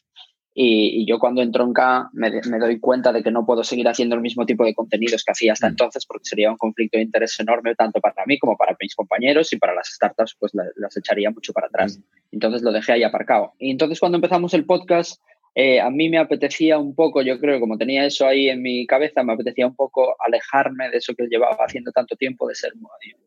y, 0.52 1.06
yo 1.06 1.18
cuando 1.18 1.42
entro 1.42 1.64
en 1.64 1.72
K 1.72 2.10
me, 2.12 2.30
me, 2.30 2.58
doy 2.58 2.80
cuenta 2.80 3.12
de 3.12 3.22
que 3.22 3.30
no 3.30 3.46
puedo 3.46 3.62
seguir 3.62 3.86
haciendo 3.88 4.16
el 4.16 4.20
mismo 4.20 4.44
tipo 4.46 4.64
de 4.64 4.74
contenidos 4.74 5.22
que 5.24 5.32
hacía 5.32 5.52
hasta 5.52 5.68
mm. 5.68 5.70
entonces 5.70 6.06
porque 6.06 6.24
sería 6.24 6.50
un 6.50 6.56
conflicto 6.56 6.98
de 6.98 7.04
interés 7.04 7.38
enorme 7.38 7.74
tanto 7.74 8.00
para 8.00 8.24
mí 8.26 8.38
como 8.38 8.56
para 8.56 8.76
mis 8.80 8.94
compañeros 8.94 9.52
y 9.52 9.58
para 9.58 9.74
las 9.74 9.88
startups 9.88 10.36
pues 10.38 10.52
las 10.54 10.96
echaría 10.96 11.30
mucho 11.30 11.52
para 11.52 11.68
atrás. 11.68 11.98
Mm. 11.98 12.02
Entonces 12.32 12.62
lo 12.62 12.72
dejé 12.72 12.92
ahí 12.92 13.02
aparcado. 13.04 13.52
Y 13.58 13.70
entonces 13.70 14.00
cuando 14.00 14.18
empezamos 14.18 14.52
el 14.54 14.64
podcast 14.64 15.20
eh, 15.54 15.80
a 15.80 15.90
mí 15.90 16.08
me 16.08 16.18
apetecía 16.18 16.78
un 16.78 16.94
poco, 16.94 17.22
yo 17.22 17.38
creo, 17.40 17.58
como 17.58 17.76
tenía 17.76 18.06
eso 18.06 18.26
ahí 18.26 18.48
en 18.48 18.62
mi 18.62 18.86
cabeza, 18.86 19.24
me 19.24 19.32
apetecía 19.32 19.66
un 19.66 19.74
poco 19.74 20.16
alejarme 20.24 20.90
de 20.90 20.98
eso 20.98 21.14
que 21.14 21.26
llevaba 21.26 21.64
haciendo 21.64 21.90
tanto 21.90 22.14
tiempo, 22.16 22.46
de 22.46 22.54
ser 22.54 22.72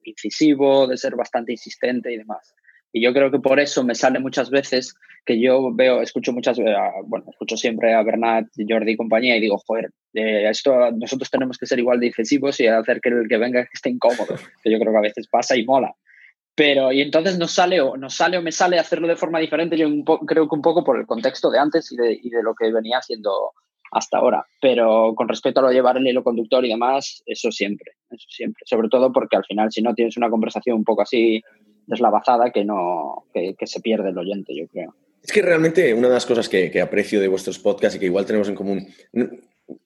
incisivo, 0.04 0.88
de 0.88 0.98
ser 0.98 1.16
bastante 1.16 1.52
insistente 1.52 2.14
y 2.14 2.18
demás. 2.18 2.56
Y 2.94 3.02
yo 3.02 3.12
creo 3.12 3.32
que 3.32 3.40
por 3.40 3.60
eso 3.60 3.84
me 3.84 3.96
sale 3.96 4.20
muchas 4.20 4.52
veces 4.52 4.96
que 5.26 5.42
yo 5.42 5.74
veo, 5.74 6.02
escucho 6.02 6.32
muchas, 6.32 6.60
veces, 6.60 6.76
bueno, 7.06 7.26
escucho 7.28 7.58
siempre 7.58 7.94
a 7.94 8.04
Bernat, 8.04 8.46
Jordi 8.56 8.92
y 8.92 8.98
compañía 8.98 9.36
y 9.36 9.42
digo, 9.42 9.58
joder, 9.66 9.90
eh, 10.14 10.48
esto 10.48 10.92
nosotros 10.92 11.30
tenemos 11.32 11.58
que 11.58 11.66
ser 11.66 11.80
igual 11.80 12.00
de 12.00 12.14
y 12.60 12.68
hacer 12.68 13.02
que 13.02 13.10
el 13.10 13.28
que 13.28 13.38
venga 13.38 13.68
esté 13.74 13.90
incómodo, 13.90 14.36
que 14.62 14.72
yo 14.72 14.80
creo 14.80 14.92
que 14.92 14.98
a 15.00 15.02
veces 15.02 15.28
pasa 15.28 15.58
y 15.58 15.66
mola. 15.66 15.96
Pero, 16.56 16.92
y 16.92 17.02
entonces 17.02 17.40
nos 17.40 17.52
sale 17.52 17.82
o, 17.82 17.98
nos 17.98 18.14
sale 18.14 18.38
o 18.38 18.44
me 18.44 18.52
sale 18.52 18.78
hacerlo 18.78 19.08
de 19.08 19.16
forma 19.16 19.40
diferente, 19.40 19.76
yo 19.76 19.88
creo 20.28 20.48
que 20.48 20.56
un 20.56 20.62
poco 20.62 20.84
por 20.84 21.00
el 21.00 21.08
contexto 21.08 21.50
de 21.50 21.58
antes 21.58 21.92
y 21.92 21.96
de, 21.96 22.14
y 22.22 22.30
de 22.30 22.44
lo 22.44 22.54
que 22.54 22.72
venía 22.72 23.00
haciendo 23.00 23.54
hasta 23.94 24.18
ahora. 24.18 24.46
Pero 24.62 25.14
con 25.16 25.28
respecto 25.28 25.60
a 25.62 25.64
lo 25.64 25.72
llevar 25.72 25.98
el 25.98 26.08
hilo 26.08 26.24
conductor 26.24 26.64
y 26.64 26.70
demás, 26.70 27.24
eso 27.26 27.52
siempre, 27.52 27.94
eso 28.12 28.28
siempre. 28.30 28.62
Sobre 28.66 28.90
todo 28.90 29.12
porque 29.12 29.36
al 29.36 29.46
final, 29.46 29.72
si 29.72 29.82
no 29.82 29.96
tienes 29.96 30.16
una 30.16 30.30
conversación 30.30 30.78
un 30.78 30.84
poco 30.84 31.02
así 31.02 31.42
deslavazada 31.88 32.52
que 32.52 32.64
no 32.66 33.26
que, 33.34 33.56
se 33.66 33.80
pierde 33.80 34.10
el 34.10 34.18
oyente, 34.18 34.56
yo 34.56 34.68
creo. 34.68 34.96
Es 35.22 35.32
que 35.32 35.42
realmente 35.42 35.94
una 35.94 36.08
de 36.08 36.14
las 36.16 36.26
cosas 36.26 36.50
que, 36.50 36.82
aprecio 36.82 37.20
de 37.20 37.28
vuestros 37.28 37.60
podcasts 37.60 37.96
y 37.96 38.00
que 38.00 38.06
igual 38.08 38.26
tenemos 38.26 38.50
en 38.50 38.56
común, 38.56 38.88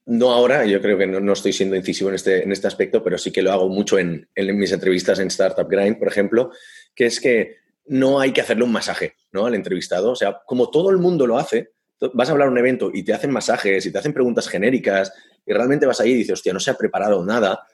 no 0.06 0.32
ahora, 0.32 0.66
yo 0.66 0.82
creo 0.82 0.98
que 0.98 1.06
no, 1.06 1.34
estoy 1.34 1.54
siendo 1.54 1.76
incisivo 1.76 2.10
en 2.10 2.16
este, 2.16 2.44
en 2.44 2.52
este 2.52 2.68
aspecto, 2.68 3.04
pero 3.04 3.18
sí 3.18 3.32
que 3.32 3.42
lo 3.42 3.52
hago 3.52 3.70
mucho 3.70 4.00
en, 4.00 4.28
en, 4.34 4.58
mis 4.58 4.72
entrevistas 4.72 5.20
en 5.20 5.28
Startup 5.28 5.68
Grind, 5.70 6.00
por 6.00 6.08
ejemplo, 6.08 6.52
que 6.96 7.06
es 7.06 7.20
que 7.20 7.58
no 7.86 8.20
hay 8.20 8.32
que 8.34 8.42
hacerle 8.42 8.64
un 8.64 8.72
masaje 8.72 9.16
¿no? 9.32 9.46
al 9.46 9.56
entrevistado. 9.56 10.12
O 10.12 10.16
sea, 10.16 10.42
como 10.46 10.70
todo 10.70 10.90
el 10.90 10.98
mundo 10.98 11.26
lo 11.26 11.38
hace, 11.38 11.72
vas 12.14 12.30
a 12.30 12.32
hablar 12.32 12.48
a 12.48 12.52
un 12.52 12.58
evento 12.58 12.92
y 12.94 13.04
te 13.04 13.14
hacen 13.14 13.32
masajes 13.32 13.86
y 13.86 13.92
te 13.92 13.98
hacen 13.98 14.14
preguntas 14.14 14.48
genéricas 14.48 15.14
y 15.46 15.54
realmente 15.54 15.86
vas 15.86 16.00
ahí 16.00 16.12
y 16.12 16.16
dices, 16.16 16.34
hostia, 16.34 16.54
no 16.54 16.60
se 16.60 16.72
ha 16.72 16.76
preparado 16.76 17.24
nada. 17.26 17.66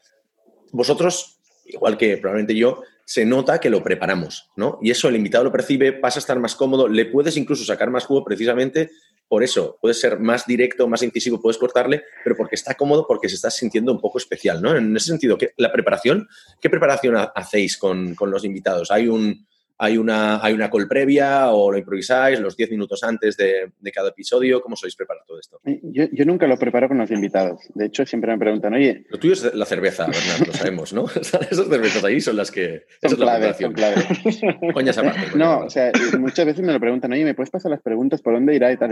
Vosotros, 0.72 1.39
igual 1.66 1.97
que 1.97 2.18
probablemente 2.18 2.56
yo, 2.56 2.84
se 3.06 3.26
nota 3.26 3.60
que 3.60 3.70
lo 3.70 3.84
preparamos, 3.84 4.49
¿no? 4.56 4.80
Y 4.82 4.91
eso 4.91 5.10
el 5.10 5.16
invitado 5.16 5.43
lo 5.43 5.51
percibe, 5.51 5.93
pasa 5.93 6.20
a 6.20 6.22
estar 6.22 6.39
más 6.39 6.56
cómodo, 6.56 6.88
le 6.88 7.06
puedes 7.06 7.36
incluso 7.38 7.66
sacar 7.66 7.89
más 7.89 8.06
jugo 8.06 8.24
precisamente 8.24 8.91
por 9.28 9.43
eso. 9.43 9.78
Puedes 9.82 9.99
ser 9.99 10.20
más 10.20 10.45
directo, 10.45 10.88
más 10.88 11.01
incisivo, 11.04 11.41
puedes 11.41 11.58
cortarle, 11.58 12.04
pero 12.24 12.36
porque 12.36 12.56
está 12.56 12.76
cómodo, 12.76 13.06
porque 13.08 13.30
se 13.30 13.36
está 13.36 13.49
sintiendo 13.49 13.91
un 13.91 13.99
poco 13.99 14.18
especial, 14.18 14.62
¿no? 14.62 14.76
En 14.76 14.95
ese 14.95 15.08
sentido, 15.08 15.38
la 15.58 15.72
preparación, 15.72 16.28
¿qué 16.62 16.70
preparación 16.70 17.16
hacéis 17.36 17.78
con, 17.78 18.16
los 18.20 18.45
invitados? 18.45 18.91
¿Hay 18.91 19.08
un, 19.08 19.47
hay 19.84 19.98
una, 19.98 20.42
hay 20.42 20.54
una 20.54 20.70
call 20.70 20.88
previa 20.88 21.52
o 21.52 21.70
lo 21.70 21.78
improvisáis 21.78 22.40
los 22.40 22.56
10 22.56 22.72
minutos 22.72 23.04
antes 23.04 23.36
de, 23.36 23.70
cada 23.94 24.10
episodio? 24.10 24.62
¿Cómo 24.62 24.78
sois 24.78 24.96
preparar 24.96 25.26
todo 25.28 25.38
esto? 25.40 25.60
Yo, 25.66 26.06
yo, 26.10 26.24
nunca 26.24 26.48
lo 26.48 26.58
preparo 26.58 26.88
con 26.88 26.98
los 26.98 27.12
invitados. 27.12 27.60
De 27.76 27.88
hecho, 27.88 28.06
siempre 28.06 28.32
me 28.32 28.40
preguntan, 28.40 28.74
oye... 28.74 29.06
Lo 29.10 29.20
tuyo 29.20 29.34
es 29.34 29.54
la 29.54 29.66
cerveza, 29.66 30.06
Bernardo, 30.06 30.46
lo 30.48 30.54
sabemos, 30.54 30.94
¿no? 30.94 31.06
Esas 31.16 31.68
cervezas 31.68 32.02
ahí 32.06 32.22
son 32.22 32.38
las 32.38 32.50
que... 32.50 32.84
Son 33.02 33.18
claves, 33.18 33.58
son 33.58 33.74
claves. 33.74 34.06
Coñas 34.74 34.98
aparte. 34.98 35.22
no, 35.36 35.66
o 35.66 35.70
sea, 35.70 35.92
muchas 36.18 36.46
veces 36.46 36.66
me 36.66 36.72
lo 36.72 36.80
preguntan, 36.80 37.12
oye, 37.12 37.26
¿me 37.26 37.34
puedes 37.34 37.50
pasar 37.50 37.70
las 37.70 37.82
preguntas 37.82 38.22
por 38.22 38.34
dónde 38.34 38.56
irá 38.56 38.72
y 38.72 38.78
tal? 38.78 38.92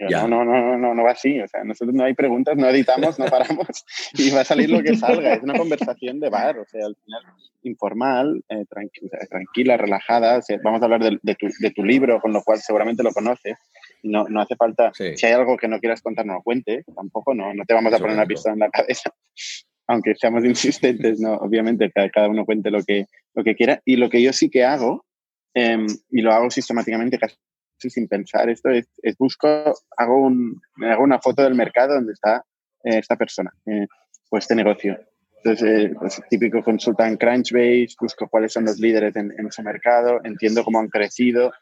Eh, 0.00 0.06
no, 0.08 0.26
no, 0.28 0.44
no, 0.46 0.78
no, 0.78 0.94
no 0.94 1.02
va 1.02 1.10
así. 1.10 1.38
O 1.40 1.46
sea, 1.46 1.62
nosotros 1.62 1.94
no 1.94 2.04
hay 2.04 2.14
preguntas, 2.14 2.56
no 2.56 2.66
editamos, 2.68 3.18
no 3.18 3.26
paramos 3.26 3.84
y 4.14 4.30
va 4.30 4.40
a 4.40 4.44
salir 4.44 4.70
lo 4.70 4.82
que 4.82 4.96
salga. 4.96 5.34
Es 5.34 5.42
una 5.42 5.58
conversación 5.58 6.20
de 6.20 6.30
bar, 6.30 6.58
o 6.58 6.64
sea, 6.64 6.86
al 6.86 6.96
final 6.96 7.22
informal, 7.62 8.42
eh, 8.48 8.64
tranquila, 8.66 9.18
tranquila, 9.28 9.76
relajada. 9.76 10.40
vamos 10.64 10.80
a 10.80 10.84
hablar 10.86 11.02
de, 11.02 11.34
tu, 11.34 11.48
de, 11.60 11.70
tu, 11.70 11.84
libro, 11.84 12.18
con 12.18 12.32
lo 12.32 12.42
cual 12.42 12.58
seguramente 12.60 13.02
lo 13.02 13.12
conoces. 13.12 13.58
No, 14.02 14.26
no 14.28 14.40
hace 14.40 14.56
falta, 14.56 14.90
si 14.94 15.26
hay 15.26 15.32
algo 15.32 15.58
que 15.58 15.68
no 15.68 15.78
quieras 15.78 16.00
contar, 16.00 16.24
no 16.24 16.34
lo 16.34 16.42
cuente. 16.42 16.82
Tampoco, 16.96 17.34
no, 17.34 17.52
no 17.52 17.64
te 17.66 17.74
vamos 17.74 17.92
a 17.92 17.98
poner 17.98 18.14
una 18.14 18.26
pistola 18.26 18.54
en 18.54 18.60
la 18.60 18.70
cabeza. 18.70 19.12
Aunque 19.86 20.14
seamos 20.14 20.44
insistentes, 20.44 21.20
no, 21.20 21.34
obviamente 21.34 21.90
cada, 21.90 22.08
cada 22.08 22.28
uno 22.28 22.46
cuente 22.46 22.70
lo 22.70 22.82
que, 22.82 23.06
lo 23.34 23.44
que 23.44 23.54
quiera. 23.54 23.82
Y 23.84 23.96
lo 23.96 24.08
que 24.08 24.22
yo 24.22 24.32
sí 24.32 24.48
que 24.48 24.64
hago, 24.64 25.04
em, 25.52 25.86
y 26.10 26.22
lo 26.22 26.32
hago 26.32 26.48
sistemáticamente 26.50 27.18
casi 27.18 27.36
sin 27.88 28.08
pensar 28.08 28.50
esto, 28.50 28.68
es, 28.70 28.86
busco, 29.18 29.48
hago, 29.96 30.22
un, 30.22 30.60
hago 30.82 31.02
una 31.02 31.18
foto 31.20 31.42
del 31.42 31.54
mercado 31.54 31.94
donde 31.94 32.12
está 32.12 32.44
eh, 32.84 32.98
esta 32.98 33.16
persona 33.16 33.52
eh, 33.66 33.86
o 34.30 34.38
este 34.38 34.54
negocio. 34.54 34.98
Entonces, 35.42 35.90
eh, 35.90 35.94
pues, 35.98 36.20
típico 36.28 36.62
consulta 36.62 37.08
en 37.08 37.16
Crunchbase, 37.16 37.94
busco 37.98 38.28
cuáles 38.28 38.52
son 38.52 38.64
los 38.64 38.78
líderes 38.78 39.16
en, 39.16 39.32
en 39.38 39.50
su 39.50 39.62
mercado, 39.62 40.20
entiendo 40.24 40.64
cómo 40.64 40.80
han 40.80 40.88
crecido 40.88 41.52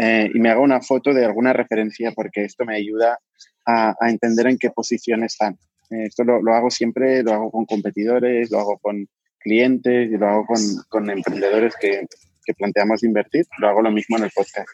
y 0.00 0.38
me 0.38 0.48
hago 0.48 0.62
una 0.62 0.80
foto 0.80 1.12
de 1.12 1.24
alguna 1.24 1.52
referencia 1.52 2.12
porque 2.12 2.44
esto 2.44 2.64
me 2.64 2.76
ayuda 2.76 3.18
a, 3.66 3.96
entender 4.08 4.46
en 4.46 4.56
qué 4.56 4.70
posición 4.70 5.24
están. 5.24 5.58
esto 5.90 6.22
lo, 6.22 6.40
lo, 6.40 6.54
hago 6.54 6.70
siempre, 6.70 7.24
lo 7.24 7.32
hago 7.32 7.50
con 7.50 7.66
competidores, 7.66 8.48
lo 8.52 8.60
hago 8.60 8.78
con 8.78 9.08
clientes 9.40 10.08
y 10.08 10.16
lo 10.16 10.28
hago 10.28 10.46
con, 10.46 10.60
con 10.88 11.10
emprendedores 11.10 11.74
que, 11.80 12.06
que 12.44 12.54
planteamos 12.54 13.02
invertir. 13.02 13.44
Lo 13.58 13.68
hago 13.68 13.82
lo 13.82 13.90
mismo 13.90 14.16
en 14.18 14.24
el 14.24 14.30
podcast 14.30 14.68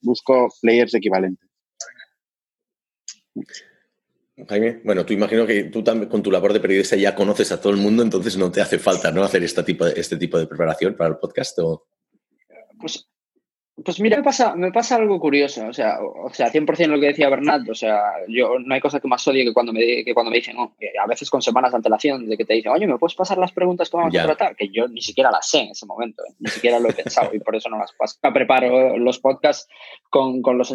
busco 0.00 0.48
players 0.60 0.94
equivalentes. 0.94 1.48
Jaime, 4.48 4.80
bueno, 4.84 5.04
tú 5.04 5.12
imagino 5.12 5.46
que 5.46 5.64
tú 5.64 5.82
también 5.82 6.08
con 6.08 6.22
tu 6.22 6.30
labor 6.30 6.52
de 6.52 6.60
periodista 6.60 6.96
ya 6.96 7.14
conoces 7.14 7.50
a 7.50 7.60
todo 7.60 7.72
el 7.72 7.78
mundo, 7.78 8.02
entonces 8.02 8.36
no 8.36 8.52
te 8.52 8.60
hace 8.60 8.78
falta 8.78 9.10
¿no? 9.10 9.24
hacer 9.24 9.42
este 9.42 9.62
tipo, 9.64 9.84
de, 9.84 10.00
este 10.00 10.16
tipo 10.16 10.38
de 10.38 10.46
preparación 10.46 10.94
para 10.96 11.10
el 11.10 11.16
podcast. 11.16 11.58
¿o? 11.58 11.86
Pues 12.80 13.08
pues 13.84 14.00
mira, 14.00 14.16
me 14.16 14.22
pasa, 14.22 14.54
me 14.54 14.72
pasa 14.72 14.96
algo 14.96 15.20
curioso, 15.20 15.66
o 15.66 15.72
sea, 15.72 15.98
o, 16.00 16.32
sea, 16.32 16.50
100% 16.50 16.86
lo 16.86 17.00
que 17.00 17.06
decía 17.06 17.28
Bernat, 17.28 17.68
o 17.68 17.74
sea, 17.74 18.00
yo 18.28 18.58
no 18.58 18.74
hay 18.74 18.80
cosa 18.80 19.00
que 19.00 19.08
más 19.08 19.26
odie 19.28 19.44
que 19.44 19.52
cuando 19.52 19.72
me, 19.72 20.04
que 20.04 20.14
cuando 20.14 20.30
me 20.30 20.38
dicen, 20.38 20.56
oh, 20.58 20.74
a 21.02 21.06
veces 21.06 21.30
con 21.30 21.42
semanas 21.42 21.72
de 21.72 21.76
antelación, 21.76 22.28
de 22.28 22.36
que 22.36 22.44
te 22.44 22.54
dicen, 22.54 22.72
oye, 22.72 22.86
¿me 22.86 22.98
puedes 22.98 23.14
pasar 23.14 23.38
las 23.38 23.52
preguntas 23.52 23.88
que 23.88 23.96
vamos 23.96 24.16
a 24.16 24.24
tratar? 24.24 24.56
Que 24.56 24.68
yo 24.68 24.88
ni 24.88 25.00
siquiera 25.00 25.30
las 25.30 25.48
sé 25.48 25.60
en 25.60 25.70
ese 25.70 25.86
momento, 25.86 26.22
¿eh? 26.24 26.34
ni 26.38 26.50
siquiera 26.50 26.80
lo 26.80 26.88
he 26.88 26.92
pensado 26.92 27.30
y 27.32 27.40
por 27.40 27.54
eso 27.54 27.68
no 27.68 27.78
las 27.78 27.92
paso. 27.92 28.18
Preparo 28.32 28.98
los 28.98 29.18
podcasts 29.18 29.68
con, 30.10 30.42
con 30.42 30.58
los... 30.58 30.74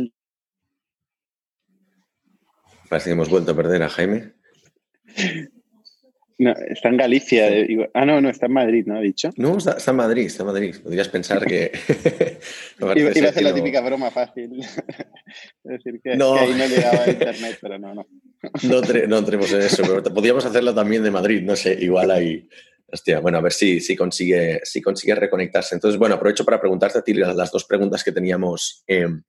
Parece 2.89 3.09
que 3.09 3.13
hemos 3.13 3.29
vuelto 3.29 3.51
a 3.51 3.55
perder 3.55 3.83
a 3.83 3.89
Jaime. 3.89 4.33
No, 6.43 6.51
está 6.51 6.89
en 6.89 6.97
Galicia. 6.97 7.49
ah, 7.93 8.05
no, 8.05 8.19
no, 8.19 8.29
está 8.29 8.47
en 8.47 8.53
Madrid, 8.53 8.83
¿no? 8.85 8.97
¿Ha 8.97 9.01
dicho? 9.01 9.29
No, 9.37 9.57
está, 9.57 9.77
en 9.87 9.95
Madrid, 9.95 10.25
está 10.25 10.43
en 10.43 10.47
Madrid. 10.47 10.75
Podrías 10.83 11.07
pensar 11.07 11.45
que... 11.45 11.71
iba, 12.79 13.27
a 13.27 13.29
hacer 13.29 13.43
la 13.43 13.53
típica 13.53 13.79
broma 13.79 14.11
fácil. 14.11 14.51
decir 15.63 16.01
que, 16.03 16.17
no. 16.17 16.35
ahí 16.35 16.53
no 16.53 16.67
llegaba 16.67 17.03
a 17.03 17.09
internet, 17.09 17.57
pero 17.61 17.79
no, 17.79 17.95
no. 17.95 18.05
no, 18.63 18.81
no 19.07 19.17
entremos 19.17 19.53
en 19.53 19.61
eso, 19.61 19.83
pero 19.83 20.03
podríamos 20.13 20.45
hacerla 20.45 20.75
también 20.75 21.01
de 21.01 21.11
Madrid, 21.11 21.41
no 21.43 21.55
sé, 21.55 21.77
igual 21.79 22.11
ahí... 22.11 22.47
Hostia, 22.91 23.21
bueno, 23.21 23.39
a 23.39 23.41
ver 23.41 23.53
si, 23.53 23.79
si, 23.79 23.95
consigue, 23.95 24.59
si 24.63 24.79
consigue 24.79 25.15
reconectarse. 25.15 25.73
Entonces, 25.73 25.97
bueno, 25.97 26.13
aprovecho 26.13 26.45
para 26.45 26.59
preguntarte 26.59 26.99
a 26.99 27.01
ti 27.01 27.15
las 27.15 27.51
dos 27.51 27.65
preguntas 27.65 28.03
que 28.03 28.11
teníamos, 28.11 28.83
em, 28.85 29.23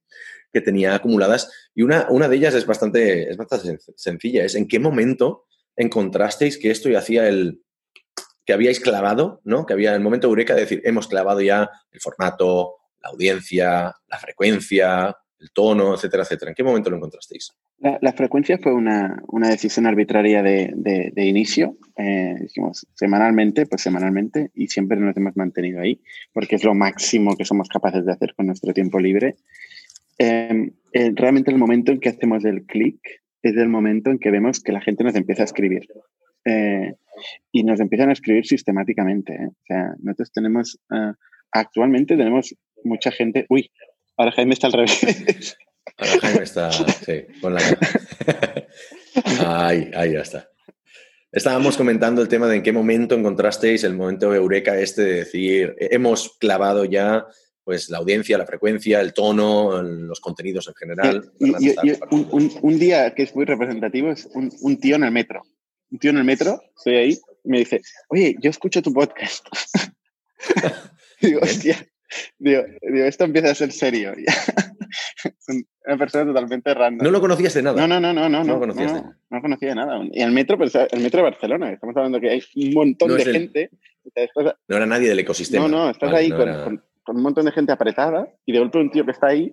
que 0.52 0.60
tenía 0.60 0.94
acumuladas. 0.94 1.50
Y 1.74 1.80
una, 1.80 2.06
una 2.10 2.28
de 2.28 2.36
ellas 2.36 2.54
es 2.54 2.66
bastante, 2.66 3.30
es 3.30 3.38
bastante 3.38 3.78
sencilla, 3.96 4.44
es 4.44 4.54
en 4.54 4.68
qué 4.68 4.78
momento 4.78 5.46
encontrasteis 5.76 6.58
que 6.58 6.70
esto 6.70 6.88
ya 6.88 6.98
hacía 6.98 7.28
el 7.28 7.60
que 8.44 8.52
habíais 8.52 8.80
clavado, 8.80 9.40
¿no? 9.44 9.64
Que 9.66 9.72
había 9.72 9.94
el 9.94 10.00
momento 10.00 10.26
eureka 10.26 10.54
de 10.54 10.62
decir, 10.62 10.82
hemos 10.84 11.08
clavado 11.08 11.40
ya 11.40 11.70
el 11.92 12.00
formato, 12.00 12.74
la 13.02 13.10
audiencia, 13.10 13.94
la 14.08 14.18
frecuencia, 14.18 15.16
el 15.40 15.50
tono, 15.52 15.94
etcétera, 15.94 16.22
etcétera. 16.22 16.50
¿En 16.50 16.54
qué 16.54 16.62
momento 16.62 16.90
lo 16.90 16.96
encontrasteis? 16.96 17.52
La, 17.78 18.12
frecuencia 18.12 18.58
fue 18.58 18.72
una, 18.72 19.22
decisión 19.50 19.86
arbitraria 19.86 20.42
de, 20.42 21.12
inicio. 21.16 21.76
Eh, 21.96 22.34
dijimos 22.40 22.86
semanalmente, 22.94 23.66
pues 23.66 23.82
semanalmente, 23.82 24.50
y 24.54 24.68
siempre 24.68 24.98
nos 24.98 25.16
hemos 25.16 25.36
mantenido 25.36 25.80
ahí, 25.80 26.00
porque 26.32 26.56
es 26.56 26.64
lo 26.64 26.74
máximo 26.74 27.36
que 27.36 27.44
somos 27.44 27.68
capaces 27.68 28.06
de 28.06 28.12
hacer 28.12 28.34
con 28.34 28.46
nuestro 28.46 28.72
tiempo 28.72 28.98
libre. 28.98 29.36
Eh, 30.18 30.70
eh, 30.92 31.12
realmente 31.14 31.50
el 31.50 31.58
momento 31.58 31.92
en 31.92 32.00
que 32.00 32.08
hacemos 32.08 32.44
el 32.44 32.64
clic 32.64 33.00
es 33.44 33.56
el 33.56 33.68
momento 33.68 34.10
en 34.10 34.18
que 34.18 34.30
vemos 34.30 34.60
que 34.60 34.72
la 34.72 34.80
gente 34.80 35.04
nos 35.04 35.14
empieza 35.14 35.42
a 35.42 35.44
escribir. 35.44 35.86
Eh, 36.44 36.94
y 37.52 37.62
nos 37.62 37.80
empiezan 37.80 38.10
a 38.10 38.12
escribir 38.12 38.46
sistemáticamente. 38.46 39.34
¿eh? 39.34 39.48
O 39.48 39.64
sea, 39.66 39.94
nosotros 40.02 40.32
tenemos, 40.32 40.78
eh, 40.90 41.12
actualmente 41.52 42.16
tenemos 42.16 42.54
mucha 42.82 43.10
gente. 43.10 43.46
Uy, 43.48 43.70
ahora 44.16 44.32
Jaime 44.32 44.54
está 44.54 44.68
al 44.68 44.72
revés. 44.72 45.56
Ahora 45.98 46.12
Jaime 46.22 46.42
está, 46.42 46.72
sí, 46.72 47.24
con 47.40 47.54
la 47.54 47.60
cara. 47.60 48.66
Ahí, 49.46 49.90
ahí 49.94 50.12
ya 50.12 50.20
está. 50.20 50.48
Estábamos 51.30 51.76
comentando 51.76 52.22
el 52.22 52.28
tema 52.28 52.46
de 52.46 52.56
en 52.56 52.62
qué 52.62 52.72
momento 52.72 53.14
encontrasteis 53.14 53.84
el 53.84 53.94
momento 53.94 54.34
eureka 54.34 54.78
este 54.78 55.02
de 55.02 55.14
decir, 55.16 55.74
hemos 55.78 56.36
clavado 56.38 56.84
ya 56.84 57.26
pues 57.64 57.88
la 57.88 57.98
audiencia, 57.98 58.36
la 58.36 58.46
frecuencia, 58.46 59.00
el 59.00 59.14
tono, 59.14 59.82
los 59.82 60.20
contenidos 60.20 60.68
en 60.68 60.74
general. 60.74 61.32
un, 61.40 62.78
día 62.78 63.14
que 63.14 63.22
es 63.22 63.34
muy 63.34 63.46
representativo 63.46 64.10
es 64.10 64.28
un, 64.34 64.78
tío 64.78 64.96
en 64.96 65.04
el 65.04 65.10
metro. 65.10 65.42
Un 65.90 65.98
tío 65.98 66.10
en 66.10 66.18
el 66.18 66.24
metro, 66.24 66.60
estoy 66.76 66.96
ahí, 66.96 67.18
me 67.44 67.58
dice, 67.58 67.80
oye, 68.08 68.36
yo 68.40 68.50
escucho 68.50 68.82
tu 68.82 68.92
podcast. 68.92 69.46
digo, 71.22 71.40
hostia, 71.40 71.86
digo, 72.38 72.64
esto 72.82 73.24
empieza 73.24 73.50
a 73.50 73.54
ser 73.54 73.72
serio. 73.72 74.12
Una 75.86 75.98
persona 75.98 76.26
totalmente 76.26 76.72
random. 76.74 77.04
¿No 77.04 77.10
lo 77.10 77.20
conocías 77.20 77.54
de 77.54 77.62
nada? 77.62 77.86
No, 77.86 77.88
no, 77.88 78.00
no, 78.00 78.12
no, 78.12 78.28
no. 78.28 78.44
No, 78.44 78.58
conocías 78.58 78.92
no, 78.92 78.98
de... 78.98 79.04
no 79.30 79.40
conocía 79.40 79.68
de 79.70 79.74
nada. 79.74 80.00
Y 80.12 80.22
el 80.22 80.32
metro, 80.32 80.58
pues, 80.58 80.74
el 80.74 81.00
metro 81.00 81.18
de 81.18 81.30
Barcelona, 81.30 81.72
estamos 81.72 81.96
hablando 81.96 82.20
que 82.20 82.30
hay 82.30 82.42
un 82.56 82.74
montón 82.74 83.16
de 83.16 83.24
gente. 83.24 83.70
no 84.68 84.76
era 84.76 84.86
nadie 84.86 85.08
del 85.08 85.18
ecosistema. 85.18 85.66
No, 85.66 85.84
no, 85.84 85.90
estás 85.90 86.12
ahí 86.12 86.30
con, 86.30 86.64
con 86.64 86.84
un 87.06 87.22
montón 87.22 87.44
de 87.44 87.52
gente 87.52 87.72
apretada 87.72 88.28
y 88.46 88.52
de 88.52 88.58
golpe 88.58 88.78
un 88.78 88.90
tío 88.90 89.04
que 89.04 89.12
está 89.12 89.28
ahí, 89.28 89.52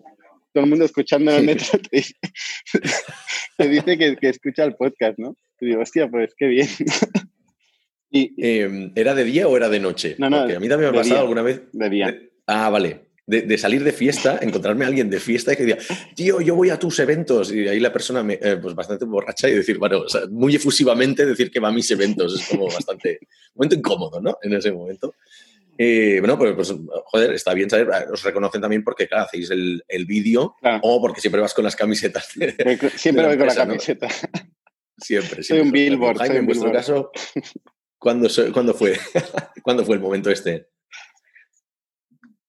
todo 0.53 0.63
el 0.63 0.69
mundo 0.69 0.85
escuchando 0.85 1.31
en 1.31 1.37
el 1.37 1.45
metro, 1.45 1.79
te 1.91 3.69
dice, 3.69 3.97
que, 3.97 4.15
que, 4.15 4.29
escucha 4.29 4.63
el 4.63 4.75
podcast, 4.75 5.17
¿no? 5.17 5.35
Y 5.59 5.67
digo, 5.67 5.81
hostia, 5.81 6.09
pues 6.09 6.33
qué 6.35 6.47
bien. 6.47 6.67
y, 8.09 8.33
em, 8.37 8.91
¿Era 8.95 9.13
de 9.13 9.23
día 9.23 9.47
o 9.47 9.55
era 9.55 9.69
de 9.69 9.79
noche? 9.79 10.15
No, 10.17 10.29
no. 10.29 10.39
Porque 10.39 10.55
a 10.55 10.59
mí 10.59 10.67
también 10.67 10.91
me 10.91 10.97
ha 10.97 11.01
pasado 11.01 11.21
alguna 11.21 11.41
vez. 11.41 11.63
De 11.71 11.89
día. 11.89 12.19
ah, 12.47 12.69
vale. 12.69 13.11
De, 13.27 13.57
salir 13.57 13.81
de 13.81 13.93
fiesta, 13.93 14.39
encontrarme 14.41 14.83
a 14.83 14.89
alguien 14.89 15.09
de 15.09 15.17
fiesta 15.21 15.53
y 15.53 15.55
que 15.55 15.63
diga, 15.63 15.77
tío, 16.15 16.41
yo 16.41 16.53
voy 16.53 16.69
a 16.69 16.77
tus 16.77 16.99
eventos. 16.99 17.49
Y 17.53 17.65
ahí 17.65 17.79
la 17.79 17.93
persona, 17.93 18.23
me, 18.23 18.33
eh, 18.33 18.57
pues 18.61 18.75
bastante 18.75 19.05
borracha 19.05 19.47
y 19.47 19.53
decir, 19.53 19.77
bueno, 19.77 20.03
muy 20.31 20.55
efusivamente 20.55 21.25
decir 21.25 21.49
que 21.49 21.61
va 21.61 21.69
a 21.69 21.71
mis 21.71 21.89
eventos. 21.91 22.41
Es 22.41 22.49
como 22.49 22.65
bastante, 22.65 23.19
momento 23.55 23.75
incómodo, 23.75 24.19
¿no? 24.19 24.37
En 24.41 24.51
ese 24.51 24.73
momento. 24.73 25.13
Eh, 25.83 26.19
bueno, 26.19 26.37
pues, 26.37 26.53
pues, 26.53 26.75
joder, 27.05 27.31
está 27.33 27.55
bien 27.55 27.67
saber, 27.67 27.91
ah, 27.91 28.05
os 28.13 28.21
reconocen 28.21 28.61
también 28.61 28.83
porque, 28.83 29.07
claro, 29.07 29.23
hacéis 29.23 29.49
el, 29.49 29.83
el 29.87 30.05
vídeo 30.05 30.55
o 30.83 31.01
porque 31.01 31.21
siempre 31.21 31.41
vas 31.41 31.55
con 31.55 31.63
las 31.63 31.75
camisetas. 31.75 32.27
siempre 32.97 33.25
voy 33.25 33.35
con 33.35 33.47
la 33.47 33.55
camiseta. 33.55 34.07
Siempre, 34.95 35.41
Soy 35.41 35.61
un 35.61 35.71
billboard. 35.71 36.19
Jaime, 36.19 36.37
en 36.37 36.45
vuestro 36.45 36.71
caso, 36.71 37.09
¿cuándo, 37.97 38.29
¿cuándo, 38.53 38.75
fue? 38.75 38.95
¿cuándo 39.63 39.83
fue 39.83 39.95
el 39.95 40.01
momento 40.01 40.29
este? 40.29 40.67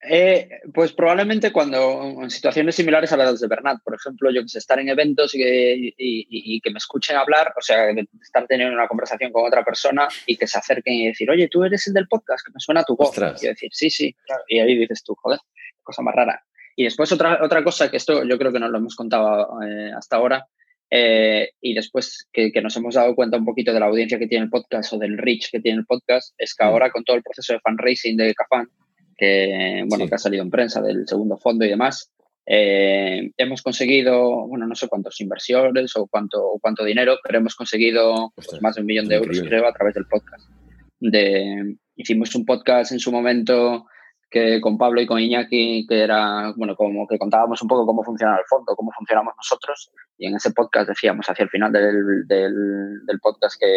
Eh, 0.09 0.49
pues 0.73 0.91
probablemente 0.91 1.51
cuando 1.51 2.17
en 2.21 2.29
situaciones 2.29 2.75
similares 2.75 3.11
a 3.13 3.17
las 3.17 3.39
de 3.39 3.47
Bernat, 3.47 3.81
por 3.83 3.95
ejemplo, 3.95 4.31
yo 4.31 4.41
que 4.41 4.49
sé, 4.49 4.57
estar 4.59 4.79
en 4.79 4.89
eventos 4.89 5.33
y 5.35 6.61
que, 6.61 6.71
me 6.71 6.77
escuchen 6.77 7.15
hablar, 7.15 7.53
o 7.57 7.61
sea, 7.61 7.89
estar 8.21 8.45
teniendo 8.47 8.73
una 8.73 8.87
conversación 8.87 9.31
con 9.31 9.45
otra 9.45 9.63
persona 9.63 10.07
y 10.25 10.35
que 10.35 10.47
se 10.47 10.57
acerquen 10.57 10.93
y 10.93 11.07
decir, 11.07 11.29
oye, 11.29 11.47
tú 11.47 11.63
eres 11.63 11.87
el 11.87 11.93
del 11.93 12.07
podcast, 12.07 12.45
que 12.45 12.51
me 12.53 12.59
suena 12.59 12.83
tu 12.83 12.95
voz. 12.95 13.15
Y 13.41 13.47
decir, 13.47 13.69
sí, 13.71 13.89
sí, 13.89 14.15
Y 14.47 14.59
ahí 14.59 14.77
dices 14.77 15.03
tú, 15.03 15.15
joder, 15.15 15.39
cosa 15.81 16.01
más 16.01 16.15
rara. 16.15 16.43
Y 16.75 16.83
después 16.83 17.11
otra, 17.11 17.39
otra 17.43 17.63
cosa, 17.63 17.89
que 17.89 17.97
esto 17.97 18.23
yo 18.23 18.37
creo 18.37 18.51
que 18.51 18.59
no 18.59 18.67
lo 18.67 18.79
hemos 18.79 18.95
contado 18.95 19.61
eh, 19.61 19.91
hasta 19.95 20.17
ahora, 20.17 20.47
eh, 20.89 21.51
y 21.61 21.73
después 21.73 22.27
que, 22.31 22.51
que, 22.51 22.61
nos 22.61 22.75
hemos 22.77 22.95
dado 22.95 23.15
cuenta 23.15 23.37
un 23.37 23.45
poquito 23.45 23.73
de 23.73 23.79
la 23.79 23.87
audiencia 23.87 24.19
que 24.19 24.27
tiene 24.27 24.45
el 24.45 24.51
podcast 24.51 24.93
o 24.93 24.99
del 24.99 25.17
reach 25.17 25.49
que 25.49 25.59
tiene 25.59 25.79
el 25.79 25.85
podcast, 25.85 26.35
es 26.37 26.53
que 26.53 26.63
mm. 26.63 26.67
ahora 26.67 26.91
con 26.91 27.03
todo 27.03 27.15
el 27.15 27.23
proceso 27.23 27.53
de 27.53 27.59
fundraising 27.61 28.17
de 28.17 28.33
Cafán, 28.35 28.67
que, 29.17 29.83
bueno, 29.87 30.07
que 30.07 30.15
ha 30.15 30.19
salido 30.19 30.43
en 30.43 30.49
prensa 30.49 30.81
del 30.81 31.07
segundo 31.07 31.37
fondo 31.37 31.65
y 31.65 31.69
demás. 31.69 32.11
Eh, 32.45 33.31
hemos 33.37 33.61
conseguido, 33.61 34.47
bueno, 34.47 34.67
no 34.67 34.75
sé 34.75 34.87
cuántos 34.87 35.19
inversores 35.21 35.95
o 35.95 36.07
cuánto, 36.07 36.57
cuánto 36.61 36.83
dinero, 36.83 37.17
pero 37.23 37.37
hemos 37.37 37.55
conseguido 37.55 38.33
pues, 38.35 38.61
más 38.61 38.75
de 38.75 38.81
un 38.81 38.87
millón 38.87 39.07
de 39.07 39.15
euros, 39.15 39.41
creo, 39.41 39.67
a 39.67 39.73
través 39.73 39.93
del 39.95 40.05
podcast. 40.05 40.49
De, 40.99 41.77
hicimos 41.95 42.35
un 42.35 42.45
podcast 42.45 42.91
en 42.91 42.99
su 42.99 43.11
momento 43.11 43.85
que 44.33 44.59
con 44.59 44.79
Pablo 44.79 44.99
y 44.99 45.05
con 45.05 45.19
Iñaki, 45.19 45.85
que 45.85 46.01
era, 46.01 46.51
bueno, 46.57 46.75
como 46.75 47.05
que 47.07 47.19
contábamos 47.19 47.61
un 47.61 47.67
poco 47.67 47.85
cómo 47.85 48.03
funciona 48.03 48.35
el 48.35 48.45
fondo, 48.49 48.75
cómo 48.75 48.91
funcionamos 48.91 49.35
nosotros, 49.37 49.91
y 50.17 50.25
en 50.25 50.35
ese 50.35 50.49
podcast 50.51 50.89
decíamos 50.89 51.29
hacia 51.29 51.43
el 51.43 51.49
final 51.49 51.71
del, 51.71 52.25
del, 52.27 53.19
podcast 53.21 53.61
que, 53.61 53.71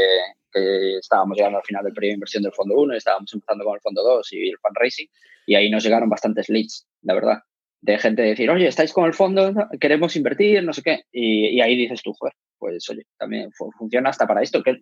que, 0.51 0.97
estábamos 0.97 1.37
llegando 1.37 1.59
al 1.59 1.65
final 1.65 1.85
del 1.85 1.93
periodo 1.93 2.13
de 2.13 2.15
inversión 2.15 2.43
del 2.43 2.55
fondo 2.55 2.75
1, 2.75 2.95
estábamos 2.95 3.35
empezando 3.35 3.65
con 3.65 3.75
el 3.75 3.81
fondo 3.83 4.03
2 4.03 4.33
y 4.33 4.49
el 4.49 4.59
fundraising, 4.63 5.09
y 5.47 5.55
ahí 5.57 5.71
nos 5.71 5.85
llegaron 5.85 6.09
bastantes 6.09 6.49
leads, 6.49 6.87
la 7.03 7.13
verdad 7.13 7.43
de 7.83 7.99
gente 7.99 8.23
decir, 8.23 8.51
oye, 8.51 8.67
estáis 8.67 8.93
con 8.93 9.05
el 9.05 9.15
fondo, 9.15 9.53
queremos 9.79 10.17
invertir, 10.17 10.65
no 10.65 10.73
sé 10.73 10.83
qué. 10.83 11.05
Y, 11.13 11.61
ahí 11.61 11.77
dices 11.77 12.03
tú, 12.03 12.13
joder, 12.15 12.35
pues 12.59 12.89
oye, 12.91 13.05
también 13.17 13.53
funciona 13.53 14.11
hasta 14.11 14.27
para 14.27 14.43
esto. 14.43 14.61
que 14.63 14.79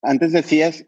Antes 0.00 0.32
decías 0.32 0.86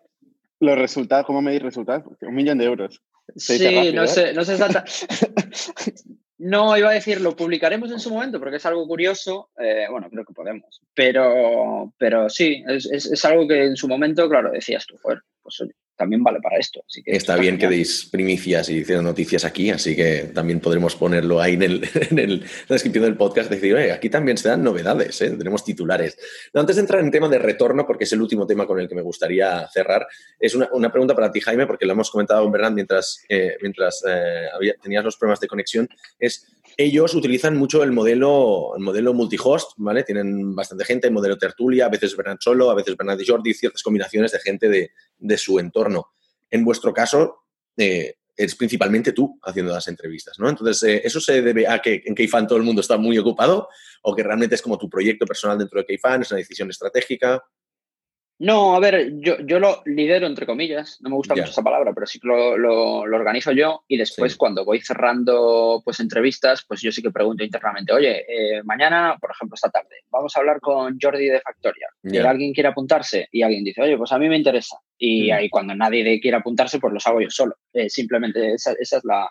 los 0.60 0.78
resultados, 0.78 1.26
¿cómo 1.26 1.42
medir 1.42 1.62
resultados? 1.62 2.04
Un 2.20 2.34
millón 2.34 2.58
de 2.58 2.66
euros. 2.66 3.02
Sí, 3.36 3.92
no, 3.92 4.04
¿eh? 4.04 4.08
sé, 4.08 4.32
no 4.32 4.44
sé 4.44 4.56
No, 6.38 6.78
iba 6.78 6.90
a 6.90 6.94
decir, 6.94 7.20
lo 7.20 7.34
publicaremos 7.34 7.90
en 7.90 7.98
su 7.98 8.10
momento 8.10 8.38
porque 8.38 8.56
es 8.56 8.66
algo 8.66 8.86
curioso. 8.86 9.50
Eh, 9.58 9.86
bueno, 9.90 10.08
creo 10.08 10.24
que 10.24 10.32
podemos. 10.32 10.80
Pero, 10.94 11.92
pero 11.98 12.30
sí, 12.30 12.62
es, 12.68 12.86
es, 12.86 13.24
algo 13.24 13.48
que 13.48 13.64
en 13.64 13.76
su 13.76 13.88
momento, 13.88 14.28
claro, 14.28 14.52
decías 14.52 14.86
tú, 14.86 14.96
joder, 15.02 15.20
pues 15.42 15.60
oye, 15.60 15.72
también 15.98 16.22
vale 16.22 16.40
para 16.40 16.58
esto. 16.58 16.82
Así 16.88 17.02
que 17.02 17.16
está, 17.16 17.36
bien 17.36 17.58
que 17.58 17.68
deis 17.68 18.08
primicias 18.10 18.68
y 18.68 18.78
hicieron 18.78 19.04
noticias 19.04 19.44
aquí, 19.44 19.70
así 19.70 19.96
que 19.96 20.30
también 20.32 20.60
podremos 20.60 20.94
ponerlo 20.94 21.40
ahí 21.40 21.54
en, 21.54 21.62
el, 21.62 21.88
en, 22.10 22.40
la 22.40 22.46
descripción 22.68 23.04
del 23.04 23.16
podcast, 23.16 23.50
decir, 23.50 23.74
oye, 23.74 23.90
aquí 23.90 24.08
también 24.08 24.38
se 24.38 24.48
dan 24.48 24.62
novedades, 24.62 25.20
¿eh? 25.20 25.30
tenemos 25.32 25.64
titulares. 25.64 26.16
antes 26.54 26.76
de 26.76 26.80
entrar 26.82 27.02
en 27.02 27.10
tema 27.10 27.28
de 27.28 27.38
retorno, 27.38 27.84
porque 27.84 28.04
es 28.04 28.12
el 28.12 28.22
último 28.22 28.46
tema 28.46 28.66
con 28.66 28.78
el 28.78 28.88
que 28.88 28.94
me 28.94 29.02
gustaría 29.02 29.68
cerrar, 29.68 30.06
es 30.38 30.54
una, 30.54 30.68
una 30.72 30.90
pregunta 30.90 31.14
para 31.14 31.32
ti, 31.32 31.40
Jaime, 31.40 31.66
porque 31.66 31.84
lo 31.84 31.92
hemos 31.92 32.10
comentado 32.10 32.42
con 32.44 32.52
Bernard 32.52 32.72
mientras, 32.72 33.24
eh, 33.28 33.56
mientras 33.60 34.04
eh, 34.08 34.74
tenías 34.80 35.04
los 35.04 35.16
problemas 35.16 35.40
de 35.40 35.48
conexión, 35.48 35.88
es 36.18 36.46
ellos 36.80 37.12
utilizan 37.16 37.56
mucho 37.56 37.82
el 37.82 37.90
modelo, 37.90 38.72
el 38.76 38.84
modelo 38.84 39.12
multihost, 39.12 39.72
¿vale? 39.78 40.04
Tienen 40.04 40.54
bastante 40.54 40.84
gente, 40.84 41.08
el 41.08 41.12
modelo 41.12 41.36
tertulia, 41.36 41.86
a 41.86 41.88
veces 41.88 42.16
Bernard 42.16 42.38
solo, 42.40 42.70
a 42.70 42.74
veces 42.76 42.96
Bernard 42.96 43.18
Jordi, 43.26 43.52
ciertas 43.52 43.82
combinaciones 43.82 44.30
de 44.30 44.38
gente 44.38 44.68
de, 44.68 44.92
de 45.18 45.38
su 45.38 45.58
entorno. 45.58 46.12
En 46.48 46.64
vuestro 46.64 46.94
caso, 46.94 47.46
eh, 47.76 48.14
es 48.36 48.54
principalmente 48.54 49.12
tú 49.12 49.40
haciendo 49.42 49.72
las 49.72 49.88
entrevistas, 49.88 50.38
¿no? 50.38 50.48
Entonces, 50.48 50.80
eh, 50.84 51.02
¿eso 51.04 51.20
se 51.20 51.42
debe 51.42 51.66
a 51.66 51.82
que 51.82 52.00
en 52.04 52.14
Keyfan 52.14 52.46
todo 52.46 52.58
el 52.58 52.64
mundo 52.64 52.80
está 52.80 52.96
muy 52.96 53.18
ocupado 53.18 53.68
o 54.02 54.14
que 54.14 54.22
realmente 54.22 54.54
es 54.54 54.62
como 54.62 54.78
tu 54.78 54.88
proyecto 54.88 55.26
personal 55.26 55.58
dentro 55.58 55.80
de 55.80 55.86
Keyfan, 55.86 56.22
es 56.22 56.30
una 56.30 56.38
decisión 56.38 56.70
estratégica? 56.70 57.42
No, 58.40 58.76
a 58.76 58.80
ver, 58.80 59.14
yo, 59.18 59.38
yo 59.40 59.58
lo 59.58 59.82
lidero 59.84 60.26
entre 60.26 60.46
comillas, 60.46 60.98
no 61.00 61.10
me 61.10 61.16
gusta 61.16 61.34
mucho 61.34 61.50
esa 61.50 61.62
palabra, 61.62 61.92
pero 61.92 62.06
sí 62.06 62.20
que 62.20 62.28
lo, 62.28 62.56
lo, 62.56 63.00
organizo 63.00 63.50
yo 63.50 63.82
y 63.88 63.96
después 63.96 64.36
cuando 64.36 64.64
voy 64.64 64.80
cerrando 64.80 65.82
pues 65.84 65.98
entrevistas, 65.98 66.64
pues 66.66 66.80
yo 66.80 66.92
sí 66.92 67.02
que 67.02 67.10
pregunto 67.10 67.42
internamente, 67.42 67.92
oye, 67.92 68.24
eh, 68.28 68.62
mañana, 68.62 69.16
por 69.20 69.32
ejemplo, 69.32 69.56
esta 69.56 69.70
tarde, 69.70 69.96
vamos 70.08 70.36
a 70.36 70.40
hablar 70.40 70.60
con 70.60 70.98
Jordi 71.00 71.26
de 71.26 71.40
Factoria. 71.40 71.88
y 72.04 72.18
¿Alguien 72.18 72.52
quiere 72.52 72.68
apuntarse? 72.68 73.28
Y 73.32 73.42
alguien 73.42 73.64
dice, 73.64 73.82
oye, 73.82 73.96
pues 73.96 74.12
a 74.12 74.18
mí 74.18 74.28
me 74.28 74.36
interesa. 74.36 74.76
Y 74.96 75.30
mm. 75.30 75.34
ahí 75.34 75.48
cuando 75.50 75.74
nadie 75.74 76.20
quiere 76.20 76.36
apuntarse, 76.36 76.78
pues 76.78 76.92
los 76.92 77.06
hago 77.08 77.20
yo 77.20 77.30
solo. 77.30 77.56
Eh, 77.72 77.90
simplemente 77.90 78.54
esa, 78.54 78.72
esa 78.78 78.98
es 78.98 79.04
la, 79.04 79.28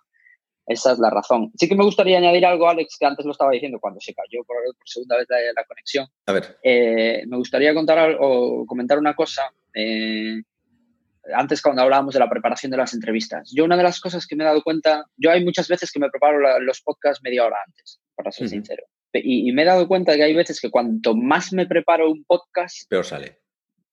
esa 0.68 0.92
es 0.92 1.00
la 1.00 1.10
razón. 1.10 1.52
Sí 1.58 1.68
que 1.70 1.76
me 1.76 1.86
gustaría 1.86 2.18
añadir 2.18 2.46
algo, 2.46 2.70
Alex, 2.70 2.98
que 3.00 3.06
antes 3.06 3.26
lo 3.26 3.32
estaba 3.32 3.52
diciendo 3.52 3.80
cuando 3.80 4.02
se 4.02 4.14
cayó 4.14 4.44
por, 4.46 4.58
segunda 4.86 5.18
vez 5.18 5.28
la, 5.30 5.64
conexión. 5.64 6.08
A 6.26 6.34
ver. 6.34 6.58
Eh, 6.62 7.24
me 7.26 7.38
gustaría 7.38 7.74
contar 7.74 8.18
o 8.20 8.66
comentar 8.68 9.00
una 9.00 9.16
cosa. 9.16 9.44
Eh, 9.74 10.42
antes 11.34 11.62
cuando 11.62 11.82
hablábamos 11.82 12.14
de 12.14 12.20
la 12.20 12.30
preparación 12.30 12.72
de 12.72 12.78
las 12.78 12.94
entrevistas. 12.94 13.52
Yo 13.54 13.66
una 13.66 13.78
de 13.78 13.84
las 13.84 14.00
cosas 14.00 14.28
que 14.28 14.36
me 14.36 14.44
he 14.44 14.48
dado 14.48 14.62
cuenta, 14.62 15.06
yo 15.16 15.32
hay 15.32 15.44
muchas 15.44 15.68
veces 15.68 15.92
que 15.92 16.00
me 16.00 16.10
preparo 16.10 16.60
los 16.60 16.82
podcasts 16.82 17.24
media 17.24 17.46
hora 17.46 17.58
antes, 17.66 18.00
para 18.16 18.32
ser 18.32 18.50
sincero. 18.50 18.84
Y, 19.14 19.52
me 19.54 19.64
he 19.64 19.66
dado 19.66 19.88
cuenta 19.88 20.16
que 20.16 20.24
hay 20.24 20.36
veces 20.36 20.60
que 20.62 20.70
cuanto 20.70 21.16
más 21.16 21.52
me 21.54 21.66
preparo 21.66 22.12
un 22.12 22.24
podcast, 22.26 22.88
peor 22.90 23.06
sale. 23.06 23.40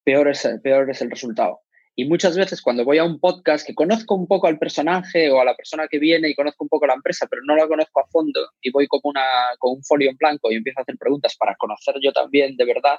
Peor 0.03 0.29
es, 0.29 0.47
peor 0.63 0.91
es 0.91 1.01
el 1.01 1.11
resultado. 1.11 1.61
Y 1.97 2.07
muchas 2.07 2.37
veces 2.37 2.61
cuando 2.61 2.85
voy 2.85 2.99
a 2.99 3.05
un 3.05 3.21
podcast 3.21 3.65
que 3.65 3.75
conozco 3.75 4.17
un 4.17 4.27
poco 4.27 4.49
al 4.49 4.59
personaje 4.59 5.31
o 5.31 5.41
a 5.41 5.45
la 5.45 5.55
persona 5.55 5.87
que 5.89 5.99
viene 5.99 6.29
y 6.29 6.35
conozco 6.35 6.65
un 6.65 6.69
poco 6.69 6.87
la 6.87 6.95
empresa, 6.95 7.27
pero 7.31 7.43
no 7.47 7.55
la 7.55 7.69
conozco 7.69 8.01
a 8.01 8.07
fondo 8.07 8.41
y 8.61 8.71
voy 8.71 8.89
como 8.89 9.03
una, 9.05 9.23
con 9.59 9.77
un 9.77 9.85
folio 9.85 10.11
en 10.11 10.17
blanco 10.17 10.51
y 10.51 10.57
empiezo 10.57 10.81
a 10.81 10.83
hacer 10.83 10.97
preguntas 10.99 11.37
para 11.37 11.55
conocer 11.55 11.95
yo 12.03 12.13
también 12.13 12.57
de 12.57 12.65
verdad, 12.65 12.97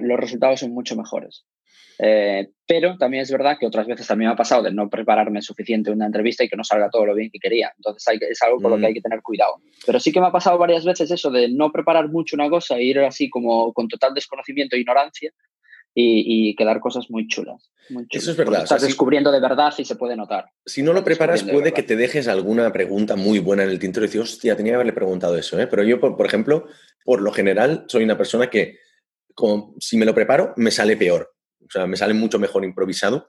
los 0.00 0.20
resultados 0.20 0.60
son 0.60 0.72
mucho 0.72 0.96
mejores. 0.96 1.44
Eh, 1.98 2.48
pero 2.66 2.96
también 2.96 3.22
es 3.22 3.30
verdad 3.30 3.58
que 3.60 3.66
otras 3.66 3.86
veces 3.86 4.06
también 4.06 4.28
me 4.28 4.34
ha 4.34 4.36
pasado 4.36 4.62
de 4.62 4.72
no 4.72 4.88
prepararme 4.88 5.42
suficiente 5.42 5.90
una 5.90 6.06
entrevista 6.06 6.42
y 6.42 6.48
que 6.48 6.56
no 6.56 6.64
salga 6.64 6.90
todo 6.90 7.06
lo 7.06 7.14
bien 7.14 7.30
que 7.30 7.38
quería. 7.38 7.72
Entonces 7.76 8.08
hay, 8.08 8.18
es 8.28 8.40
algo 8.42 8.60
con 8.60 8.70
lo 8.70 8.76
que 8.76 8.82
mm. 8.82 8.86
hay 8.86 8.94
que 8.94 9.00
tener 9.02 9.20
cuidado. 9.22 9.56
Pero 9.84 10.00
sí 10.00 10.10
que 10.10 10.20
me 10.20 10.26
ha 10.26 10.32
pasado 10.32 10.58
varias 10.58 10.84
veces 10.84 11.10
eso 11.10 11.30
de 11.30 11.48
no 11.50 11.70
preparar 11.70 12.08
mucho 12.08 12.36
una 12.36 12.48
cosa 12.48 12.76
e 12.76 12.84
ir 12.84 12.98
así 13.00 13.28
como 13.28 13.72
con 13.72 13.88
total 13.88 14.14
desconocimiento 14.14 14.74
e 14.74 14.80
ignorancia 14.80 15.32
y, 15.94 16.54
quedar 16.56 16.80
cosas 16.80 17.10
muy 17.10 17.26
chulas, 17.28 17.70
Eso 18.10 18.30
es 18.30 18.36
verdad. 18.36 18.62
estás 18.62 18.82
descubriendo 18.82 19.30
de 19.30 19.40
verdad 19.40 19.72
y 19.76 19.84
se 19.84 19.96
puede 19.96 20.16
notar. 20.16 20.46
Si 20.64 20.82
no 20.82 20.92
lo 20.92 21.04
preparas, 21.04 21.42
puede 21.42 21.72
que 21.72 21.82
te 21.82 21.96
dejes 21.96 22.28
alguna 22.28 22.72
pregunta 22.72 23.16
muy 23.16 23.38
buena 23.38 23.64
en 23.64 23.70
el 23.70 23.78
tintero 23.78 24.04
y 24.04 24.08
dices, 24.08 24.22
hostia, 24.22 24.56
tenía 24.56 24.72
que 24.72 24.76
haberle 24.76 24.92
preguntado 24.92 25.36
eso. 25.36 25.60
¿eh? 25.60 25.66
Pero 25.66 25.82
yo, 25.82 26.00
por, 26.00 26.26
ejemplo, 26.26 26.66
por 27.04 27.20
lo 27.20 27.32
general, 27.32 27.84
soy 27.88 28.04
una 28.04 28.16
persona 28.16 28.48
que, 28.48 28.78
como, 29.34 29.74
si 29.78 29.96
me 29.96 30.06
lo 30.06 30.14
preparo, 30.14 30.54
me 30.56 30.70
sale 30.70 30.96
peor. 30.96 31.34
O 31.60 31.70
sea, 31.70 31.86
me 31.86 31.96
sale 31.96 32.14
mucho 32.14 32.38
mejor 32.38 32.64
improvisado. 32.64 33.28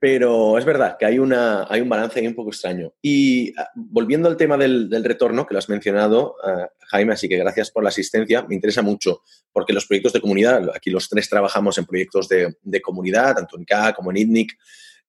Pero 0.00 0.58
es 0.58 0.64
verdad 0.64 0.96
que 0.96 1.06
hay, 1.06 1.18
una, 1.18 1.66
hay 1.68 1.80
un 1.80 1.88
balance 1.88 2.20
ahí 2.20 2.26
un 2.26 2.34
poco 2.34 2.50
extraño. 2.50 2.92
Y 3.02 3.52
ah, 3.58 3.68
volviendo 3.74 4.28
al 4.28 4.36
tema 4.36 4.56
del, 4.56 4.88
retorno, 5.02 5.44
que 5.44 5.54
lo 5.54 5.58
has 5.58 5.68
mencionado, 5.68 6.36
ah, 6.44 6.68
Jaime, 6.88 7.14
así 7.14 7.28
que 7.28 7.36
gracias 7.36 7.70
por 7.72 7.82
la 7.82 7.88
asistencia, 7.88 8.42
me 8.42 8.54
interesa 8.54 8.82
mucho, 8.82 9.22
porque 9.52 9.72
los 9.72 9.86
proyectos 9.86 10.12
de 10.12 10.20
comunidad, 10.20 10.70
aquí 10.74 10.90
los 10.90 11.08
tres 11.08 11.28
trabajamos 11.28 11.78
en 11.78 11.86
proyectos 11.86 12.28
de, 12.28 12.80
comunidad, 12.80 13.34
tanto 13.34 13.58
en 13.58 13.64
K 13.64 13.92
como 13.94 14.10
en 14.12 14.18
ITNIC, 14.18 14.56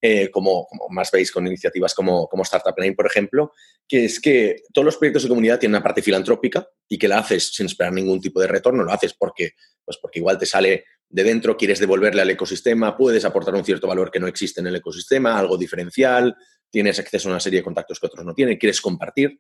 eh, 0.02 0.32
como, 0.32 0.68
más 0.90 1.12
veis 1.12 1.32
con 1.32 1.46
iniciativas 1.46 1.94
como, 1.94 2.28
como 2.28 2.44
Startup 2.44 2.74
Lane, 2.76 2.94
por 2.94 3.06
ejemplo, 3.06 3.52
que 3.88 4.06
es 4.06 4.20
que 4.20 4.64
todos 4.74 4.86
los 4.86 4.98
proyectos 4.98 5.24
de 5.24 5.30
comunidad 5.30 5.60
tienen 5.60 5.76
una 5.76 5.84
parte 5.84 6.02
filantrópica 6.02 6.68
y 6.88 6.98
que 6.98 7.08
la 7.08 7.20
haces 7.20 7.54
sin 7.54 7.68
esperar 7.68 7.94
ningún 7.94 8.22
tipo 8.22 8.40
de 8.40 8.48
retorno, 8.48 8.84
lo 8.84 8.92
haces 8.92 9.14
porque, 9.14 9.52
pues 9.86 9.98
porque 9.98 10.20
igual 10.20 10.38
te 10.38 10.46
sale 10.46 10.86
de 11.10 11.24
dentro, 11.24 11.58
quieres 11.58 11.80
devolverle 11.80 12.22
al 12.22 12.30
ecosistema, 12.30 12.96
puedes 12.96 13.26
aportar 13.26 13.56
un 13.56 13.66
cierto 13.66 13.88
valor 13.88 14.12
que 14.12 14.20
no 14.20 14.28
existe 14.28 14.62
en 14.62 14.68
el 14.68 14.76
ecosistema, 14.76 15.38
algo 15.38 15.58
diferencial, 15.58 16.36
tienes 16.70 17.00
acceso 17.00 17.30
a 17.30 17.32
una 17.32 17.40
serie 17.40 17.60
de 17.60 17.64
contactos 17.64 18.00
que 18.00 18.06
otros 18.06 18.26
no 18.26 18.34
tienen, 18.34 18.58
quieres 18.58 18.80
compartir. 18.80 19.40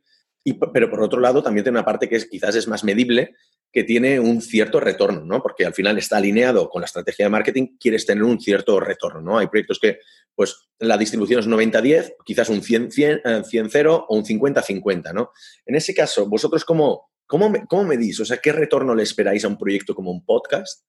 Pero 0.74 0.89
por 0.89 1.03
otro 1.03 1.20
lado, 1.20 1.43
también 1.43 1.63
tiene 1.63 1.78
una 1.78 1.86
parte 1.86 2.09
que 2.09 2.15
es, 2.15 2.26
quizás 2.26 2.55
es 2.55 2.67
más 2.67 2.84
medible, 2.84 3.36
que 3.72 3.84
tiene 3.84 4.20
un 4.20 4.41
cierto 4.41 4.80
retorno, 4.80 5.24
¿no? 5.26 5.43
Porque 5.43 5.65
al 5.65 5.74
final 5.74 5.97
está 5.97 6.17
alineado 6.17 6.70
con 6.70 6.82
la 6.82 6.86
estrategia 6.86 7.26
de 7.26 7.30
marketing, 7.30 7.78
quieres 7.80 8.05
tener 8.05 8.24
un 8.24 8.39
cierto 8.39 8.80
retorno, 8.80 9.22
¿no? 9.22 9.38
Hay 9.38 9.47
proyectos 9.47 9.80
que, 9.80 9.99
pues, 10.34 10.70
la 10.80 10.97
distribución 10.97 11.41
es 11.41 11.47
90-10, 11.47 12.15
quizás 12.26 12.49
un 12.49 12.61
100-0 12.61 14.05
o 14.07 14.15
un 14.15 14.26
50-50, 14.26 15.13
¿no? 15.13 15.32
En 15.65 15.76
ese 15.76 15.93
caso, 15.93 16.28
vosotros, 16.28 16.65
¿cómo, 16.65 17.11
cómo, 17.28 17.53
cómo 17.67 17.84
medís? 17.84 18.20
O 18.22 18.26
sea, 18.26 18.38
¿qué 18.38 18.51
retorno 18.51 18.95
le 18.95 19.03
esperáis 19.03 19.45
a 19.45 19.49
un 19.49 19.57
proyecto 19.57 19.93
como 19.93 20.09
un 20.09 20.26
podcast? 20.26 20.86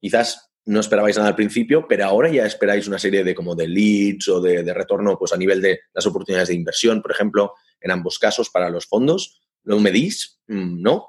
Quizás 0.00 0.48
no 0.68 0.80
esperabais 0.80 1.16
nada 1.16 1.30
al 1.30 1.34
principio, 1.34 1.86
pero 1.88 2.04
ahora 2.04 2.30
ya 2.30 2.44
esperáis 2.44 2.86
una 2.86 2.98
serie 2.98 3.24
de 3.24 3.34
como 3.34 3.54
de 3.54 3.66
leads 3.66 4.28
o 4.28 4.40
de, 4.40 4.62
retorno 4.74 5.18
pues 5.18 5.32
a 5.32 5.38
nivel 5.38 5.62
de 5.62 5.80
las 5.94 6.06
oportunidades 6.06 6.48
de 6.48 6.54
inversión, 6.54 7.00
por 7.00 7.10
ejemplo, 7.10 7.54
en 7.80 7.90
ambos 7.90 8.18
casos 8.18 8.50
para 8.50 8.68
los 8.68 8.86
fondos. 8.86 9.40
¿Lo 9.64 9.80
medís? 9.80 10.40
Mm, 10.46 10.82
¿No? 10.82 11.06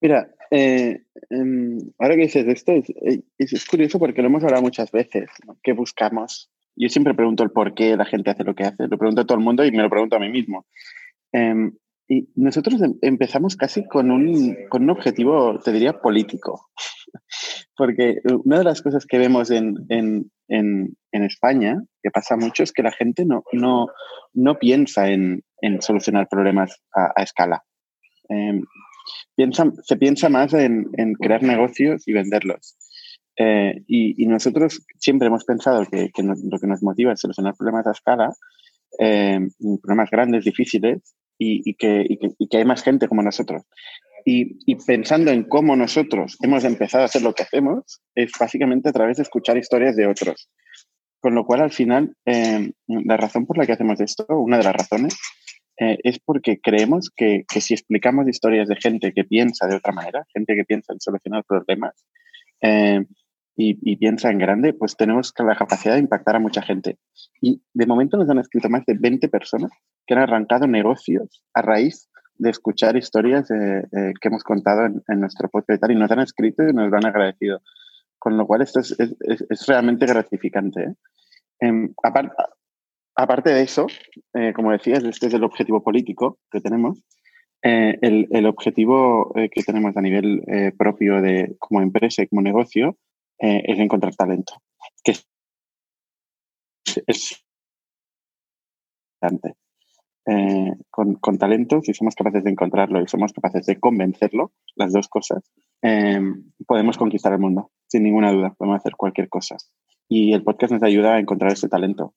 Mira, 0.00 0.32
eh, 0.50 1.02
em, 1.30 1.78
ahora 1.98 2.14
que 2.14 2.22
dices 2.22 2.46
esto, 2.46 2.72
eh, 2.72 3.22
es, 3.38 3.64
curioso 3.64 3.98
porque 3.98 4.22
lo 4.22 4.28
hemos 4.28 4.44
hablado 4.44 4.62
muchas 4.62 4.92
veces, 4.92 5.28
¿Qué 5.62 5.72
buscamos? 5.72 6.52
Yo 6.76 6.88
siempre 6.88 7.14
pregunto 7.14 7.42
el 7.42 7.50
por 7.50 7.74
qué 7.74 7.96
la 7.96 8.04
gente 8.04 8.30
hace 8.30 8.44
lo 8.44 8.54
que 8.54 8.64
hace, 8.64 8.86
lo 8.86 8.96
pregunto 8.96 9.22
a 9.22 9.26
todo 9.26 9.38
el 9.38 9.44
mundo 9.44 9.64
y 9.64 9.72
me 9.72 9.82
lo 9.82 9.90
pregunto 9.90 10.16
a 10.16 10.20
mí 10.20 10.28
mismo. 10.28 10.66
Em, 11.32 11.72
y 12.12 12.28
nosotros 12.34 12.82
em, 12.82 12.98
empezamos 13.00 13.56
casi 13.56 13.86
con 13.86 14.10
un, 14.10 14.54
con 14.68 14.82
un 14.82 14.90
objetivo, 14.90 15.58
te 15.58 15.72
diría, 15.72 15.98
político. 15.98 16.68
Porque 17.76 18.16
una 18.44 18.58
de 18.58 18.64
las 18.64 18.82
cosas 18.82 19.06
que 19.06 19.16
vemos 19.16 19.50
en, 19.50 19.76
en, 19.88 20.30
en, 20.48 21.22
España, 21.24 21.82
que 22.02 22.10
pasa 22.10 22.36
mucho, 22.36 22.64
es 22.64 22.72
que 22.72 22.82
la 22.82 22.92
gente 22.92 23.24
no, 23.24 23.44
no, 23.52 23.86
no 24.34 24.58
piensa 24.58 25.08
en, 25.08 25.42
solucionar 25.80 26.28
problemas 26.28 26.82
a, 26.94 27.22
escala. 27.22 27.64
Eh, 28.28 28.60
piensa, 29.34 29.72
se 29.82 29.96
piensa 29.96 30.28
más 30.28 30.52
en, 30.52 30.90
crear 31.18 31.42
negocios 31.42 32.06
y 32.06 32.12
venderlos. 32.12 32.76
Eh, 33.38 33.82
y, 33.86 34.26
nosotros 34.26 34.84
siempre 34.98 35.28
hemos 35.28 35.44
pensado 35.44 35.86
que, 35.86 36.10
lo 36.14 36.58
que 36.58 36.66
nos 36.66 36.82
motiva 36.82 37.14
es 37.14 37.20
solucionar 37.20 37.54
problemas 37.56 37.86
a 37.86 37.92
escala, 37.92 38.34
eh, 38.98 39.40
problemas 39.82 40.10
grandes, 40.10 40.44
difíciles, 40.44 41.14
y, 41.38 41.74
que, 41.74 42.06
hay 42.52 42.64
más 42.64 42.82
gente 42.82 43.08
como 43.08 43.22
nosotros. 43.22 43.62
Y, 44.24 44.74
pensando 44.86 45.30
en 45.30 45.44
cómo 45.44 45.76
nosotros 45.76 46.36
hemos 46.42 46.64
empezado 46.64 47.02
a 47.02 47.06
hacer 47.06 47.22
lo 47.22 47.34
que 47.34 47.42
hacemos, 47.42 48.00
es 48.14 48.30
básicamente 48.38 48.88
a 48.88 48.92
través 48.92 49.16
de 49.16 49.24
escuchar 49.24 49.56
historias 49.56 49.96
de 49.96 50.06
otros. 50.06 50.48
Con 51.20 51.34
lo 51.34 51.44
cual, 51.44 51.62
al 51.62 51.72
final, 51.72 52.14
eh, 52.26 52.72
la 52.86 53.16
razón 53.16 53.46
por 53.46 53.58
la 53.58 53.66
que 53.66 53.72
hacemos 53.72 54.00
esto, 54.00 54.26
una 54.28 54.58
de 54.58 54.64
las 54.64 54.74
razones, 54.74 55.16
eh, 55.78 55.98
es 56.02 56.18
porque 56.18 56.60
creemos 56.60 57.10
que, 57.14 57.44
si 57.48 57.74
explicamos 57.74 58.28
historias 58.28 58.68
de 58.68 58.76
gente 58.76 59.12
que 59.12 59.24
piensa 59.24 59.66
de 59.66 59.76
otra 59.76 59.92
manera, 59.92 60.24
gente 60.32 60.54
que 60.54 60.64
piensa 60.64 60.92
en 60.92 61.00
solucionar 61.00 61.44
problemas 61.44 61.94
eh, 62.60 63.04
y, 63.56 63.96
piensa 63.96 64.30
en 64.30 64.38
grande, 64.38 64.72
pues 64.72 64.96
tenemos 64.96 65.32
la 65.38 65.56
capacidad 65.56 65.94
de 65.94 66.00
impactar 66.00 66.36
a 66.36 66.40
mucha 66.40 66.62
gente. 66.62 66.98
Y 67.40 67.62
de 67.74 67.86
momento 67.86 68.16
nos 68.16 68.28
han 68.30 68.38
escrito 68.38 68.68
más 68.68 68.84
de 68.86 68.96
20 68.98 69.28
personas 69.28 69.70
que 70.06 70.14
han 70.14 70.20
arrancado 70.20 70.66
negocios 70.66 71.42
a 71.54 71.62
raíz 71.62 72.08
de 72.36 72.50
escuchar 72.50 72.96
historias 72.96 73.50
eh, 73.50 73.82
que 74.20 74.28
hemos 74.28 74.42
contado 74.42 74.86
en, 74.86 75.20
nuestro 75.20 75.48
podcast 75.48 75.82
y 75.90 75.94
nos 75.94 76.10
han 76.10 76.20
escrito 76.20 76.62
y 76.66 76.72
nos 76.72 76.90
lo 76.90 76.96
han 76.96 77.06
agradecido. 77.06 77.60
Con 78.18 78.36
lo 78.36 78.46
cual 78.46 78.62
esto 78.62 78.80
es, 78.80 78.96
realmente 79.66 80.06
gratificante. 80.06 80.94
Em, 81.60 81.92
aparte, 83.14 83.50
de 83.50 83.62
eso, 83.62 83.86
eh, 84.34 84.52
como 84.54 84.72
decías, 84.72 85.04
este 85.04 85.26
es 85.26 85.34
el 85.34 85.44
objetivo 85.44 85.82
político 85.82 86.38
que 86.50 86.60
tenemos. 86.60 87.02
Eh, 87.62 87.98
el, 88.00 88.46
objetivo 88.46 89.32
eh, 89.36 89.48
que 89.50 89.62
tenemos 89.62 89.96
a 89.96 90.00
nivel 90.00 90.42
propio 90.76 91.20
de 91.20 91.54
como 91.60 91.80
empresa 91.80 92.22
y 92.22 92.26
como 92.26 92.42
negocio 92.42 92.96
es 93.38 93.78
encontrar 93.78 94.14
talento. 94.14 94.54
Que 95.04 95.12
es, 95.12 95.26
es 97.06 97.42
con, 100.90 101.14
con, 101.14 101.38
talento, 101.38 101.80
si 101.82 101.94
somos 101.94 102.14
capaces 102.14 102.44
de 102.44 102.50
encontrarlo 102.50 103.02
y 103.02 103.08
somos 103.08 103.32
capaces 103.32 103.66
de 103.66 103.78
convencerlo, 103.78 104.52
las 104.76 104.92
dos 104.92 105.08
cosas, 105.08 105.50
podemos 106.66 106.96
conquistar 106.98 107.32
el 107.32 107.38
mundo, 107.38 107.70
sin 107.88 108.02
ninguna 108.02 108.32
duda, 108.32 108.54
podemos 108.56 108.78
hacer 108.78 108.94
cualquier 108.96 109.28
cosa. 109.28 109.56
Y 110.08 110.32
el 110.32 110.42
podcast 110.42 110.72
nos 110.72 110.82
ayuda 110.82 111.14
a 111.14 111.20
encontrar 111.20 111.52
ese 111.52 111.68
talento 111.68 112.14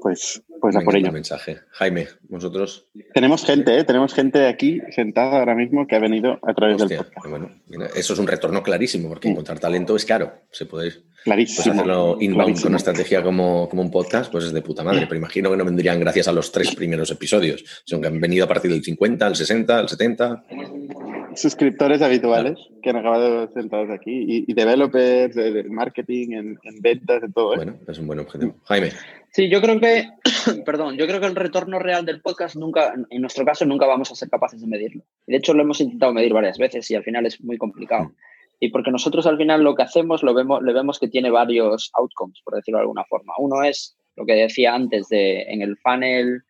pues, 0.00 0.42
pues 0.60 0.76
a 0.76 0.80
por 0.80 0.96
ello. 0.96 1.12
mensaje. 1.12 1.58
Jaime, 1.72 2.08
vosotros. 2.28 2.88
Tenemos 3.12 3.44
gente, 3.44 3.78
¿eh? 3.78 3.84
tenemos 3.84 4.14
gente 4.14 4.46
aquí 4.46 4.80
sentada 4.90 5.38
ahora 5.38 5.54
mismo 5.54 5.86
que 5.86 5.96
ha 5.96 5.98
venido 5.98 6.38
a 6.42 6.54
través 6.54 6.78
del 6.78 6.98
podcast. 6.98 7.26
Bueno, 7.28 7.50
eso 7.94 8.12
es 8.12 8.18
un 8.18 8.26
retorno 8.26 8.62
clarísimo, 8.62 9.08
porque 9.08 9.28
encontrar 9.28 9.58
talento 9.58 9.96
es 9.96 10.04
caro. 10.04 10.32
Se 10.50 10.66
puede 10.66 10.92
clarísimo, 11.24 11.64
pues 11.64 11.68
hacerlo 11.68 12.16
inbound 12.20 12.60
con 12.60 12.68
una 12.68 12.78
estrategia 12.78 13.22
como, 13.22 13.68
como 13.68 13.82
un 13.82 13.90
podcast, 13.90 14.30
pues 14.30 14.44
es 14.44 14.52
de 14.52 14.62
puta 14.62 14.84
madre. 14.84 15.06
Pero 15.06 15.16
imagino 15.16 15.50
que 15.50 15.56
no 15.56 15.64
vendrían 15.64 16.00
gracias 16.00 16.28
a 16.28 16.32
los 16.32 16.52
tres 16.52 16.74
primeros 16.74 17.10
episodios, 17.10 17.64
sino 17.84 18.00
que 18.00 18.08
han 18.08 18.20
venido 18.20 18.44
a 18.44 18.48
partir 18.48 18.70
del 18.70 18.82
50, 18.82 19.26
el 19.26 19.36
60, 19.36 19.80
el 19.80 19.88
70 19.88 20.44
suscriptores 21.36 22.02
habituales 22.02 22.58
que 22.82 22.90
han 22.90 22.96
acabado 22.96 23.50
sentados 23.52 23.90
aquí 23.90 24.44
y, 24.46 24.52
developers, 24.54 25.34
de, 25.34 25.64
marketing, 25.64 26.32
en, 26.32 26.80
ventas, 26.80 27.22
de 27.22 27.28
todo. 27.28 27.54
¿eh? 27.54 27.56
Bueno, 27.56 27.78
es 27.86 27.98
un 27.98 28.06
buen 28.06 28.20
objetivo. 28.20 28.54
Jaime. 28.64 28.90
Sí, 29.30 29.48
yo 29.48 29.60
creo 29.60 29.80
que, 29.80 30.08
perdón, 30.64 30.96
yo 30.96 31.06
creo 31.06 31.20
que 31.20 31.26
el 31.26 31.36
retorno 31.36 31.78
real 31.78 32.04
del 32.04 32.20
podcast 32.20 32.56
nunca, 32.56 32.94
en 33.10 33.20
nuestro 33.20 33.44
caso, 33.44 33.64
nunca 33.64 33.86
vamos 33.86 34.10
a 34.10 34.14
ser 34.14 34.28
capaces 34.30 34.60
de 34.60 34.66
medirlo. 34.66 35.02
De 35.26 35.36
hecho, 35.36 35.54
lo 35.54 35.62
hemos 35.62 35.80
intentado 35.80 36.12
medir 36.12 36.32
varias 36.32 36.58
veces 36.58 36.90
y 36.90 36.94
al 36.94 37.04
final 37.04 37.26
es 37.26 37.42
muy 37.42 37.58
complicado. 37.58 38.04
Mm. 38.04 38.14
Y 38.60 38.68
porque 38.70 38.90
nosotros 38.90 39.26
al 39.26 39.36
final 39.36 39.62
lo 39.62 39.74
que 39.74 39.82
hacemos 39.82 40.22
lo 40.22 40.34
vemos, 40.34 40.62
le 40.62 40.72
vemos 40.72 40.98
que 40.98 41.08
tiene 41.08 41.30
varios 41.30 41.90
outcomes, 41.94 42.40
por 42.44 42.54
decirlo 42.54 42.78
de 42.78 42.82
alguna 42.82 43.04
forma. 43.04 43.32
Uno 43.38 43.62
es 43.62 43.96
lo 44.16 44.24
que 44.24 44.34
decía 44.34 44.74
antes 44.74 45.08
de 45.08 45.42
en 45.42 45.62
el 45.62 45.76
funnel 45.78 46.44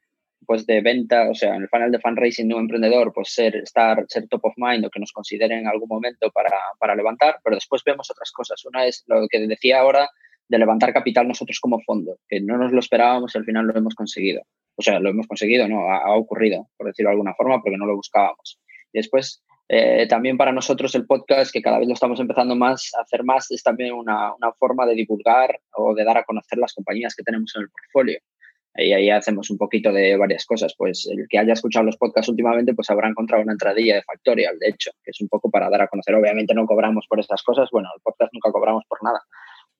pues 0.47 0.66
de 0.66 0.80
venta, 0.80 1.28
o 1.30 1.34
sea, 1.34 1.55
en 1.55 1.62
el 1.62 1.68
funnel 1.68 1.90
de 1.90 2.01
fundraising 2.01 2.49
de 2.49 2.55
un 2.55 2.62
emprendedor, 2.62 3.12
pues 3.12 3.32
ser, 3.32 3.57
estar, 3.57 4.05
ser 4.09 4.28
top 4.28 4.45
of 4.45 4.55
mind 4.57 4.84
o 4.84 4.90
que 4.90 5.01
nos 5.01 5.12
consideren 5.12 5.61
en 5.61 5.68
algún 5.68 5.88
momento 5.88 6.30
para, 6.30 6.59
para 6.78 6.95
levantar, 6.95 7.38
pero 7.42 7.57
después 7.57 7.82
vemos 7.84 8.11
otras 8.11 8.30
cosas. 8.32 8.64
Una 8.64 8.86
es 8.86 9.05
lo 9.07 9.26
que 9.28 9.47
decía 9.47 9.80
ahora 9.80 10.09
de 10.49 10.59
levantar 10.59 10.92
capital 10.92 11.26
nosotros 11.26 11.59
como 11.61 11.80
fondo, 11.80 12.18
que 12.28 12.40
no 12.40 12.59
nos 12.59 12.72
lo 12.72 12.80
esperábamos 12.80 13.34
y 13.34 13.38
al 13.38 13.45
final 13.45 13.66
lo 13.66 13.76
hemos 13.76 13.95
conseguido. 13.95 14.42
O 14.76 14.82
sea, 14.82 14.99
lo 14.99 15.11
hemos 15.11 15.26
conseguido, 15.26 15.68
no, 15.68 15.88
ha, 15.90 16.14
ocurrido, 16.16 16.68
por 16.76 16.88
decirlo 16.88 17.11
de 17.11 17.14
alguna 17.14 17.34
forma, 17.34 17.62
porque 17.62 17.78
no 17.78 17.86
lo 17.86 17.97
buscábamos. 17.97 18.59
Y 18.92 18.99
después, 18.99 19.42
eh, 19.68 20.07
también 20.09 20.36
para 20.36 20.53
nosotros 20.53 20.95
el 20.95 21.07
podcast, 21.07 21.53
que 21.53 21.62
cada 21.62 21.78
vez 21.78 21.88
lo 21.88 21.95
estamos 21.95 22.20
empezando 22.20 22.57
más 22.57 22.90
a 22.99 23.03
hacer 23.03 23.24
más, 23.24 23.51
es 23.51 23.62
también 23.62 23.92
una, 23.92 24.34
una 24.34 24.53
forma 24.53 24.84
de 24.86 24.95
divulgar 24.95 25.59
o 25.76 25.95
de 25.95 26.05
dar 26.05 26.18
a 26.18 26.24
conocer 26.24 26.59
las 26.59 26.74
compañías 26.74 27.14
que 27.14 27.22
tenemos 27.22 27.55
en 27.57 27.62
el 27.62 27.70
portfolio. 27.70 28.18
Y 28.77 28.93
ahí 28.93 29.11
hacemos 29.11 29.51
un 29.51 29.59
poquito 29.59 29.93
de 29.93 30.16
varias 30.16 30.45
cosas. 30.47 30.75
Pues 30.77 31.09
el 31.11 31.27
que 31.29 31.39
haya 31.39 31.53
escuchado 31.53 31.85
los 31.85 31.97
podcasts 31.97 32.29
últimamente, 32.29 32.75
pues 32.75 32.91
habrá 32.91 33.09
encontrado 33.09 33.43
una 33.43 33.53
entradilla 33.53 33.97
de 33.97 34.03
Factorial, 34.03 34.59
de 34.59 34.68
hecho, 34.68 34.91
que 35.03 35.11
es 35.11 35.20
un 35.20 35.29
poco 35.29 35.51
para 35.51 35.70
dar 35.70 35.83
a 35.83 35.89
conocer. 35.89 36.14
Obviamente 36.14 36.55
no 36.55 36.66
cobramos 36.66 37.07
por 37.09 37.20
estas 37.20 37.43
cosas. 37.43 37.68
Bueno, 37.70 37.89
el 37.95 38.03
podcast 38.03 38.33
nunca 38.33 38.51
cobramos 38.51 38.85
por 38.89 39.03
nada 39.03 39.20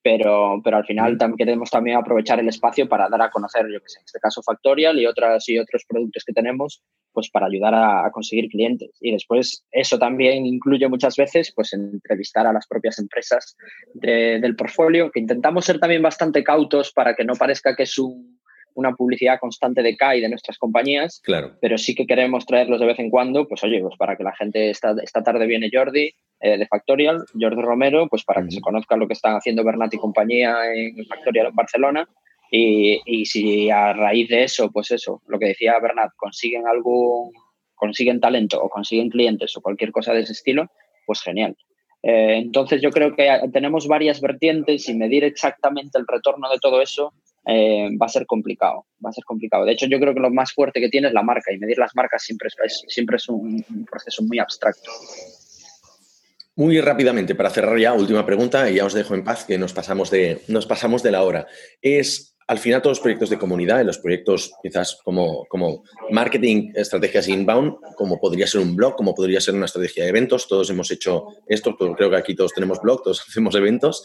pero, 0.05 0.61
pero 0.62 0.76
al 0.76 0.84
final 0.84 1.16
también 1.16 1.38
queremos 1.38 1.70
también 1.70 1.97
aprovechar 1.97 2.38
el 2.38 2.47
espacio 2.47 2.86
para 2.86 3.09
dar 3.09 3.22
a 3.22 3.30
conocer, 3.30 3.64
yo 3.72 3.80
que 3.80 3.88
sé, 3.88 4.01
en 4.01 4.05
este 4.05 4.20
caso 4.20 4.42
Factorial 4.42 5.01
y, 5.01 5.07
otras, 5.07 5.49
y 5.49 5.59
otros 5.59 5.86
productos 5.88 6.24
que 6.26 6.34
tenemos, 6.34 6.82
pues 7.11 7.30
para 7.30 7.47
ayudar 7.47 7.74
a, 7.74 8.11
conseguir 8.12 8.51
clientes. 8.51 8.90
Y 9.01 9.12
después 9.12 9.64
eso 9.70 9.99
también 9.99 10.45
incluye 10.45 10.86
muchas 10.88 11.16
veces 11.16 11.55
pues 11.57 11.72
entrevistar 11.72 12.47
a 12.47 12.53
las 12.53 12.66
propias 12.66 12.99
empresas 12.99 13.57
del 13.95 14.55
portfolio, 14.57 15.11
que 15.11 15.20
intentamos 15.20 15.64
ser 15.64 15.80
también 15.80 16.03
bastante 16.03 16.45
cautos 16.45 16.92
para 16.92 17.14
que 17.14 17.24
no 17.24 17.32
parezca 17.32 17.74
que 17.74 17.84
es 17.84 17.99
un, 17.99 18.38
una 18.75 18.93
publicidad 18.93 19.39
constante 19.41 19.83
de 19.83 19.97
CAI 19.97 20.20
de 20.20 20.29
nuestras 20.29 20.59
compañías, 20.59 21.20
claro. 21.25 21.53
pero 21.61 21.79
sí 21.79 21.95
que 21.95 22.07
queremos 22.07 22.47
traerlos 22.47 22.81
de 22.81 22.87
vez 22.87 22.99
en 22.99 23.11
cuando, 23.11 23.47
pues 23.47 23.62
oye, 23.64 23.81
pues 23.81 23.97
para 23.97 24.16
que 24.16 24.25
la 24.25 24.35
gente, 24.35 24.70
esta, 24.70 24.95
esta 25.03 25.22
tarde 25.22 25.47
viene 25.47 25.70
Jordi 25.72 26.14
eh, 26.41 26.59
de 26.59 26.66
Factorial, 26.66 27.25
Jordi 27.39 27.62
Romero, 27.62 28.09
pues 28.09 28.25
para 28.25 28.45
que 28.45 28.51
se 28.51 28.61
conozca 28.61 28.97
lo 28.97 29.07
que 29.07 29.14
están 29.14 29.37
haciendo 29.37 29.64
Bernat 29.64 29.95
y 29.95 29.99
compañía 29.99 30.57
en 30.75 31.05
Factorial 31.07 31.49
en 31.49 31.55
Barcelona. 31.55 32.09
Y, 32.51 33.01
y, 33.05 33.25
si 33.25 33.70
a 33.70 33.93
raíz 33.95 34.29
de 34.29 34.45
eso, 34.45 34.70
pues 34.70 34.91
eso, 34.91 35.22
lo 35.27 35.39
que 35.39 35.47
decía 35.47 35.79
Bernat, 35.81 36.12
consiguen 36.16 36.68
algún, 36.68 37.33
consiguen 37.75 38.20
talento 38.20 38.62
o 38.62 38.68
consiguen 38.68 39.11
clientes 39.11 39.57
o 39.57 39.61
cualquier 39.61 39.91
cosa 39.91 40.12
de 40.12 40.20
ese 40.20 40.33
estilo, 40.33 40.70
pues 41.07 41.20
genial. 41.20 41.57
Eh, 42.03 42.37
entonces 42.37 42.83
yo 42.83 42.91
creo 42.91 43.16
que 43.16 43.27
tenemos 43.51 43.89
varias 43.89 44.20
vertientes 44.20 44.89
y 44.89 44.95
medir 44.95 45.25
exactamente 45.25 45.99
el 45.99 46.07
retorno 46.07 46.51
de 46.51 46.59
todo 46.59 46.83
eso 46.83 47.14
eh, 47.47 47.90
va 48.01 48.07
a 48.07 48.09
ser 48.09 48.26
complicado, 48.26 48.86
va 49.05 49.11
a 49.11 49.12
ser 49.12 49.24
complicado. 49.24 49.64
De 49.64 49.72
hecho, 49.72 49.86
yo 49.86 50.01
creo 50.01 50.14
que 50.14 50.20
lo 50.20 50.30
más 50.30 50.53
fuerte 50.53 50.80
que 50.80 50.88
tiene 50.88 51.09
es 51.09 51.14
la 51.14 51.22
marca 51.22 51.53
y 51.53 51.59
medir 51.59 51.78
las 51.78 51.95
marcas 51.95 52.22
siempre 52.22 52.49
es, 52.64 52.84
siempre 52.88 53.16
es 53.16 53.28
un, 53.28 53.64
proceso 53.90 54.22
muy 54.22 54.38
abstracto. 54.38 54.90
Muy 56.57 56.80
rápidamente, 56.80 57.34
para 57.34 57.51
cerrar 57.51 57.78
ya, 57.78 57.92
última 57.92 58.24
pregunta 58.24 58.70
y 58.70 58.76
ya 58.76 58.86
os 58.86 58.95
dejo 58.95 59.14
en 59.14 59.24
paz 59.24 59.45
que 59.45 59.59
nos 59.59 59.72
pasamos 59.72 60.11
de, 60.11 60.40
nos 60.49 60.66
pasamos 60.66 61.03
de 61.03 61.11
la 61.11 61.22
hora. 61.22 61.47
Es, 61.82 62.36
al 62.47 62.59
final, 62.59 62.80
todos 62.80 62.99
los 62.99 63.03
proyectos 63.03 63.28
de 63.28 63.38
comunidad, 63.38 63.84
los 63.84 63.99
proyectos 63.99 64.53
quizás 64.62 64.99
como, 65.05 65.45
como 65.47 65.82
marketing, 66.11 66.72
estrategias 66.74 67.28
inbound, 67.28 67.74
como 67.97 68.20
podría 68.20 68.47
ser 68.47 68.61
un 68.61 68.76
blog, 68.76 68.95
como 68.95 69.14
podría 69.14 69.40
ser 69.40 69.55
una 69.55 69.66
estrategia 69.66 70.05
de 70.05 70.11
eventos, 70.11 70.47
todos 70.47 70.70
hemos 70.70 70.90
hecho 70.90 71.26
esto, 71.47 71.76
creo 71.76 72.09
que 72.09 72.16
aquí 72.16 72.34
todos 72.34 72.55
tenemos 72.55 72.80
blog, 72.80 73.03
todos 73.03 73.20
hacemos 73.28 73.55
eventos. 73.57 74.05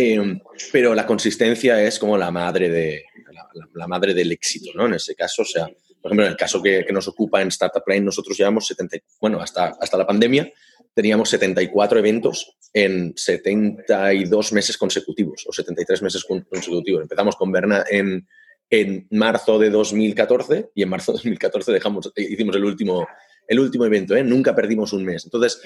Em, 0.00 0.38
pero 0.72 0.94
la 0.94 1.04
consistencia 1.04 1.82
es 1.82 1.98
como 1.98 2.16
la 2.16 2.30
madre, 2.30 2.68
de, 2.68 3.04
la, 3.74 3.88
madre 3.88 4.14
del 4.14 4.30
éxito, 4.30 4.70
¿no? 4.76 4.86
En 4.86 4.94
ese 4.94 5.16
caso, 5.16 5.42
o 5.42 5.44
sea, 5.44 5.66
por 5.66 6.10
ejemplo, 6.10 6.24
en 6.24 6.30
el 6.30 6.36
caso 6.36 6.62
que, 6.62 6.86
nos 6.92 7.08
ocupa 7.08 7.42
en 7.42 7.48
Startup 7.48 7.82
Line, 7.84 8.04
nosotros 8.04 8.38
llevamos 8.38 8.64
70, 8.68 8.98
bueno, 9.20 9.40
hasta, 9.40 9.76
hasta 9.80 9.96
la 9.96 10.06
pandemia 10.06 10.52
teníamos 10.94 11.30
74 11.30 11.98
eventos 11.98 12.56
en 12.72 13.12
72 13.16 14.52
meses 14.52 14.76
consecutivos 14.76 15.44
o 15.48 15.52
73 15.52 16.02
meses 16.02 16.24
consecutivos. 16.24 17.02
Empezamos 17.02 17.34
con 17.36 17.50
Berna 17.50 17.84
en, 17.88 18.26
en 18.70 19.06
marzo 19.10 19.58
de 19.58 19.70
2014 19.70 20.70
y 20.74 20.82
en 20.82 20.88
marzo 20.88 21.12
de 21.12 21.18
2014 21.18 21.72
dejamos, 21.72 22.12
hicimos 22.16 22.54
el 22.54 22.64
último, 22.64 23.06
el 23.48 23.60
último 23.60 23.84
evento, 23.84 24.14
¿eh? 24.14 24.22
nunca 24.22 24.54
perdimos 24.54 24.92
un 24.92 25.04
mes. 25.04 25.24
Entonces, 25.24 25.60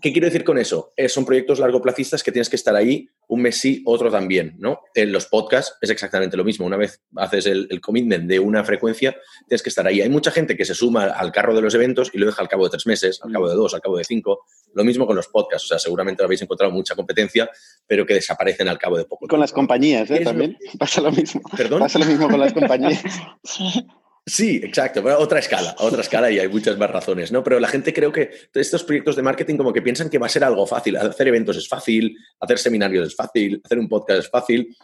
¿Qué 0.00 0.12
quiero 0.12 0.26
decir 0.26 0.44
con 0.44 0.58
eso? 0.58 0.92
Eh, 0.96 1.08
son 1.08 1.24
proyectos 1.24 1.58
largoplacistas 1.58 2.22
que 2.22 2.32
tienes 2.32 2.48
que 2.48 2.56
estar 2.56 2.74
ahí 2.74 3.08
un 3.30 3.42
mes 3.42 3.58
sí, 3.58 3.82
otro 3.86 4.10
también, 4.10 4.56
¿no? 4.58 4.80
En 4.92 5.12
los 5.12 5.26
podcasts 5.26 5.76
es 5.80 5.88
exactamente 5.90 6.36
lo 6.36 6.44
mismo. 6.44 6.66
Una 6.66 6.76
vez 6.76 7.00
haces 7.16 7.46
el, 7.46 7.80
commitment 7.80 8.28
de 8.28 8.40
una 8.40 8.64
frecuencia, 8.64 9.16
tienes 9.46 9.62
que 9.62 9.68
estar 9.68 9.86
ahí. 9.86 10.00
Hay 10.00 10.08
mucha 10.08 10.32
gente 10.32 10.56
que 10.56 10.64
se 10.64 10.74
suma 10.74 11.04
al 11.04 11.30
carro 11.30 11.54
de 11.54 11.62
los 11.62 11.72
eventos 11.74 12.10
y 12.12 12.18
lo 12.18 12.26
deja 12.26 12.42
al 12.42 12.48
cabo 12.48 12.64
de 12.64 12.70
tres 12.70 12.86
meses, 12.88 13.20
al 13.22 13.30
cabo 13.30 13.48
de 13.48 13.54
dos, 13.54 13.72
al 13.72 13.80
cabo 13.80 13.96
de 13.96 14.04
cinco. 14.04 14.40
Lo 14.74 14.82
mismo 14.82 15.06
con 15.06 15.14
los 15.14 15.28
podcasts. 15.28 15.66
O 15.66 15.68
sea, 15.68 15.78
seguramente 15.78 16.24
habéis 16.24 16.42
encontrado 16.42 16.72
mucha 16.72 16.96
competencia, 16.96 17.48
pero 17.86 18.04
que 18.04 18.14
desaparecen 18.14 18.68
al 18.68 18.78
cabo 18.78 18.98
de 18.98 19.04
poco. 19.04 19.28
Con 19.28 19.38
las 19.38 19.52
compañías, 19.52 20.10
¿eh? 20.10 20.22
También 20.24 20.58
pasa 20.76 21.00
lo 21.00 21.12
mismo. 21.12 21.40
¿Perdón? 21.56 21.78
Pasa 21.78 22.00
lo 22.00 22.06
mismo 22.06 22.28
con 22.28 22.40
las 22.40 22.52
compañías. 22.54 23.00
Sí, 24.26 24.60
exacto, 24.62 25.02
pero 25.02 25.18
otra 25.18 25.38
escala, 25.38 25.74
otra 25.78 26.02
escala 26.02 26.30
y 26.30 26.38
hay 26.38 26.48
muchas 26.48 26.76
más 26.76 26.90
razones, 26.90 27.32
¿no? 27.32 27.42
Pero 27.42 27.58
la 27.58 27.68
gente 27.68 27.92
creo 27.92 28.12
que 28.12 28.30
estos 28.54 28.84
proyectos 28.84 29.16
de 29.16 29.22
marketing 29.22 29.56
como 29.56 29.72
que 29.72 29.82
piensan 29.82 30.10
que 30.10 30.18
va 30.18 30.26
a 30.26 30.30
ser 30.30 30.44
algo 30.44 30.66
fácil. 30.66 30.96
Hacer 30.96 31.28
eventos 31.28 31.56
es 31.56 31.68
fácil, 31.68 32.16
hacer 32.38 32.58
seminarios 32.58 33.08
es 33.08 33.16
fácil, 33.16 33.60
hacer 33.64 33.78
un 33.78 33.88
podcast 33.88 34.20
es 34.20 34.30
fácil. 34.30 34.76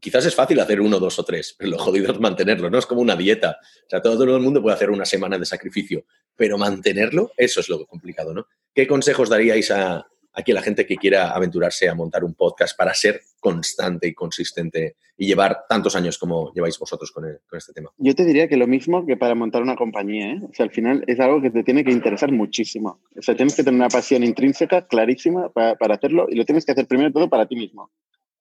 Quizás 0.00 0.26
es 0.26 0.34
fácil 0.34 0.58
hacer 0.60 0.80
uno, 0.80 0.98
dos 0.98 1.18
o 1.18 1.24
tres, 1.24 1.54
pero 1.56 1.70
lo 1.70 1.78
jodido 1.78 2.12
es 2.12 2.18
mantenerlo, 2.18 2.68
¿no? 2.68 2.78
Es 2.78 2.86
como 2.86 3.00
una 3.00 3.16
dieta. 3.16 3.58
O 3.60 3.90
sea, 3.90 4.00
todo, 4.02 4.14
todo 4.14 4.36
el 4.36 4.42
mundo 4.42 4.60
puede 4.60 4.74
hacer 4.74 4.90
una 4.90 5.04
semana 5.04 5.38
de 5.38 5.46
sacrificio, 5.46 6.04
pero 6.34 6.58
mantenerlo, 6.58 7.32
eso 7.36 7.60
es 7.60 7.68
lo 7.68 7.84
complicado, 7.86 8.34
¿no? 8.34 8.46
¿Qué 8.74 8.86
consejos 8.86 9.28
daríais 9.28 9.70
a, 9.70 10.06
aquí 10.34 10.52
la 10.52 10.62
gente 10.62 10.86
que 10.86 10.96
quiera 10.96 11.30
aventurarse 11.30 11.88
a 11.88 11.94
montar 11.94 12.24
un 12.24 12.34
podcast 12.34 12.76
para 12.76 12.92
ser 12.94 13.20
constante 13.40 14.08
y 14.08 14.14
consistente 14.14 14.96
y 15.16 15.26
llevar 15.26 15.64
tantos 15.68 15.94
años 15.96 16.18
como 16.18 16.52
lleváis 16.52 16.78
vosotros 16.78 17.10
con, 17.12 17.24
este 17.52 17.72
tema? 17.72 17.90
Yo 17.98 18.14
te 18.14 18.24
diría 18.24 18.48
que 18.48 18.56
lo 18.56 18.66
mismo 18.66 19.06
que 19.06 19.16
para 19.16 19.34
montar 19.34 19.62
una 19.62 19.76
compañía. 19.76 20.32
¿eh? 20.32 20.40
O 20.42 20.52
sea, 20.52 20.64
al 20.64 20.72
final 20.72 21.04
es 21.06 21.20
algo 21.20 21.40
que 21.40 21.50
te 21.50 21.62
tiene 21.62 21.84
que 21.84 21.92
interesar 21.92 22.32
muchísimo. 22.32 23.00
O 23.16 23.22
sea, 23.22 23.36
tienes 23.36 23.54
que 23.54 23.62
tener 23.62 23.78
una 23.78 23.88
pasión 23.88 24.24
intrínseca, 24.24 24.86
clarísima, 24.86 25.50
para, 25.50 25.76
para 25.76 25.94
hacerlo 25.94 26.26
y 26.28 26.34
lo 26.34 26.44
tienes 26.44 26.64
que 26.64 26.72
hacer 26.72 26.86
primero 26.86 27.12
todo 27.12 27.28
para 27.28 27.46
ti 27.46 27.54
mismo, 27.54 27.90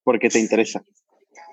porque 0.03 0.29
te 0.29 0.39
interesa 0.39 0.83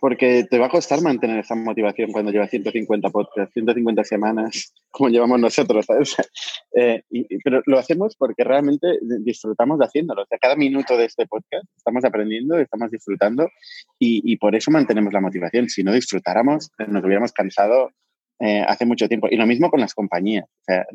porque 0.00 0.44
te 0.50 0.58
va 0.58 0.66
a 0.66 0.70
costar 0.70 1.02
mantener 1.02 1.38
esa 1.38 1.54
motivación 1.54 2.10
cuando 2.12 2.32
llevas 2.32 2.50
150 2.50 3.10
podcasts, 3.10 3.52
150 3.52 4.04
semanas, 4.04 4.74
como 4.90 5.10
llevamos 5.10 5.40
nosotros, 5.40 5.86
¿sabes? 5.86 6.16
Eh, 6.72 7.02
pero 7.42 7.62
lo 7.66 7.80
hacemos 7.80 8.14
porque 8.14 8.44
realmente 8.44 8.86
disfrutamos 9.00 9.80
de 9.80 9.86
haciéndolo. 9.86 10.22
O 10.22 10.26
sea, 10.26 10.38
cada 10.38 10.54
minuto 10.54 10.96
de 10.96 11.06
este 11.06 11.26
podcast 11.26 11.64
estamos 11.76 12.04
aprendiendo, 12.04 12.56
estamos 12.58 12.92
disfrutando 12.92 13.48
y, 13.98 14.22
y 14.24 14.36
por 14.36 14.54
eso 14.54 14.70
mantenemos 14.70 15.12
la 15.12 15.20
motivación. 15.20 15.68
Si 15.68 15.82
no 15.82 15.92
disfrutáramos, 15.92 16.70
nos 16.86 17.04
hubiéramos 17.04 17.32
cansado 17.32 17.90
eh, 18.40 18.64
hace 18.66 18.86
mucho 18.86 19.06
tiempo. 19.06 19.28
Y 19.30 19.36
lo 19.36 19.46
mismo 19.46 19.70
con 19.70 19.80
las 19.80 19.92
compañías. 19.92 20.46
O 20.46 20.64
sea, 20.64 20.86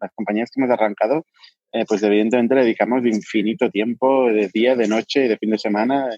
las 0.00 0.12
compañías 0.14 0.48
que 0.50 0.60
hemos 0.60 0.72
arrancado, 0.72 1.26
eh, 1.72 1.84
pues 1.88 2.02
evidentemente 2.04 2.54
le 2.54 2.62
dedicamos 2.62 3.02
de 3.02 3.10
infinito 3.10 3.68
tiempo, 3.68 4.30
de 4.30 4.48
día, 4.54 4.76
de 4.76 4.86
noche 4.86 5.24
y 5.24 5.28
de 5.28 5.36
fin 5.38 5.50
de 5.50 5.58
semana, 5.58 6.08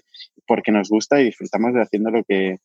porque 0.45 0.71
nos 0.71 0.89
gusta 0.89 1.19
y 1.19 1.25
disfrutamos 1.25 1.73
de 1.73 1.81
haciendo 1.81 2.11
lo 2.11 2.23
que, 2.23 2.57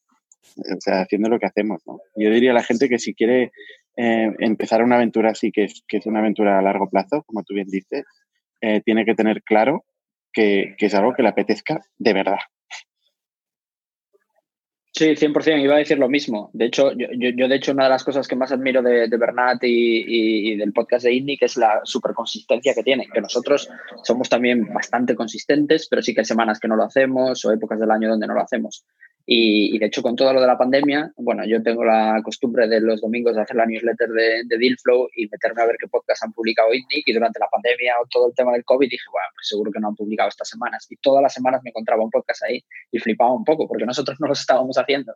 o 0.58 0.80
sea, 0.80 1.00
haciendo 1.00 1.30
lo 1.30 1.38
que 1.38 1.46
hacemos. 1.46 1.82
Yo 2.16 2.30
diría 2.30 2.50
a 2.50 2.54
la 2.54 2.62
gente 2.62 2.90
que 2.90 2.98
si 2.98 3.14
quiere 3.14 3.50
eh, 3.96 4.30
empezar 4.40 4.82
una 4.84 4.96
aventura 4.96 5.30
así, 5.30 5.50
que 5.50 5.64
es, 5.64 5.82
que 5.88 5.96
es 5.96 6.04
una 6.04 6.18
aventura 6.18 6.58
a 6.58 6.62
largo 6.62 6.90
plazo, 6.90 7.22
como 7.24 7.44
tú 7.44 7.54
bien 7.54 7.68
dices, 7.68 8.04
tiene 8.84 9.04
que 9.04 9.14
tener 9.14 9.42
claro 9.44 9.84
que, 10.32 10.74
que 10.76 10.86
es 10.86 10.94
algo 10.94 11.14
que 11.14 11.22
le 11.22 11.28
apetezca 11.28 11.80
de 11.98 12.12
verdad. 12.12 12.38
Sí, 14.96 15.14
100%, 15.14 15.62
iba 15.62 15.74
a 15.74 15.78
decir 15.78 15.98
lo 15.98 16.08
mismo. 16.08 16.48
De 16.54 16.64
hecho, 16.64 16.90
yo, 16.92 17.08
yo, 17.12 17.48
de 17.48 17.56
hecho, 17.56 17.72
una 17.72 17.84
de 17.84 17.90
las 17.90 18.02
cosas 18.02 18.26
que 18.26 18.34
más 18.34 18.50
admiro 18.50 18.80
de, 18.80 19.08
Bernat 19.08 19.62
y, 19.62 20.52
y, 20.52 20.56
del 20.56 20.72
podcast 20.72 21.04
de 21.04 21.12
Indic 21.12 21.42
es 21.42 21.58
la 21.58 21.82
super 21.84 22.14
consistencia 22.14 22.72
que 22.72 22.82
tiene, 22.82 23.06
que 23.12 23.20
nosotros 23.20 23.68
somos 24.02 24.30
también 24.30 24.72
bastante 24.72 25.14
consistentes, 25.14 25.86
pero 25.86 26.00
sí 26.00 26.14
que 26.14 26.22
hay 26.22 26.24
semanas 26.24 26.58
que 26.58 26.68
no 26.68 26.76
lo 26.76 26.84
hacemos 26.84 27.44
o 27.44 27.52
épocas 27.52 27.78
del 27.78 27.90
año 27.90 28.08
donde 28.08 28.26
no 28.26 28.32
lo 28.32 28.40
hacemos. 28.40 28.86
Y, 29.28 29.76
de 29.80 29.86
hecho, 29.86 30.02
con 30.02 30.14
todo 30.14 30.32
lo 30.32 30.40
de 30.40 30.46
la 30.46 30.56
pandemia, 30.56 31.12
bueno, 31.16 31.44
yo 31.44 31.60
tengo 31.60 31.84
la 31.84 32.20
costumbre 32.22 32.68
de 32.68 32.80
los 32.80 33.00
domingos 33.00 33.34
de 33.34 33.42
hacer 33.42 33.56
la 33.56 33.66
newsletter 33.66 34.08
de, 34.08 34.42
de 34.44 34.56
Dealflow 34.56 35.08
y 35.16 35.28
meterme 35.28 35.62
a 35.62 35.66
ver 35.66 35.76
qué 35.80 35.88
podcast 35.88 36.22
han 36.22 36.32
publicado 36.32 36.72
Indic. 36.72 37.02
Y 37.06 37.12
durante 37.12 37.40
la 37.40 37.48
pandemia 37.48 37.94
o 38.00 38.06
todo 38.08 38.28
el 38.28 38.34
tema 38.36 38.52
del 38.52 38.64
COVID 38.64 38.88
dije, 38.88 39.04
bueno, 39.10 39.26
pues 39.34 39.48
seguro 39.48 39.72
que 39.72 39.80
no 39.80 39.88
han 39.88 39.96
publicado 39.96 40.28
estas 40.28 40.48
semanas. 40.48 40.86
Y 40.90 40.96
todas 40.98 41.22
las 41.22 41.34
semanas 41.34 41.60
me 41.64 41.70
encontraba 41.70 42.04
un 42.04 42.10
podcast 42.10 42.44
ahí 42.44 42.64
y 42.92 43.00
flipaba 43.00 43.34
un 43.34 43.44
poco 43.44 43.66
porque 43.66 43.84
nosotros 43.84 44.16
no 44.20 44.28
los 44.28 44.38
estábamos 44.38 44.78
haciendo. 44.78 45.12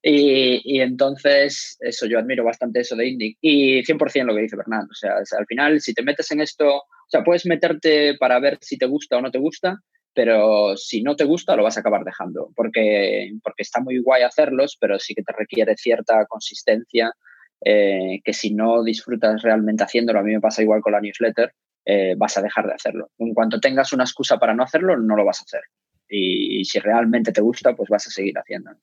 Y, 0.00 0.62
y, 0.64 0.80
entonces, 0.80 1.76
eso, 1.80 2.06
yo 2.06 2.20
admiro 2.20 2.44
bastante 2.44 2.80
eso 2.80 2.94
de 2.94 3.08
Indic. 3.08 3.36
Y 3.40 3.82
100% 3.82 4.26
lo 4.26 4.34
que 4.36 4.42
dice 4.42 4.56
Bernardo. 4.56 4.88
O 4.92 4.94
sea, 4.94 5.14
al 5.16 5.46
final, 5.46 5.80
si 5.80 5.92
te 5.92 6.04
metes 6.04 6.30
en 6.30 6.40
esto, 6.40 6.76
o 6.76 7.08
sea, 7.08 7.24
puedes 7.24 7.46
meterte 7.46 8.14
para 8.16 8.38
ver 8.38 8.58
si 8.60 8.78
te 8.78 8.86
gusta 8.86 9.16
o 9.16 9.20
no 9.20 9.32
te 9.32 9.38
gusta, 9.38 9.82
pero 10.14 10.76
si 10.76 11.02
no 11.02 11.16
te 11.16 11.24
gusta 11.24 11.56
lo 11.56 11.62
vas 11.62 11.76
a 11.76 11.80
acabar 11.80 12.04
dejando, 12.04 12.50
porque, 12.54 13.32
porque 13.42 13.62
está 13.62 13.80
muy 13.80 13.98
guay 13.98 14.22
hacerlos, 14.22 14.76
pero 14.80 14.98
sí 14.98 15.14
que 15.14 15.22
te 15.22 15.32
requiere 15.32 15.76
cierta 15.76 16.26
consistencia, 16.26 17.12
eh, 17.64 18.20
que 18.24 18.32
si 18.32 18.54
no 18.54 18.82
disfrutas 18.82 19.42
realmente 19.42 19.84
haciéndolo, 19.84 20.20
a 20.20 20.22
mí 20.22 20.32
me 20.32 20.40
pasa 20.40 20.62
igual 20.62 20.80
con 20.80 20.92
la 20.92 21.00
newsletter, 21.00 21.52
eh, 21.84 22.14
vas 22.16 22.36
a 22.36 22.42
dejar 22.42 22.66
de 22.66 22.74
hacerlo. 22.74 23.10
En 23.18 23.34
cuanto 23.34 23.60
tengas 23.60 23.92
una 23.92 24.04
excusa 24.04 24.38
para 24.38 24.54
no 24.54 24.62
hacerlo, 24.62 24.96
no 24.96 25.16
lo 25.16 25.24
vas 25.24 25.40
a 25.40 25.44
hacer. 25.44 25.62
Y, 26.08 26.64
si 26.64 26.80
realmente 26.80 27.32
te 27.32 27.40
gusta, 27.40 27.74
pues 27.74 27.88
vas 27.88 28.06
a 28.06 28.10
seguir 28.10 28.36
haciéndolo. 28.36 28.78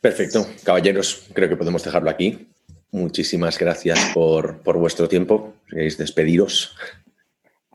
Perfecto. 0.00 0.46
Caballeros, 0.64 1.28
creo 1.32 1.48
que 1.48 1.56
podemos 1.56 1.84
dejarlo 1.84 2.10
aquí. 2.10 2.48
Muchísimas 2.90 3.58
gracias 3.58 4.10
por, 4.14 4.62
por 4.62 4.78
vuestro 4.78 5.08
tiempo. 5.08 5.54
Queréis 5.68 5.96
despediros. 5.96 6.76